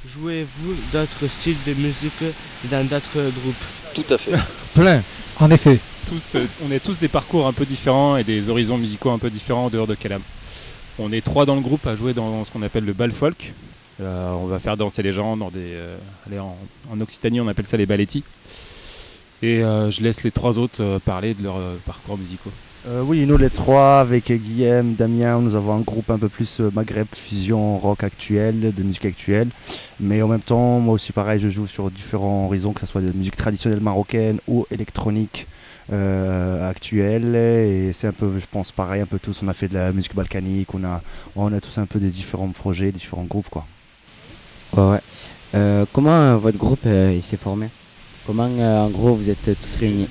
Jouez-vous 0.08 0.74
d'autres 0.92 1.26
styles 1.28 1.56
de 1.66 1.74
musique 1.74 2.24
dans 2.70 2.84
d'autres 2.86 3.30
groupes? 3.40 3.64
Tout 3.94 4.04
à 4.12 4.18
fait. 4.18 4.32
Plein 4.74 5.02
En 5.40 5.50
effet, 5.50 5.78
tous, 6.06 6.34
euh, 6.34 6.46
on 6.66 6.70
a 6.74 6.78
tous 6.78 6.98
des 6.98 7.08
parcours 7.08 7.46
un 7.46 7.52
peu 7.52 7.64
différents 7.64 8.16
et 8.16 8.24
des 8.24 8.48
horizons 8.50 8.76
musicaux 8.78 9.10
un 9.10 9.18
peu 9.18 9.30
différents 9.30 9.66
en 9.66 9.70
dehors 9.70 9.86
de 9.86 9.94
Calam. 9.94 10.20
On 10.98 11.10
est 11.12 11.24
trois 11.24 11.46
dans 11.46 11.54
le 11.54 11.60
groupe 11.62 11.86
à 11.86 11.96
jouer 11.96 12.12
dans 12.12 12.44
ce 12.44 12.50
qu'on 12.50 12.62
appelle 12.62 12.84
le 12.84 12.92
bal 12.92 13.12
folk. 13.12 13.54
Euh, 14.00 14.30
on 14.32 14.46
va 14.46 14.58
faire 14.58 14.76
danser 14.76 15.02
les 15.02 15.12
gens 15.12 15.36
dans 15.36 15.50
des. 15.50 15.60
euh, 15.74 15.96
allez, 16.26 16.38
en, 16.38 16.56
en 16.92 17.00
Occitanie, 17.00 17.40
on 17.40 17.48
appelle 17.48 17.66
ça 17.66 17.76
les 17.76 17.86
ballettis. 17.86 18.24
Et 19.42 19.62
euh, 19.62 19.90
je 19.90 20.02
laisse 20.02 20.22
les 20.22 20.30
trois 20.30 20.58
autres 20.58 20.82
euh, 20.82 20.98
parler 20.98 21.34
de 21.34 21.42
leurs 21.42 21.58
euh, 21.58 21.76
parcours 21.84 22.16
musicaux. 22.18 22.50
Euh, 22.86 23.02
oui, 23.02 23.24
nous 23.24 23.38
les 23.38 23.48
trois, 23.48 24.00
avec 24.00 24.30
Guillaume, 24.30 24.92
Damien, 24.92 25.40
nous 25.40 25.54
avons 25.54 25.72
un 25.72 25.80
groupe 25.80 26.10
un 26.10 26.18
peu 26.18 26.28
plus 26.28 26.60
euh, 26.60 26.70
Maghreb, 26.74 27.06
fusion 27.14 27.78
rock 27.78 28.04
actuelle, 28.04 28.74
de 28.74 28.82
musique 28.82 29.06
actuelle. 29.06 29.48
Mais 30.00 30.20
en 30.20 30.28
même 30.28 30.42
temps, 30.42 30.80
moi 30.80 30.92
aussi 30.92 31.10
pareil, 31.12 31.40
je 31.40 31.48
joue 31.48 31.66
sur 31.66 31.90
différents 31.90 32.44
horizons, 32.44 32.74
que 32.74 32.80
ce 32.80 32.86
soit 32.86 33.00
de 33.00 33.10
musique 33.12 33.36
traditionnelle 33.36 33.80
marocaine 33.80 34.38
ou 34.46 34.66
électronique 34.70 35.46
euh, 35.94 36.68
actuelle. 36.68 37.34
Et 37.34 37.94
c'est 37.94 38.06
un 38.06 38.12
peu, 38.12 38.38
je 38.38 38.44
pense, 38.50 38.70
pareil, 38.70 39.00
un 39.00 39.06
peu 39.06 39.18
tous. 39.18 39.40
On 39.42 39.48
a 39.48 39.54
fait 39.54 39.68
de 39.68 39.74
la 39.74 39.90
musique 39.90 40.14
balkanique, 40.14 40.74
on 40.74 40.84
a, 40.84 41.00
on 41.36 41.50
a 41.54 41.60
tous 41.62 41.78
un 41.78 41.86
peu 41.86 41.98
des 41.98 42.10
différents 42.10 42.50
projets, 42.50 42.92
différents 42.92 43.24
groupes, 43.24 43.48
quoi. 43.48 43.64
Ouais, 44.76 44.90
ouais. 44.90 45.00
Euh, 45.54 45.86
comment 45.90 46.36
votre 46.36 46.58
groupe 46.58 46.82
s'est 46.82 47.38
formé? 47.38 47.70
Comment 48.26 48.44
en 48.44 48.90
gros 48.90 49.14
vous 49.14 49.30
êtes 49.30 49.58
tous 49.58 49.76
réunis? 49.76 50.08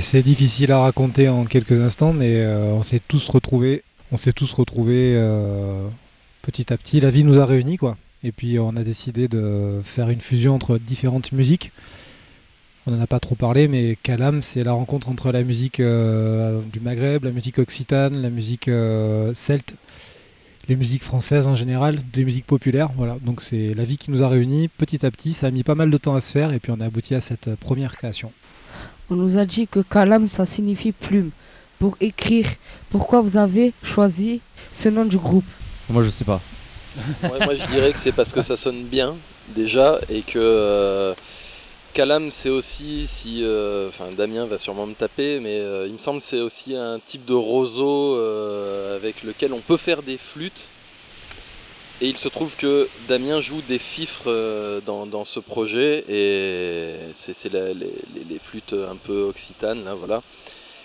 C'est 0.00 0.22
difficile 0.22 0.70
à 0.70 0.80
raconter 0.80 1.28
en 1.28 1.44
quelques 1.44 1.80
instants, 1.80 2.12
mais 2.12 2.36
euh, 2.36 2.72
on 2.72 2.82
s'est 2.82 3.00
tous 3.06 3.28
retrouvés. 3.28 3.82
On 4.12 4.16
s'est 4.16 4.32
tous 4.32 4.52
retrouvés 4.52 5.14
euh, 5.16 5.88
petit 6.42 6.72
à 6.72 6.76
petit. 6.76 7.00
La 7.00 7.10
vie 7.10 7.24
nous 7.24 7.38
a 7.38 7.46
réunis, 7.46 7.78
quoi. 7.78 7.96
Et 8.22 8.30
puis 8.30 8.58
on 8.58 8.76
a 8.76 8.84
décidé 8.84 9.28
de 9.28 9.80
faire 9.82 10.08
une 10.10 10.20
fusion 10.20 10.54
entre 10.54 10.78
différentes 10.78 11.32
musiques. 11.32 11.72
On 12.86 12.92
n'en 12.92 13.00
a 13.00 13.06
pas 13.06 13.18
trop 13.18 13.34
parlé, 13.34 13.66
mais 13.66 13.98
Calam, 14.02 14.40
c'est 14.40 14.62
la 14.62 14.72
rencontre 14.72 15.08
entre 15.08 15.32
la 15.32 15.42
musique 15.42 15.80
euh, 15.80 16.60
du 16.72 16.80
Maghreb, 16.80 17.24
la 17.24 17.32
musique 17.32 17.58
occitane, 17.58 18.22
la 18.22 18.30
musique 18.30 18.70
celte, 19.34 19.76
les 20.68 20.76
musiques 20.76 21.02
françaises 21.02 21.46
en 21.46 21.54
général, 21.54 21.96
les 22.14 22.24
musiques 22.24 22.46
populaires. 22.46 22.90
Voilà. 22.96 23.18
Donc 23.22 23.40
c'est 23.42 23.74
la 23.74 23.84
vie 23.84 23.98
qui 23.98 24.10
nous 24.10 24.22
a 24.22 24.28
réunis 24.28 24.68
petit 24.68 25.04
à 25.04 25.10
petit. 25.10 25.32
Ça 25.32 25.48
a 25.48 25.50
mis 25.50 25.64
pas 25.64 25.74
mal 25.74 25.90
de 25.90 25.96
temps 25.96 26.14
à 26.14 26.20
se 26.20 26.32
faire, 26.32 26.52
et 26.52 26.60
puis 26.60 26.72
on 26.72 26.80
a 26.80 26.86
abouti 26.86 27.14
à 27.14 27.20
cette 27.20 27.54
première 27.56 27.96
création. 27.96 28.32
On 29.10 29.16
nous 29.16 29.38
a 29.38 29.44
dit 29.44 29.66
que 29.66 29.80
kalam, 29.80 30.26
ça 30.26 30.44
signifie 30.44 30.92
plume. 30.92 31.30
Pour 31.78 31.96
écrire, 32.00 32.46
pourquoi 32.90 33.20
vous 33.20 33.36
avez 33.36 33.72
choisi 33.82 34.40
ce 34.72 34.88
nom 34.88 35.04
du 35.04 35.16
groupe? 35.16 35.44
Moi, 35.88 36.02
je 36.02 36.10
sais 36.10 36.24
pas. 36.24 36.40
Ouais, 37.22 37.44
moi 37.44 37.54
je 37.54 37.64
dirais 37.72 37.92
que 37.92 37.98
c'est 37.98 38.12
parce 38.12 38.32
que 38.32 38.42
ça 38.42 38.56
sonne 38.56 38.82
bien 38.84 39.14
déjà 39.54 39.98
et 40.10 40.22
que 40.22 40.38
euh, 40.38 41.14
Calam 41.94 42.30
c'est 42.30 42.48
aussi 42.48 43.06
si 43.06 43.42
euh, 43.44 43.88
enfin 43.88 44.06
Damien 44.16 44.46
va 44.46 44.58
sûrement 44.58 44.86
me 44.86 44.94
taper 44.94 45.38
mais 45.40 45.58
euh, 45.60 45.86
il 45.86 45.92
me 45.92 45.98
semble 45.98 46.20
que 46.20 46.24
c'est 46.24 46.40
aussi 46.40 46.74
un 46.76 46.98
type 47.04 47.24
de 47.24 47.34
roseau 47.34 48.16
euh, 48.16 48.96
avec 48.96 49.22
lequel 49.22 49.52
on 49.52 49.60
peut 49.60 49.76
faire 49.76 50.02
des 50.02 50.18
flûtes 50.18 50.68
et 52.00 52.08
il 52.08 52.18
se 52.18 52.28
trouve 52.28 52.54
que 52.56 52.88
Damien 53.08 53.40
joue 53.40 53.60
des 53.62 53.78
fifres 53.78 54.24
euh, 54.30 54.80
dans, 54.84 55.06
dans 55.06 55.24
ce 55.24 55.40
projet 55.40 56.04
et 56.08 56.94
c'est 57.12 57.52
les, 57.52 58.38
flûtes 58.42 58.72
un 58.74 58.96
peu 58.96 59.22
occitanes 59.22 59.84
là 59.84 59.94
voilà 59.94 60.22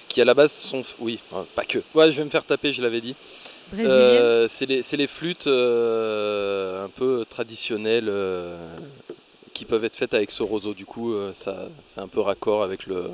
qui 0.09 0.21
à 0.21 0.25
la 0.25 0.33
base 0.33 0.51
sont 0.51 0.83
oui 0.99 1.19
hein, 1.33 1.45
pas 1.55 1.65
que 1.65 1.79
ouais 1.95 2.11
je 2.11 2.17
vais 2.17 2.25
me 2.25 2.29
faire 2.29 2.45
taper 2.45 2.73
je 2.73 2.81
l'avais 2.81 3.01
dit 3.01 3.15
euh, 3.79 4.47
c'est 4.49 4.65
les, 4.65 5.07
flûtes 5.07 5.47
euh, 5.47 6.85
un 6.85 6.89
peu 6.89 7.25
traditionnelles 7.29 8.09
euh, 8.09 8.55
qui 9.53 9.65
peuvent 9.65 9.83
être 9.83 9.95
faites 9.95 10.13
avec 10.13 10.31
ce 10.31 10.43
roseau. 10.43 10.73
Du 10.73 10.85
coup, 10.85 11.13
euh, 11.13 11.33
ça, 11.33 11.67
c'est 11.87 12.01
un 12.01 12.07
peu 12.07 12.19
raccord 12.19 12.63
avec 12.63 12.85
le, 12.85 13.09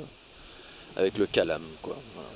avec 0.96 1.18
le 1.18 1.26
calam. 1.26 1.62
Quoi. 1.82 1.96
Voilà. 2.14 2.28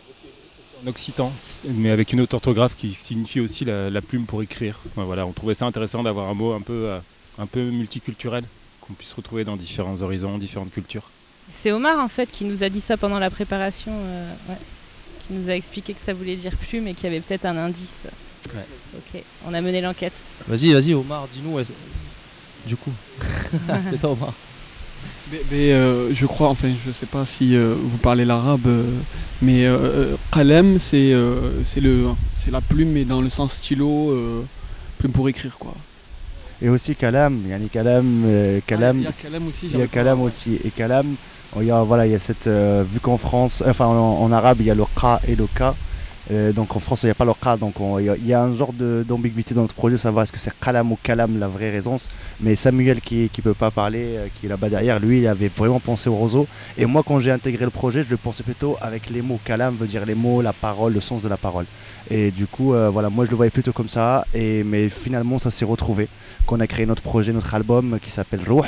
En 0.84 0.88
occitan, 0.88 1.32
mais 1.68 1.90
avec 1.90 2.12
une 2.12 2.20
autre 2.20 2.34
orthographe 2.34 2.76
qui 2.76 2.92
signifie 2.94 3.40
aussi 3.40 3.64
la, 3.64 3.88
la 3.88 4.02
plume 4.02 4.26
pour 4.26 4.42
écrire. 4.42 4.78
Enfin, 4.86 5.04
voilà, 5.04 5.26
on 5.26 5.32
trouvait 5.32 5.54
ça 5.54 5.64
intéressant 5.64 6.02
d'avoir 6.02 6.28
un 6.28 6.34
mot 6.34 6.52
un 6.52 6.60
peu, 6.60 6.88
euh, 6.88 6.98
un 7.38 7.46
peu 7.46 7.62
multiculturel, 7.70 8.44
qu'on 8.80 8.92
puisse 8.92 9.12
retrouver 9.14 9.44
dans 9.44 9.56
différents 9.56 10.02
horizons, 10.02 10.36
différentes 10.36 10.72
cultures. 10.72 11.04
C'est 11.52 11.72
Omar 11.72 11.98
en 12.00 12.08
fait 12.08 12.30
qui 12.30 12.44
nous 12.44 12.64
a 12.64 12.68
dit 12.68 12.80
ça 12.80 12.96
pendant 12.96 13.18
la 13.18 13.30
préparation, 13.30 13.92
euh, 13.94 14.32
ouais. 14.48 14.58
qui 15.26 15.32
nous 15.32 15.48
a 15.48 15.54
expliqué 15.54 15.94
que 15.94 16.00
ça 16.00 16.12
voulait 16.12 16.36
dire 16.36 16.56
plume 16.56 16.86
et 16.86 16.94
qu'il 16.94 17.04
y 17.04 17.06
avait 17.06 17.20
peut-être 17.20 17.46
un 17.46 17.56
indice. 17.56 18.06
Ouais. 18.54 18.66
Ok, 18.98 19.22
on 19.46 19.54
a 19.54 19.60
mené 19.62 19.80
l'enquête. 19.80 20.12
Vas-y, 20.46 20.72
vas-y, 20.72 20.92
Omar, 20.92 21.28
dis-nous. 21.28 21.58
du 22.66 22.76
coup, 22.76 22.92
c'est 23.90 23.98
toi, 23.98 24.10
Omar. 24.10 24.34
Mais, 25.32 25.40
mais, 25.50 25.72
euh, 25.72 26.12
je 26.12 26.26
crois, 26.26 26.48
enfin, 26.48 26.68
je 26.84 26.90
sais 26.92 27.06
pas 27.06 27.24
si 27.24 27.56
euh, 27.56 27.74
vous 27.82 27.96
parlez 27.96 28.24
l'arabe, 28.26 28.66
euh, 28.66 28.84
mais 29.40 29.66
qalem, 30.32 30.78
c'est 30.78 31.14
c'est 31.64 31.80
le, 31.80 32.06
c'est 32.36 32.50
la 32.50 32.60
plume, 32.60 32.90
mais 32.92 33.04
dans 33.04 33.20
le 33.20 33.28
sens 33.30 33.52
stylo, 33.54 34.14
plume 34.98 35.12
pour 35.12 35.28
écrire, 35.28 35.56
quoi. 35.58 35.74
Et 36.62 36.68
aussi 36.68 36.94
Kalam, 36.94 37.40
il 37.44 37.50
y 37.50 37.52
a 37.52 37.58
Kalam, 37.68 38.60
Kalam, 38.66 38.98
il 38.98 39.04
y 39.04 39.06
a 39.06 39.12
Kalam 39.12 39.48
aussi, 39.48 39.66
il 39.66 39.72
y 39.72 39.76
a 39.76 39.78
pas- 39.80 39.86
Kalam 39.92 40.20
aussi. 40.22 40.58
Et 40.64 40.70
Kalam, 40.70 41.14
il 41.60 41.64
y 41.66 41.70
a, 41.70 41.82
voilà, 41.82 42.06
il 42.06 42.12
y 42.12 42.14
a 42.14 42.18
cette, 42.18 42.46
vu 42.48 43.00
qu'en 43.00 43.18
France, 43.18 43.62
enfin 43.66 43.86
en, 43.86 44.22
en 44.22 44.32
arabe, 44.32 44.58
il 44.60 44.66
y 44.66 44.70
a 44.70 44.74
le 44.74 44.84
Ka 44.98 45.20
et 45.26 45.36
le 45.36 45.46
Ka. 45.54 45.74
Euh, 46.30 46.52
donc 46.52 46.74
en 46.74 46.80
France, 46.80 47.02
il 47.02 47.06
n'y 47.06 47.10
a 47.10 47.14
pas 47.14 47.24
le 47.24 47.32
Ka, 47.34 47.56
donc 47.56 47.78
on- 47.80 47.98
il 47.98 48.06
y, 48.26 48.32
a- 48.32 48.40
un 48.42 48.54
genre 48.54 48.72
d'ambiguïté 48.72 49.54
dans 49.54 49.62
notre 49.62 49.74
projet, 49.74 49.98
savoir 49.98 50.22
est-ce 50.24 50.32
que 50.32 50.38
c'est 50.38 50.52
Kalam 50.60 50.90
ou 50.92 50.98
Kalam 51.02 51.38
la 51.38 51.48
vraie 51.48 51.70
raison. 51.70 51.96
Mais 52.40 52.56
Samuel 52.56 53.00
qui 53.00 53.28
qui 53.30 53.42
peut 53.42 53.54
pas 53.54 53.70
parler, 53.70 54.04
euh, 54.16 54.26
qui 54.40 54.46
est 54.46 54.48
là-bas 54.48 54.68
derrière, 54.70 54.98
lui, 55.00 55.20
il 55.20 55.26
avait 55.26 55.50
vraiment 55.54 55.80
pensé 55.80 56.08
au 56.08 56.14
roseau. 56.14 56.46
Et 56.78 56.86
moi, 56.86 57.02
quand 57.06 57.18
j'ai 57.20 57.30
intégré 57.30 57.64
le 57.64 57.70
projet, 57.70 58.02
je 58.04 58.10
le 58.10 58.16
pensais 58.16 58.42
plutôt 58.42 58.76
avec 58.80 59.10
les 59.10 59.22
mots. 59.22 59.38
Kalam 59.44 59.76
veut 59.76 59.86
dire 59.86 60.04
les 60.06 60.14
mots, 60.14 60.40
la 60.42 60.52
parole, 60.52 60.92
le 60.94 61.00
sens 61.00 61.22
de 61.22 61.28
la 61.28 61.36
parole. 61.36 61.66
Et 62.10 62.30
du 62.30 62.46
coup, 62.46 62.74
euh, 62.74 62.90
voilà, 62.90 63.08
moi 63.10 63.24
je 63.26 63.30
le 63.30 63.36
voyais 63.36 63.50
plutôt 63.50 63.72
comme 63.72 63.88
ça. 63.88 64.26
Et, 64.34 64.64
mais 64.64 64.88
finalement, 64.88 65.38
ça 65.38 65.50
s'est 65.50 65.64
retrouvé. 65.64 66.08
Qu'on 66.46 66.60
a 66.60 66.66
créé 66.66 66.86
notre 66.86 67.02
projet, 67.02 67.32
notre 67.32 67.54
album 67.54 67.98
qui 68.02 68.10
s'appelle 68.10 68.40
Rouh. 68.48 68.64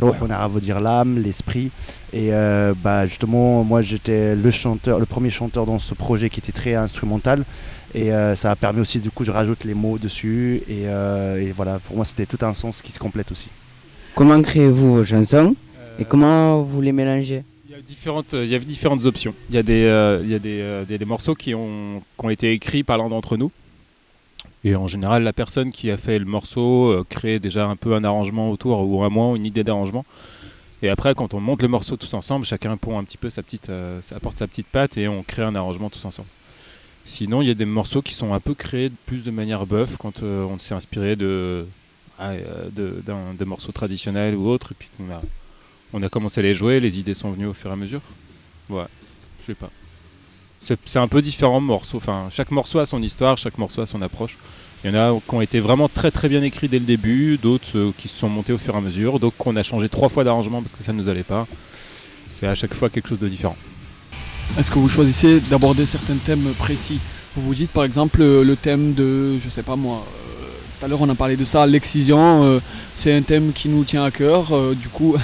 Rouh 0.00 0.14
en 0.22 0.30
arabe 0.30 0.54
veut 0.54 0.60
dire 0.60 0.80
l'âme, 0.80 1.18
l'esprit. 1.18 1.70
Et 2.14 2.32
euh, 2.32 2.74
bah, 2.76 3.06
justement, 3.06 3.64
moi 3.64 3.80
j'étais 3.80 4.34
le 4.36 4.50
chanteur, 4.50 4.98
le 5.00 5.06
premier 5.06 5.30
chanteur 5.30 5.64
dans 5.64 5.78
ce 5.78 5.94
projet 5.94 6.28
qui 6.28 6.40
était 6.40 6.52
très 6.52 6.74
instrumental. 6.74 7.44
Et 7.94 8.12
euh, 8.12 8.34
ça 8.36 8.50
a 8.50 8.56
permis 8.56 8.80
aussi, 8.80 8.98
du 9.00 9.10
coup, 9.10 9.24
je 9.24 9.30
rajoute 9.30 9.64
les 9.64 9.74
mots 9.74 9.98
dessus. 9.98 10.62
Et, 10.68 10.86
euh, 10.86 11.40
et 11.40 11.52
voilà, 11.52 11.78
pour 11.78 11.96
moi, 11.96 12.04
c'était 12.04 12.26
tout 12.26 12.38
un 12.44 12.54
sens 12.54 12.82
qui 12.82 12.92
se 12.92 12.98
complète 12.98 13.30
aussi. 13.32 13.48
Comment 14.14 14.40
créez-vous 14.42 14.96
vos 14.96 15.04
chansons 15.04 15.54
et 15.98 16.04
comment 16.04 16.60
vous 16.62 16.80
les 16.82 16.92
mélangez? 16.92 17.44
Il 17.68 17.72
y 17.72 17.78
a 17.78 17.80
différentes, 17.80 18.34
il 18.34 18.46
y 18.46 18.54
a 18.54 18.58
différentes 18.58 19.04
options. 19.06 19.34
Il 19.48 19.54
y 19.54 19.58
a 19.58 19.62
des, 19.62 19.84
euh, 19.84 20.20
il 20.22 20.30
y 20.30 20.34
a 20.34 20.38
des, 20.38 20.60
euh, 20.60 20.84
des- 20.84 20.98
des 20.98 21.04
morceaux 21.06 21.34
qui 21.34 21.54
ont, 21.54 22.02
qui 22.18 22.26
ont 22.26 22.30
été 22.30 22.52
écrits 22.52 22.82
par 22.82 22.98
l'un 22.98 23.08
d'entre 23.08 23.38
nous. 23.38 23.50
Et 24.64 24.76
en 24.76 24.86
général, 24.86 25.22
la 25.22 25.32
personne 25.32 25.70
qui 25.72 25.90
a 25.90 25.96
fait 25.96 26.18
le 26.18 26.24
morceau 26.26 26.90
euh, 26.90 27.04
crée 27.08 27.38
déjà 27.38 27.66
un 27.66 27.76
peu 27.76 27.94
un 27.94 28.04
arrangement 28.04 28.50
autour, 28.50 28.86
ou 28.86 29.02
à 29.02 29.08
moins 29.10 29.34
une 29.34 29.46
idée 29.46 29.64
d'arrangement. 29.64 30.04
Et 30.82 30.88
après, 30.88 31.14
quand 31.14 31.32
on 31.32 31.40
monte 31.40 31.62
le 31.62 31.68
morceau 31.68 31.96
tous 31.96 32.12
ensemble, 32.12 32.44
chacun 32.44 32.76
pond 32.76 32.98
un 32.98 33.04
petit 33.04 33.16
peu 33.16 33.30
sa 33.30 33.42
petite, 33.42 33.70
euh, 33.70 34.00
apporte 34.14 34.36
sa 34.36 34.48
petite 34.48 34.66
patte 34.66 34.96
et 34.98 35.06
on 35.06 35.22
crée 35.22 35.44
un 35.44 35.54
arrangement 35.54 35.90
tous 35.90 36.04
ensemble. 36.04 36.28
Sinon, 37.04 37.40
il 37.40 37.48
y 37.48 37.50
a 37.50 37.54
des 37.54 37.64
morceaux 37.64 38.02
qui 38.02 38.14
sont 38.14 38.34
un 38.34 38.40
peu 38.40 38.54
créés 38.54 38.90
plus 39.06 39.22
de 39.22 39.30
manière 39.30 39.64
bœuf 39.64 39.96
quand 39.96 40.22
euh, 40.22 40.44
on 40.44 40.58
s'est 40.58 40.74
inspiré 40.74 41.14
de, 41.14 41.66
ah, 42.18 42.30
euh, 42.30 42.68
de, 42.72 43.44
morceaux 43.44 43.72
traditionnels 43.72 44.34
ou 44.34 44.48
autres, 44.48 44.72
et 44.72 44.74
puis 44.76 44.88
qu'on 44.96 45.12
a, 45.12 45.22
on 45.92 46.02
a 46.02 46.08
commencé 46.08 46.40
à 46.40 46.42
les 46.42 46.54
jouer, 46.54 46.80
les 46.80 46.98
idées 46.98 47.14
sont 47.14 47.30
venues 47.30 47.46
au 47.46 47.54
fur 47.54 47.70
et 47.70 47.72
à 47.72 47.76
mesure. 47.76 48.02
Ouais, 48.68 48.86
je 49.40 49.46
sais 49.46 49.54
pas. 49.54 49.70
C'est, 50.60 50.78
c'est 50.84 51.00
un 51.00 51.08
peu 51.08 51.22
différent 51.22 51.60
morceau. 51.60 51.96
Enfin, 51.96 52.28
chaque 52.30 52.50
morceau 52.50 52.80
a 52.80 52.86
son 52.86 53.02
histoire, 53.02 53.38
chaque 53.38 53.58
morceau 53.58 53.82
a 53.82 53.86
son 53.86 54.02
approche. 54.02 54.36
Il 54.84 54.90
y 54.92 54.96
en 54.96 54.98
a 54.98 55.20
qui 55.20 55.34
ont 55.34 55.40
été 55.40 55.60
vraiment 55.60 55.88
très 55.88 56.10
très 56.10 56.28
bien 56.28 56.42
écrits 56.42 56.68
dès 56.68 56.80
le 56.80 56.84
début, 56.84 57.38
d'autres 57.40 57.76
euh, 57.78 57.92
qui 57.96 58.08
se 58.08 58.18
sont 58.18 58.28
montés 58.28 58.52
au 58.52 58.58
fur 58.58 58.74
et 58.74 58.78
à 58.78 58.80
mesure, 58.80 59.20
d'autres 59.20 59.36
qu'on 59.36 59.54
a 59.54 59.62
changé 59.62 59.88
trois 59.88 60.08
fois 60.08 60.24
d'arrangement 60.24 60.60
parce 60.60 60.72
que 60.72 60.82
ça 60.82 60.92
ne 60.92 61.00
nous 61.00 61.08
allait 61.08 61.22
pas. 61.22 61.46
C'est 62.34 62.48
à 62.48 62.56
chaque 62.56 62.74
fois 62.74 62.90
quelque 62.90 63.08
chose 63.08 63.20
de 63.20 63.28
différent. 63.28 63.56
Est-ce 64.58 64.72
que 64.72 64.80
vous 64.80 64.88
choisissez 64.88 65.38
d'aborder 65.38 65.86
certains 65.86 66.16
thèmes 66.16 66.52
précis? 66.58 66.98
Vous 67.36 67.42
vous 67.42 67.54
dites 67.54 67.70
par 67.70 67.84
exemple 67.84 68.20
euh, 68.22 68.42
le 68.42 68.56
thème 68.56 68.92
de, 68.94 69.38
je 69.38 69.48
sais 69.48 69.62
pas 69.62 69.76
moi, 69.76 70.04
euh, 70.04 70.46
tout 70.80 70.84
à 70.84 70.88
l'heure 70.88 71.00
on 71.00 71.08
a 71.08 71.14
parlé 71.14 71.36
de 71.36 71.44
ça, 71.44 71.64
l'excision, 71.64 72.60
c'est 72.96 73.14
un 73.14 73.22
thème 73.22 73.52
qui 73.52 73.68
nous 73.68 73.84
tient 73.84 74.02
à 74.02 74.10
cœur, 74.10 74.46
du 74.74 74.88
coup, 74.88 75.14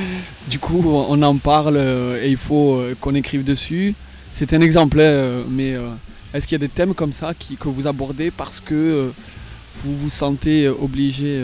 du 0.48 0.58
coup 0.58 0.82
on 0.86 1.22
en 1.22 1.36
parle 1.36 1.78
et 2.22 2.28
il 2.28 2.36
faut 2.36 2.82
qu'on 3.00 3.14
écrive 3.14 3.44
dessus. 3.44 3.94
C'est 4.30 4.52
un 4.52 4.60
exemple, 4.60 5.00
hein, 5.00 5.44
mais 5.48 5.74
est-ce 6.36 6.46
qu'il 6.46 6.60
y 6.60 6.62
a 6.62 6.66
des 6.66 6.72
thèmes 6.72 6.94
comme 6.94 7.12
ça 7.12 7.32
que 7.34 7.68
vous 7.68 7.86
abordez 7.86 8.30
parce 8.30 8.60
que 8.60 8.74
euh, 8.74 9.10
vous 9.82 9.96
vous 9.96 10.10
sentez 10.10 10.66
euh, 10.66 10.74
obligé 10.80 11.42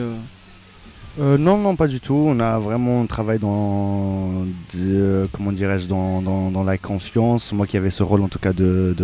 euh, 1.20 1.36
non, 1.36 1.58
non, 1.58 1.76
pas 1.76 1.88
du 1.88 2.00
tout. 2.00 2.14
On 2.14 2.40
a 2.40 2.58
vraiment 2.58 3.04
travaillé 3.04 3.38
dans, 3.38 4.46
comment 5.32 5.52
dirais-je, 5.52 5.86
dans, 5.86 6.22
dans- 6.22 6.64
la 6.64 6.78
confiance. 6.78 7.52
Moi 7.52 7.66
qui 7.66 7.76
avais 7.76 7.90
ce 7.90 8.02
rôle 8.02 8.22
en 8.22 8.28
tout 8.28 8.38
cas 8.38 8.54
de, 8.54 8.96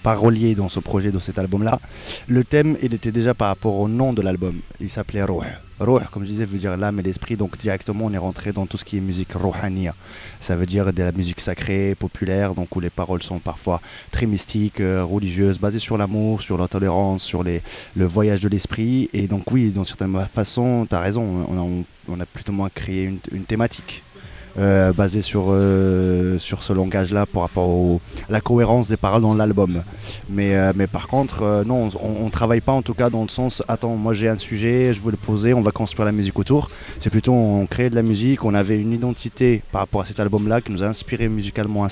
parolier 0.00 0.54
dans 0.54 0.68
ce 0.68 0.78
projet, 0.78 1.10
dans 1.10 1.18
cet 1.18 1.40
album-là. 1.40 1.80
Le 2.28 2.44
thème, 2.44 2.76
il 2.84 2.94
était 2.94 3.10
déjà 3.10 3.34
par 3.34 3.48
rapport 3.48 3.74
au 3.80 3.88
nom 3.88 4.12
de 4.12 4.22
l'album. 4.22 4.60
Il 4.80 4.90
s'appelait 4.90 5.22
Rouh. 5.78 6.00
Comme 6.10 6.24
je 6.24 6.30
disais, 6.30 6.44
veut 6.44 6.58
dire 6.58 6.76
l'âme 6.76 7.00
et 7.00 7.02
l'esprit. 7.02 7.36
Donc 7.36 7.58
directement, 7.58 8.06
on 8.06 8.12
est 8.12 8.18
rentré 8.18 8.52
dans 8.52 8.66
tout 8.66 8.76
ce 8.76 8.84
qui 8.84 8.96
est 8.96 9.00
musique 9.00 9.32
rouhaniya. 9.34 9.94
Ça 10.40 10.56
veut 10.56 10.66
dire 10.66 10.92
de 10.92 11.02
la 11.02 11.12
musique 11.12 11.40
sacrée, 11.40 11.94
populaire, 11.94 12.54
donc 12.54 12.74
où 12.74 12.80
les 12.80 12.90
paroles 12.90 13.22
sont 13.22 13.38
parfois 13.38 13.80
très 14.10 14.26
mystiques, 14.26 14.80
euh, 14.80 15.04
religieuses, 15.04 15.58
basées 15.58 15.78
sur 15.78 15.98
l'amour, 15.98 16.42
sur 16.42 16.56
la 16.56 16.68
tolérance, 16.68 17.22
sur 17.22 17.42
les, 17.42 17.62
le 17.94 18.06
voyage 18.06 18.40
de 18.40 18.48
l'esprit. 18.48 19.10
Et 19.12 19.28
donc 19.28 19.50
oui, 19.50 19.70
d'une 19.70 19.84
certaine 19.84 20.16
façon, 20.32 20.86
tu 20.88 20.94
as 20.94 21.00
raison, 21.00 21.46
on 21.48 21.58
a, 21.58 21.84
on 22.08 22.20
a 22.20 22.26
plutôt 22.26 22.52
moins 22.52 22.70
créé 22.70 23.04
une, 23.04 23.18
une 23.32 23.44
thématique. 23.44 24.02
Euh, 24.58 24.92
basée 24.92 25.22
sur, 25.22 25.46
euh, 25.48 26.38
sur 26.38 26.62
ce 26.62 26.72
langage-là 26.72 27.26
par 27.26 27.42
rapport 27.42 27.68
à 28.28 28.32
la 28.32 28.40
cohérence 28.40 28.88
des 28.88 28.96
paroles 28.96 29.22
dans 29.22 29.34
l'album. 29.34 29.82
Mais, 30.30 30.54
euh, 30.54 30.72
mais 30.74 30.86
par 30.86 31.06
contre, 31.08 31.64
non, 31.66 31.88
on, 32.02 32.24
on 32.24 32.30
travaille 32.30 32.60
pas 32.60 32.72
en 32.72 32.82
tout 32.82 32.94
cas 32.94 33.10
dans 33.10 33.22
le 33.22 33.28
sens 33.28 33.62
attends, 33.68 33.96
moi 33.96 34.14
j'ai 34.14 34.28
un 34.28 34.36
sujet, 34.36 34.94
je 34.94 35.00
veux 35.00 35.10
le 35.10 35.16
poser, 35.16 35.54
on 35.54 35.60
va 35.60 35.70
construire 35.70 36.06
la 36.06 36.12
musique 36.12 36.38
autour. 36.38 36.70
C'est 36.98 37.10
plutôt 37.10 37.32
on 37.32 37.66
crée 37.66 37.90
de 37.90 37.94
la 37.94 38.02
musique, 38.02 38.44
on 38.44 38.54
avait 38.54 38.78
une 38.78 38.92
identité 38.92 39.62
par 39.72 39.82
rapport 39.82 40.02
à 40.02 40.04
cet 40.04 40.20
album-là 40.20 40.60
qui 40.60 40.72
nous 40.72 40.82
a 40.82 40.86
inspiré 40.86 41.28
musicalement 41.28 41.86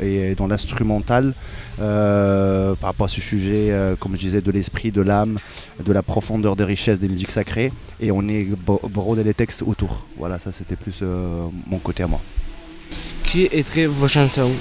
et 0.00 0.34
dans 0.34 0.46
l'instrumental 0.46 1.34
par 1.78 2.76
rapport 2.82 3.06
à 3.06 3.08
ce 3.08 3.20
sujet, 3.20 3.72
comme 3.98 4.14
je 4.14 4.20
disais, 4.20 4.40
de 4.40 4.50
l'esprit, 4.50 4.90
de 4.90 5.00
l'âme, 5.00 5.38
de 5.84 5.92
la 5.92 6.02
profondeur 6.02 6.56
de 6.56 6.64
richesse 6.64 6.98
des 6.98 7.08
musiques 7.08 7.30
sacrées. 7.30 7.72
Et 8.00 8.10
on 8.10 8.28
est 8.28 8.44
bro- 8.44 8.80
brodé 8.88 9.24
les 9.24 9.34
textes 9.34 9.62
autour. 9.62 10.04
Voilà, 10.18 10.38
ça 10.38 10.52
c'était 10.52 10.76
plus 10.76 11.02
mon 11.66 11.78
côté 11.78 12.02
moi. 12.10 12.20
Qui 13.24 13.44
écrit 13.44 13.86
vos 13.86 14.08
chansons? 14.08 14.52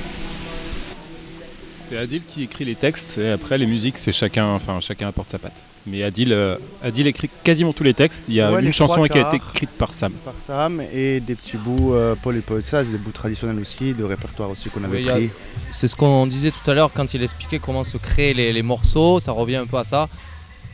C'est 1.90 1.98
Adil 1.98 2.22
qui 2.24 2.44
écrit 2.44 2.66
les 2.66 2.76
textes 2.76 3.18
et 3.18 3.32
après 3.32 3.58
les 3.58 3.66
musiques 3.66 3.98
c'est 3.98 4.12
chacun, 4.12 4.46
enfin 4.50 4.80
chacun 4.80 5.08
apporte 5.08 5.30
sa 5.32 5.40
patte. 5.40 5.66
Mais 5.88 6.04
Adil, 6.04 6.32
euh, 6.34 6.56
Adil 6.84 7.08
écrit 7.08 7.32
quasiment 7.44 7.74
tous 7.74 7.84
les 7.84 7.96
textes. 7.96 8.22
Il 8.28 8.36
y 8.36 8.42
a 8.42 8.52
Ouais, 8.52 8.62
une 8.64 8.72
chanson 8.72 9.04
qui 9.06 9.18
a 9.18 9.28
été 9.28 9.38
écrite 9.38 9.72
par 9.72 9.92
Sam. 9.92 10.12
Par 10.24 10.36
Sam 10.46 10.84
et 10.94 11.20
des 11.20 11.34
petits 11.34 11.58
bouts, 11.58 11.96
euh, 11.96 12.14
Paul 12.22 12.36
et 12.38 12.42
Paul 12.42 12.64
ça, 12.64 12.84
des 12.84 12.98
bouts 13.00 13.12
traditionnels 13.12 13.60
aussi, 13.60 13.96
de 13.96 14.04
répertoire 14.04 14.52
aussi 14.52 14.70
qu'on 14.70 14.84
avait 14.84 15.00
Oui, 15.02 15.10
a- 15.10 15.14
pris. 15.16 15.30
C'est 15.72 15.88
ce 15.88 15.96
qu'on 15.96 16.28
disait 16.28 16.52
tout 16.52 16.70
à 16.70 16.76
l'heure 16.76 16.92
quand 16.94 17.12
il 17.16 17.24
expliquait 17.24 17.58
comment 17.58 17.84
se 17.84 17.98
créent 17.98 18.34
les, 18.36 18.54
les 18.54 18.62
morceaux, 18.62 19.20
ça 19.20 19.32
revient 19.32 19.56
un 19.56 19.66
peu 19.66 19.78
à 19.78 19.84
ça. 19.84 20.10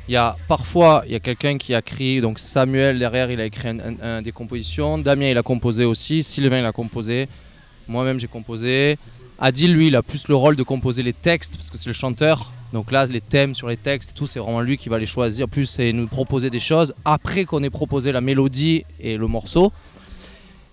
Il 0.07 0.13
y 0.13 0.17
a 0.17 0.35
parfois 0.47 1.03
il 1.07 1.13
y 1.13 1.15
a 1.15 1.19
quelqu'un 1.19 1.57
qui 1.57 1.73
a 1.73 1.79
écrit, 1.79 2.21
donc 2.21 2.37
Samuel 2.37 2.99
derrière 2.99 3.31
il 3.31 3.41
a 3.41 3.45
écrit 3.45 3.69
un, 4.01 4.21
des 4.21 4.31
compositions, 4.31 4.99
Damien 4.99 5.29
il 5.29 5.37
a 5.37 5.41
composé 5.41 5.83
aussi, 5.83 6.21
Sylvain 6.21 6.59
il 6.59 6.65
a 6.65 6.71
composé, 6.71 7.27
moi-même 7.87 8.19
j'ai 8.19 8.27
composé. 8.27 8.97
Adil 9.39 9.73
lui 9.73 9.87
il 9.87 9.95
a 9.95 10.01
plus 10.01 10.27
le 10.27 10.35
rôle 10.35 10.55
de 10.55 10.63
composer 10.63 11.03
les 11.03 11.11
textes 11.11 11.57
parce 11.57 11.69
que 11.69 11.77
c'est 11.77 11.87
le 11.87 11.93
chanteur. 11.93 12.51
Donc 12.71 12.91
là 12.91 13.05
les 13.05 13.21
thèmes 13.21 13.55
sur 13.55 13.67
les 13.67 13.77
textes 13.77 14.11
et 14.11 14.13
tout 14.13 14.27
c'est 14.27 14.39
vraiment 14.39 14.61
lui 14.61 14.77
qui 14.77 14.89
va 14.89 14.99
les 14.99 15.07
choisir. 15.07 15.47
Plus 15.47 15.65
c'est 15.65 15.91
nous 15.91 16.07
proposer 16.07 16.49
des 16.49 16.59
choses 16.59 16.93
après 17.03 17.45
qu'on 17.45 17.63
ait 17.63 17.69
proposé 17.71 18.11
la 18.11 18.21
mélodie 18.21 18.85
et 18.99 19.17
le 19.17 19.27
morceau. 19.27 19.73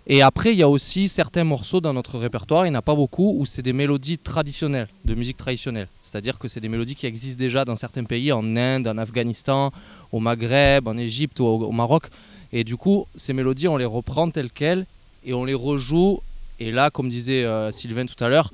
Et 0.09 0.21
après, 0.21 0.53
il 0.53 0.59
y 0.59 0.63
a 0.63 0.69
aussi 0.69 1.07
certains 1.09 1.45
morceaux 1.45 1.81
dans 1.81 1.93
notre 1.93 2.19
répertoire, 2.19 2.67
il 2.67 2.71
n'y 2.71 2.77
en 2.77 2.81
a 2.81 2.83
pas 2.83 2.95
beaucoup, 2.97 3.37
où 3.39 3.47
c'est 3.47 3.63
des 3.63 3.73
mélodies 3.73 4.19
traditionnelles, 4.19 4.89
de 5.05 5.15
musique 5.15 5.37
traditionnelle. 5.37 5.87
C'est-à-dire 6.03 6.39
que 6.41 6.49
c'est 6.49 6.59
des 6.61 6.69
mélodies 6.69 6.97
qui 6.97 7.07
existent 7.07 7.39
déjà 7.39 7.65
dans 7.65 7.77
certains 7.77 8.03
pays, 8.03 8.33
en 8.33 8.57
Inde, 8.57 8.89
en 8.89 8.99
Afghanistan, 8.99 9.71
au 10.11 10.19
Maghreb, 10.19 10.89
en 10.89 10.99
Égypte, 10.99 11.39
au, 11.39 11.47
au 11.47 11.71
Maroc. 11.71 12.05
Et 12.53 12.65
du 12.65 12.77
coup, 12.77 13.07
ces 13.15 13.33
mélodies, 13.33 13.69
on 13.69 13.77
les 13.77 13.85
reprend 13.85 14.29
telles 14.29 14.51
quelles 14.51 14.87
et 15.25 15.35
on 15.35 15.45
les 15.45 15.55
rejoue. 15.55 16.21
Et 16.59 16.73
là, 16.73 16.91
comme 16.91 17.09
disait 17.09 17.45
euh, 17.45 17.71
Sylvain 17.71 18.05
tout 18.07 18.23
à 18.23 18.29
l'heure, 18.29 18.51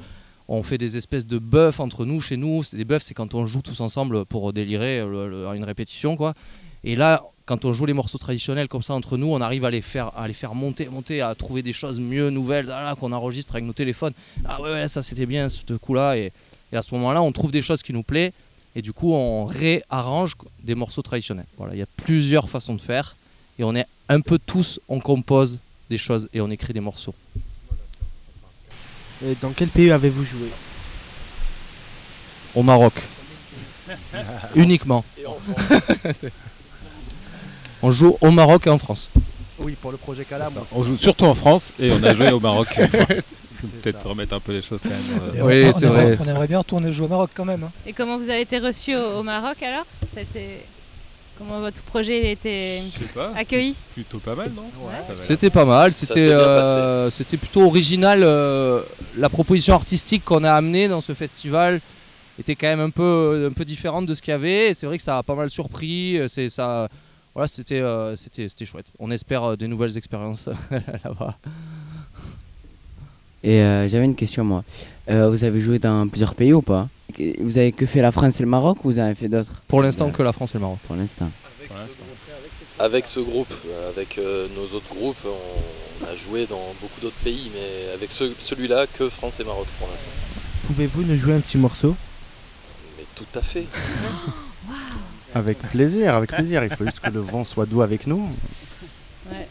on 0.48 0.62
fait 0.62 0.78
des 0.78 0.96
espèces 0.98 1.26
de 1.26 1.38
buffs 1.38 1.80
entre 1.80 2.04
nous, 2.04 2.20
chez 2.20 2.36
nous. 2.36 2.62
Des 2.74 2.84
buffs, 2.84 3.02
c'est 3.02 3.14
quand 3.14 3.34
on 3.34 3.46
joue 3.46 3.62
tous 3.62 3.80
ensemble 3.80 4.26
pour 4.26 4.52
délirer 4.52 5.00
euh, 5.00 5.06
le- 5.08 5.28
le- 5.30 5.46
une 5.56 5.64
répétition, 5.64 6.14
quoi. 6.16 6.34
Et 6.84 6.94
là, 6.94 7.24
quand 7.48 7.64
on 7.64 7.72
joue 7.72 7.86
les 7.86 7.94
morceaux 7.94 8.18
traditionnels 8.18 8.68
comme 8.68 8.82
ça 8.82 8.92
entre 8.92 9.16
nous, 9.16 9.28
on 9.32 9.40
arrive 9.40 9.64
à 9.64 9.70
les 9.70 9.80
faire, 9.80 10.12
à 10.18 10.28
les 10.28 10.34
faire 10.34 10.54
monter, 10.54 10.86
monter, 10.90 11.22
à 11.22 11.34
trouver 11.34 11.62
des 11.62 11.72
choses 11.72 11.98
mieux, 11.98 12.28
nouvelles, 12.28 12.70
ah 12.70 12.84
là, 12.84 12.94
qu'on 12.94 13.10
enregistre 13.10 13.54
avec 13.54 13.64
nos 13.64 13.72
téléphones. 13.72 14.12
Ah 14.44 14.60
ouais, 14.60 14.70
ouais, 14.70 14.86
ça 14.86 15.02
c'était 15.02 15.24
bien 15.24 15.48
ce 15.48 15.62
coup-là. 15.72 16.18
Et, 16.18 16.30
et 16.70 16.76
à 16.76 16.82
ce 16.82 16.94
moment-là, 16.94 17.22
on 17.22 17.32
trouve 17.32 17.50
des 17.50 17.62
choses 17.62 17.82
qui 17.82 17.94
nous 17.94 18.02
plaisent. 18.02 18.32
Et 18.76 18.82
du 18.82 18.92
coup, 18.92 19.14
on 19.14 19.46
réarrange 19.46 20.34
des 20.62 20.74
morceaux 20.74 21.00
traditionnels. 21.00 21.46
Voilà, 21.56 21.74
il 21.74 21.78
y 21.78 21.82
a 21.82 21.88
plusieurs 22.04 22.50
façons 22.50 22.74
de 22.74 22.82
faire. 22.82 23.16
Et 23.58 23.64
on 23.64 23.74
est 23.74 23.86
un 24.10 24.20
peu 24.20 24.38
tous, 24.38 24.78
on 24.86 25.00
compose 25.00 25.58
des 25.88 25.96
choses 25.96 26.28
et 26.34 26.42
on 26.42 26.50
écrit 26.50 26.74
des 26.74 26.80
morceaux. 26.80 27.14
Et 29.24 29.34
Dans 29.40 29.52
quel 29.52 29.68
pays 29.68 29.90
avez-vous 29.90 30.24
joué? 30.24 30.48
Au 32.54 32.62
Maroc. 32.62 32.92
Uniquement. 34.54 35.02
Et 35.18 35.24
en 35.24 35.34
France. 35.34 35.82
on 37.82 37.90
joue 37.90 38.16
au 38.20 38.30
Maroc 38.30 38.66
et 38.66 38.70
en 38.70 38.78
France. 38.78 39.10
Oui, 39.60 39.76
pour 39.80 39.90
le 39.90 39.96
projet 39.96 40.24
Calam. 40.24 40.52
On 40.72 40.84
joue 40.84 40.96
surtout 40.96 41.24
en 41.24 41.34
France 41.34 41.72
et 41.80 41.90
on 41.92 42.02
a 42.04 42.14
joué 42.14 42.30
au 42.30 42.40
Maroc. 42.40 42.68
Faut 43.60 43.66
Peut-être 43.82 44.06
remettre 44.08 44.34
un 44.34 44.40
peu 44.40 44.52
les 44.52 44.62
choses 44.62 44.80
quand 44.82 44.88
même. 44.88 45.20
Euh, 45.34 45.42
on- 45.72 45.76
on 45.76 45.80
aimerait- 45.80 46.18
On 46.20 46.24
aimerait 46.30 46.46
bien 46.46 46.58
retourner 46.58 46.92
jouer 46.92 47.06
au 47.06 47.08
Maroc 47.08 47.30
quand 47.34 47.44
même. 47.44 47.64
hein. 47.64 47.72
Et 47.88 47.92
comment 47.92 48.16
vous 48.16 48.30
avez 48.30 48.42
été 48.42 48.58
reçu 48.58 48.94
au, 48.94 49.18
au 49.18 49.22
Maroc 49.24 49.60
alors? 49.64 49.84
C'était 50.14 50.60
comment 51.36 51.58
votre 51.58 51.82
projet 51.82 52.24
a 52.24 52.30
été 52.30 52.82
pas. 53.12 53.32
accueilli? 53.36 53.74
Plutôt 53.94 54.18
pas 54.18 54.36
mal, 54.36 54.52
non? 54.54 54.62
C'était 55.16 55.50
pas 55.50 55.64
mal, 55.64 55.92
c'était 55.92 56.28
euh, 56.28 57.10
c'était 57.10 57.36
plutôt 57.36 57.62
original. 57.62 58.20
euh, 58.22 58.80
la 59.16 59.28
proposition 59.28 59.74
artistique 59.74 60.24
qu'on 60.24 60.44
a 60.44 60.52
amenée 60.52 60.86
dans 60.86 61.00
ce 61.00 61.12
festival 61.14 61.80
était 62.38 62.54
quand 62.54 62.68
même 62.68 62.78
un 62.80 62.90
peu, 62.90 63.48
un 63.50 63.52
peu 63.52 63.64
différente 63.64 64.06
de 64.06 64.14
ce 64.14 64.22
qu'il 64.22 64.30
y 64.30 64.34
avait. 64.36 64.72
C'est 64.72 64.86
vrai 64.86 64.98
que 64.98 65.02
ça 65.02 65.18
a 65.18 65.22
pas 65.24 65.34
mal 65.34 65.50
surpris. 65.50 66.20
C'est 66.28 66.48
ça, 66.48 66.88
voilà, 67.34 67.46
c'était 67.48 67.80
euh, 67.80 68.16
c'était 68.16 68.48
c'était 68.48 68.64
chouette. 68.64 68.86
On 68.98 69.10
espère 69.10 69.44
euh, 69.44 69.56
des 69.56 69.68
nouvelles 69.68 69.96
expériences 69.96 70.48
là-bas. 71.04 71.36
Et 73.44 73.60
euh, 73.62 73.88
j'avais 73.88 74.04
une 74.04 74.16
question 74.16 74.44
moi. 74.44 74.64
Euh, 75.08 75.30
vous 75.30 75.44
avez 75.44 75.60
joué 75.60 75.78
dans 75.78 76.06
plusieurs 76.08 76.34
pays 76.34 76.52
ou 76.52 76.62
pas? 76.62 76.88
Vous 77.40 77.56
avez 77.58 77.72
que 77.72 77.86
fait 77.86 78.02
la 78.02 78.12
France 78.12 78.40
et 78.40 78.42
le 78.42 78.48
Maroc 78.48 78.84
ou 78.84 78.90
vous 78.90 78.98
avez 78.98 79.14
fait 79.14 79.28
d'autres? 79.28 79.62
Pour 79.68 79.80
l'instant, 79.82 80.10
que 80.10 80.22
la 80.22 80.32
France 80.32 80.50
et 80.54 80.58
le 80.58 80.62
Maroc. 80.62 80.78
Pour 80.86 80.96
l'instant. 80.96 81.30
Avec 82.80 83.06
ce 83.06 83.20
groupe, 83.20 83.52
avec 83.88 84.18
euh, 84.18 84.46
nos 84.56 84.76
autres 84.76 84.88
groupes, 84.94 85.16
on, 85.24 86.04
on 86.04 86.08
a 86.08 86.14
joué 86.14 86.46
dans 86.46 86.62
beaucoup 86.80 87.00
d'autres 87.00 87.16
pays, 87.24 87.50
mais 87.52 87.92
avec 87.92 88.12
ce- 88.12 88.32
celui-là, 88.38 88.86
que 88.86 89.08
France 89.08 89.40
et 89.40 89.44
Maroc 89.44 89.66
pour 89.78 89.88
l'instant. 89.88 90.06
Pouvez-vous 90.68 91.02
nous 91.02 91.16
jouer 91.16 91.34
un 91.34 91.40
petit 91.40 91.58
morceau? 91.58 91.96
Mais 92.96 93.04
tout 93.16 93.26
à 93.38 93.42
fait. 93.42 93.64
Avec 95.34 95.58
plaisir, 95.58 96.14
avec 96.14 96.30
plaisir. 96.32 96.64
Il 96.64 96.70
faut 96.74 96.84
juste 96.84 97.00
que 97.00 97.10
le 97.10 97.20
vent 97.20 97.44
soit 97.44 97.66
doux 97.66 97.82
avec 97.82 98.06
nous. 98.06 98.28
Ouais. 99.30 99.46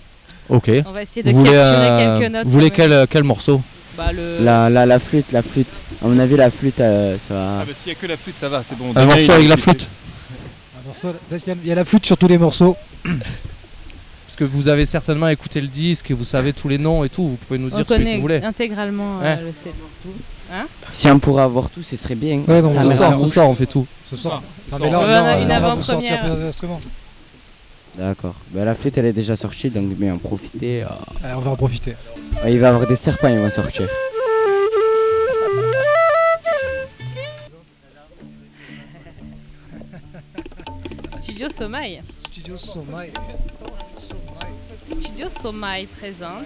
Ok. 0.49 0.71
On 0.85 0.91
va 0.91 1.01
essayer 1.03 1.23
de 1.23 1.29
Vous 1.29 1.37
voulez, 1.39 1.51
capturer 1.51 1.87
euh, 1.89 2.19
quelques 2.19 2.31
notes. 2.33 2.43
Vous 2.45 2.51
voulez 2.51 2.69
quand 2.71 2.77
même. 2.87 2.89
quel, 2.89 3.07
quel 3.07 3.23
morceau 3.23 3.61
Bah, 3.95 4.11
le... 4.11 4.43
La, 4.43 4.69
la, 4.69 4.85
la 4.85 4.99
flûte, 4.99 5.31
la 5.31 5.41
flûte. 5.41 5.79
À 6.03 6.07
mon 6.07 6.17
avis, 6.19 6.35
la 6.35 6.49
flûte, 6.51 6.79
euh, 6.79 7.17
ça 7.19 7.33
va. 7.33 7.59
Ah 7.61 7.65
bah 7.65 7.73
s'il 7.79 7.89
y 7.91 7.95
a 7.95 7.95
que 7.95 8.07
la 8.07 8.17
flûte, 8.17 8.37
ça 8.37 8.49
va, 8.49 8.63
c'est 8.63 8.77
bon. 8.77 8.91
Un 8.95 9.05
morceau 9.05 9.19
il 9.21 9.31
avec 9.31 9.49
la 9.49 9.57
flûte 9.57 9.87
y 11.31 11.51
Il 11.63 11.67
y 11.67 11.71
a 11.71 11.75
la 11.75 11.85
flûte 11.85 12.05
sur 12.05 12.17
tous 12.17 12.27
les 12.27 12.37
morceaux. 12.37 12.75
Parce 13.05 14.35
que 14.35 14.43
vous 14.43 14.67
avez 14.67 14.85
certainement 14.85 15.27
écouté 15.29 15.61
le 15.61 15.67
disque 15.67 16.11
et 16.11 16.13
vous 16.13 16.23
savez 16.23 16.53
tous 16.53 16.67
les 16.69 16.77
noms 16.77 17.03
et 17.03 17.09
tout. 17.09 17.27
Vous 17.27 17.35
pouvez 17.37 17.59
nous 17.59 17.69
On 17.73 17.75
dire 17.75 17.85
celui 17.87 18.05
que 18.05 18.15
vous 18.15 18.21
voulez. 18.21 18.41
intégralement 18.43 19.19
euh, 19.21 19.35
Ouais. 19.35 19.41
le 19.41 19.51
CD. 19.51 19.75
Hein 20.51 20.67
Si 20.89 21.07
on 21.09 21.19
pourrait 21.19 21.43
avoir 21.43 21.69
tout, 21.69 21.83
ce 21.83 21.95
serait 21.95 22.15
bien. 22.15 22.41
Ouais, 22.47 22.61
donc 22.61 22.73
Ça 22.73 22.83
ce 22.83 22.89
soir, 22.95 23.15
ce 23.15 23.39
on 23.39 23.55
fait 23.55 23.65
tout. 23.65 23.85
Ce 24.05 24.15
soir. 24.15 24.41
Ce 24.65 24.71
Non, 24.71 24.77
soir, 24.77 24.81
mais 24.85 24.91
là, 24.91 24.99
on 24.99 25.07
va 25.07 25.17
avoir 25.19 25.41
une 25.41 25.47
va 25.47 25.55
avant-première. 25.57 25.85
sortir 25.85 26.19
plusieurs 26.21 26.47
instruments. 26.47 26.81
D'accord. 27.97 28.35
Bah, 28.51 28.63
la 28.63 28.75
flûte, 28.75 28.97
elle 28.97 29.05
est 29.07 29.13
déjà 29.13 29.35
sortie, 29.35 29.69
donc 29.69 29.89
bien 29.95 30.13
en 30.13 30.17
profiter. 30.19 30.83
euh. 30.83 30.87
Allez, 31.23 31.33
on 31.35 31.39
va 31.41 31.51
en 31.51 31.55
profiter. 31.55 31.95
Ouais, 32.43 32.53
il 32.53 32.59
va 32.59 32.67
y 32.67 32.69
avoir 32.69 32.87
des 32.87 32.95
serpents, 32.95 33.27
ils 33.27 33.39
vont 33.39 33.49
sortir. 33.49 33.87
Studio 41.21 41.49
Sommeil. 41.49 42.01
Studio 42.29 42.57
Sommeil. 42.57 43.11
Studio 44.99 45.29
Sommeil 45.29 45.85
présente. 45.87 46.45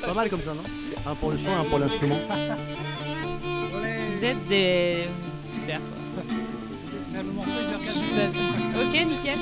C'est 0.00 0.06
pas 0.06 0.14
mal 0.14 0.28
comme 0.28 0.42
ça, 0.42 0.52
non 0.52 0.62
Un 1.10 1.14
pour 1.14 1.30
le 1.30 1.38
chant, 1.38 1.56
un 1.58 1.64
pour 1.64 1.78
l'instrument. 1.78 2.18
Vous 4.12 4.24
êtes 4.24 4.48
des. 4.48 5.08
Super 5.52 5.78
quoi. 5.78 6.22
c'est 7.02 7.22
le 7.22 7.32
morceau 7.32 7.50
hyper 7.50 8.30
Ok, 8.80 9.06
nickel. 9.06 9.38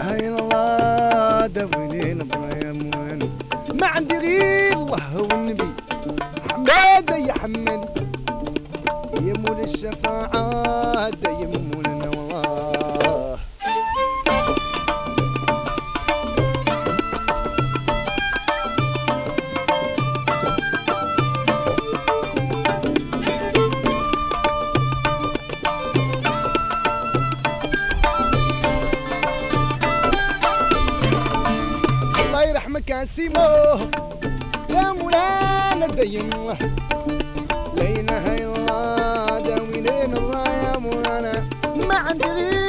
اله 0.00 0.16
الا 0.16 0.38
الله 0.38 1.46
داوينين 1.46 2.20
إبراهيم 2.20 2.78
وين 2.96 3.20
ما 3.80 3.86
عندي 3.86 4.16
غير 4.18 4.72
الله 4.72 5.22
والنبي. 5.22 5.68
حمادة 6.50 7.16
يا 7.16 7.32
حمادي 7.32 7.88
يا 9.26 9.34
مول 9.42 9.60
الشفاعة 9.60 11.10
يا 11.26 11.46
مولنا 11.46 11.89
سيمو. 33.20 33.48
يا 34.70 34.92
مولانا 34.92 35.86
دايم 35.86 36.30
لا 37.76 37.86
اله 37.98 38.24
الا 38.36 38.56
الله 38.56 39.38
داوينين 39.46 40.12
الله 40.20 40.44
يا 40.64 40.76
مولانا. 40.84 41.32
ما 41.88 41.96
عندي 42.06 42.24
غير 42.36 42.59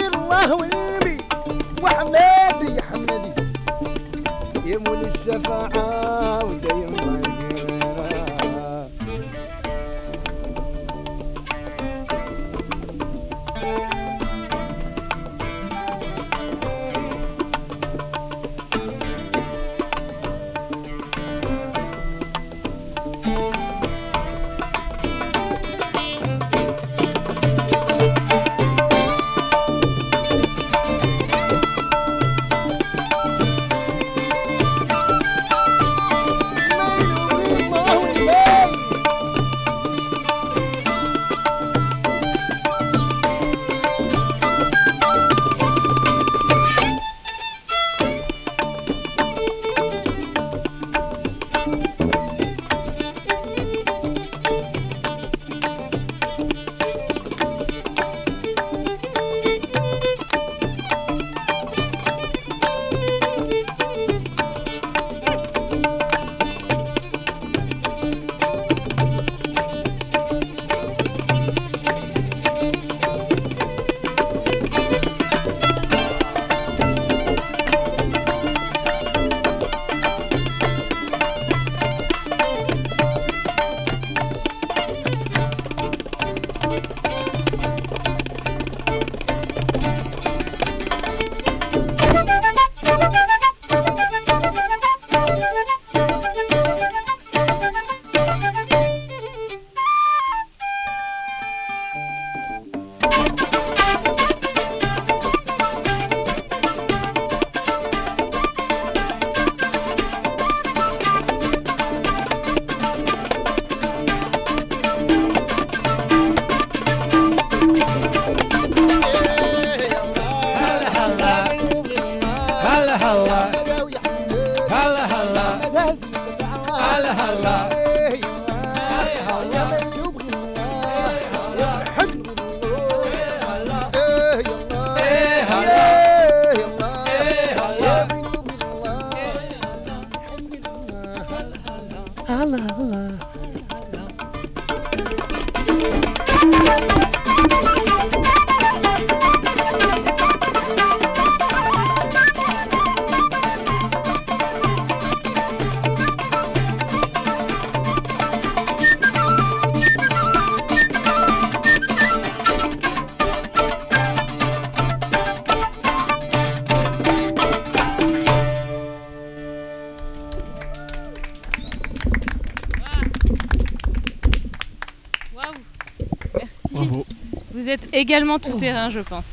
également 178.11 178.39
tout 178.39 178.53
terrain, 178.59 178.89
je 178.89 178.99
pense. 178.99 179.23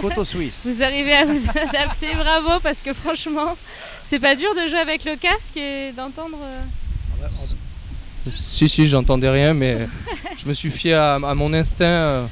Coteau 0.00 0.24
suisse. 0.24 0.66
Vous 0.66 0.82
arrivez 0.82 1.12
à 1.14 1.24
vous 1.26 1.40
adapter, 1.50 2.08
bravo, 2.16 2.58
parce 2.62 2.80
que 2.80 2.92
franchement, 2.94 3.56
c'est 4.04 4.18
pas 4.18 4.34
dur 4.34 4.54
de 4.54 4.68
jouer 4.68 4.78
avec 4.78 5.04
le 5.04 5.16
casque 5.16 5.56
et 5.56 5.92
d'entendre. 5.92 6.38
euh, 6.42 7.26
Si, 8.30 8.68
si, 8.68 8.86
j'entendais 8.88 9.28
rien, 9.28 9.52
mais 9.52 9.86
je 10.38 10.46
me 10.48 10.54
suis 10.54 10.70
fié 10.70 10.94
à, 10.94 11.14
à 11.16 11.34
mon 11.34 11.52
instinct. 11.52 11.84
euh. 11.84 12.26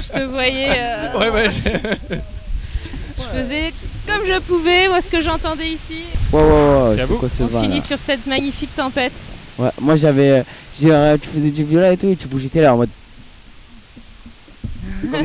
Je 0.00 0.08
te 0.08 0.24
voyais. 0.24 0.70
euh, 0.78 1.12
Ouais, 1.18 1.28
ouais, 1.30 1.50
Je 1.50 3.22
faisais 3.22 3.72
comme 4.06 4.22
je 4.26 4.38
pouvais, 4.40 4.88
moi 4.88 5.00
ce 5.02 5.10
que 5.10 5.20
j'entendais 5.20 5.66
ici. 5.68 6.04
Ouais, 6.32 6.40
ouais, 6.40 6.48
ouais, 6.48 6.96
C'est 7.06 7.18
quoi 7.18 7.28
ce 7.28 7.42
On 7.42 7.46
vin 7.46 7.62
finit 7.62 7.78
là 7.80 7.84
sur 7.84 7.98
cette 7.98 8.26
magnifique 8.26 8.74
tempête. 8.74 9.12
Ouais, 9.58 9.70
moi 9.80 9.96
j'avais. 9.96 10.30
euh, 10.30 10.42
j'ai, 10.80 11.18
tu 11.20 11.28
faisais 11.28 11.50
du 11.50 11.64
viola 11.64 11.92
et 11.92 11.96
tout, 11.96 12.08
et 12.08 12.16
tu 12.16 12.26
bougeais 12.28 12.48
tes 12.48 12.60
là 12.62 12.72
en 12.74 12.78
mode. 12.78 12.90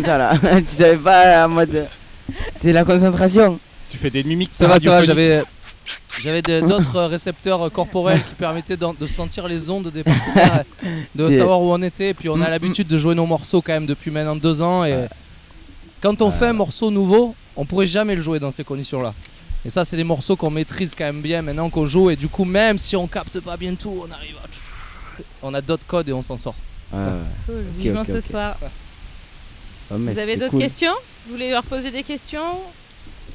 Comme 0.02 0.06
ça 0.06 0.18
là. 0.18 0.34
tu 0.62 0.76
savais 0.76 0.97
pas 0.97 1.45
en 1.45 1.49
mode. 1.49 1.88
C'est 2.60 2.72
la 2.72 2.84
concentration. 2.84 3.60
Tu 3.89 3.97
fais 3.97 4.10
des 4.10 4.24
mimiques 4.24 4.49
Ça 4.52 4.68
va, 4.68 4.80
ça 4.80 4.89
va, 4.89 5.02
j'avais. 5.02 5.43
D'autres 6.62 7.04
récepteurs 7.04 7.72
corporels 7.72 8.24
qui 8.24 8.36
permettaient 8.36 8.78
de 8.78 9.08
sentir 9.08 9.47
les 9.47 9.70
ondes 9.70 9.89
des 9.91 10.04
partenaires, 10.04 10.64
de 11.16 11.30
savoir 11.30 11.62
où 11.62 11.72
on 11.74 11.82
était. 11.82 12.10
Et 12.10 12.14
puis 12.14 12.30
on 12.30 12.36
a 12.41 12.47
Mm, 12.47 12.52
l'habitude 12.52 12.88
de 12.88 12.97
jouer 12.97 13.16
nos 13.16 13.26
morceaux 13.26 13.62
quand 13.62 13.74
même 13.74 13.86
depuis 13.86 14.12
maintenant 14.12 14.36
deux 14.36 14.62
ans. 14.62 14.86
Et 14.86 15.08
quand 16.02 16.22
on 16.22 16.32
fait 16.32 16.47
un 16.47 16.54
morceau 16.54 16.91
nouveau, 16.91 17.36
on 17.56 17.66
pourrait 17.66 17.86
jamais 17.86 18.16
le 18.16 18.22
jouer 18.22 18.39
dans 18.39 18.52
ces 18.52 18.64
conditions-là. 18.64 19.14
Et 19.64 19.70
ça, 19.70 19.86
c'est 19.86 19.95
des 19.97 20.04
morceaux 20.04 20.36
qu'on 20.36 20.49
maîtrise 20.49 20.95
quand 20.95 21.04
même 21.06 21.22
bien 21.22 21.41
maintenant 21.41 21.70
qu'on 21.70 21.86
joue. 21.86 22.10
Et 22.10 22.16
du 22.16 22.28
coup, 22.28 22.45
même 22.45 22.78
si 22.78 22.95
on 22.95 23.08
capte 23.08 23.39
pas 23.39 23.58
bien 23.58 23.76
tout, 23.76 24.04
on 24.08 24.12
arrive 24.12 24.36
à. 24.43 25.22
On 25.43 25.54
a 25.54 25.62
d'autres 25.62 25.86
codes 25.86 26.10
et 26.10 26.14
on 26.14 26.22
s'en 26.22 26.38
sort. 26.38 26.56
Ouais, 26.91 26.99
ouais. 27.49 28.04
Ce 28.06 28.20
soir. 28.22 28.58
Mais 29.98 30.14
Vous 30.14 30.20
avez 30.20 30.36
d'autres 30.38 30.52
cool. 30.52 30.62
questions? 30.62 30.94
Vous 31.26 31.34
voulez 31.34 31.50
leur 31.52 31.64
poser 31.64 31.92
des 31.92 32.04
questions? 32.04 32.60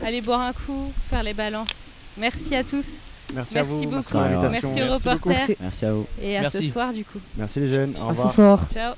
Allez 0.04 0.20
boire 0.20 0.40
un 0.40 0.52
coup, 0.52 0.92
faire 1.08 1.22
les 1.22 1.34
balances. 1.34 1.68
Merci 2.18 2.54
à 2.54 2.64
tous. 2.64 3.00
Merci 3.34 3.58
à 3.58 3.62
vous, 3.62 3.74
merci 3.90 4.10
beaucoup. 4.12 4.18
Merci 4.18 4.82
aux 4.82 4.92
reporters. 4.92 5.20
Merci. 5.26 5.56
Merci 5.60 5.86
à 5.86 5.92
vous. 5.92 6.06
Et 6.22 6.36
à 6.38 6.50
ce 6.50 6.62
soir 6.62 6.92
du 6.92 7.04
coup. 7.04 7.18
Merci 7.36 7.60
les 7.60 7.68
jeunes. 7.68 7.96
Au 8.00 8.10
À 8.10 8.14
ce 8.14 8.20
revoir. 8.22 8.34
soir. 8.34 8.68
Ciao. 8.72 8.94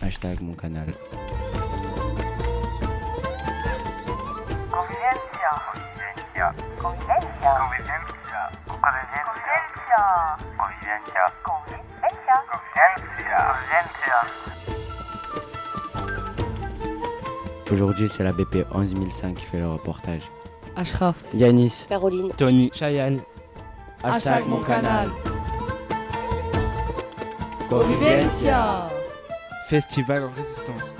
Hashtag 0.00 0.40
mon 0.40 0.54
canal. 0.54 0.86
Convivencia. 4.70 5.50
Convivencia. 6.80 7.54
Convivencia. 7.56 8.04
Aujourd'hui, 17.74 18.08
c'est 18.08 18.22
la 18.22 18.32
BP 18.32 18.64
11005 18.72 19.34
qui 19.34 19.44
fait 19.44 19.58
le 19.58 19.68
reportage. 19.68 20.22
Ashraf. 20.76 21.16
Yanis. 21.34 21.86
Caroline. 21.88 22.30
Tony. 22.36 22.70
Cheyenne. 22.72 23.20
Hashtag 24.04 24.46
mon 24.46 24.60
canal. 24.60 25.08
Convivencia. 27.68 28.86
Festival 29.68 30.22
en 30.22 30.30
résistance. 30.36 30.93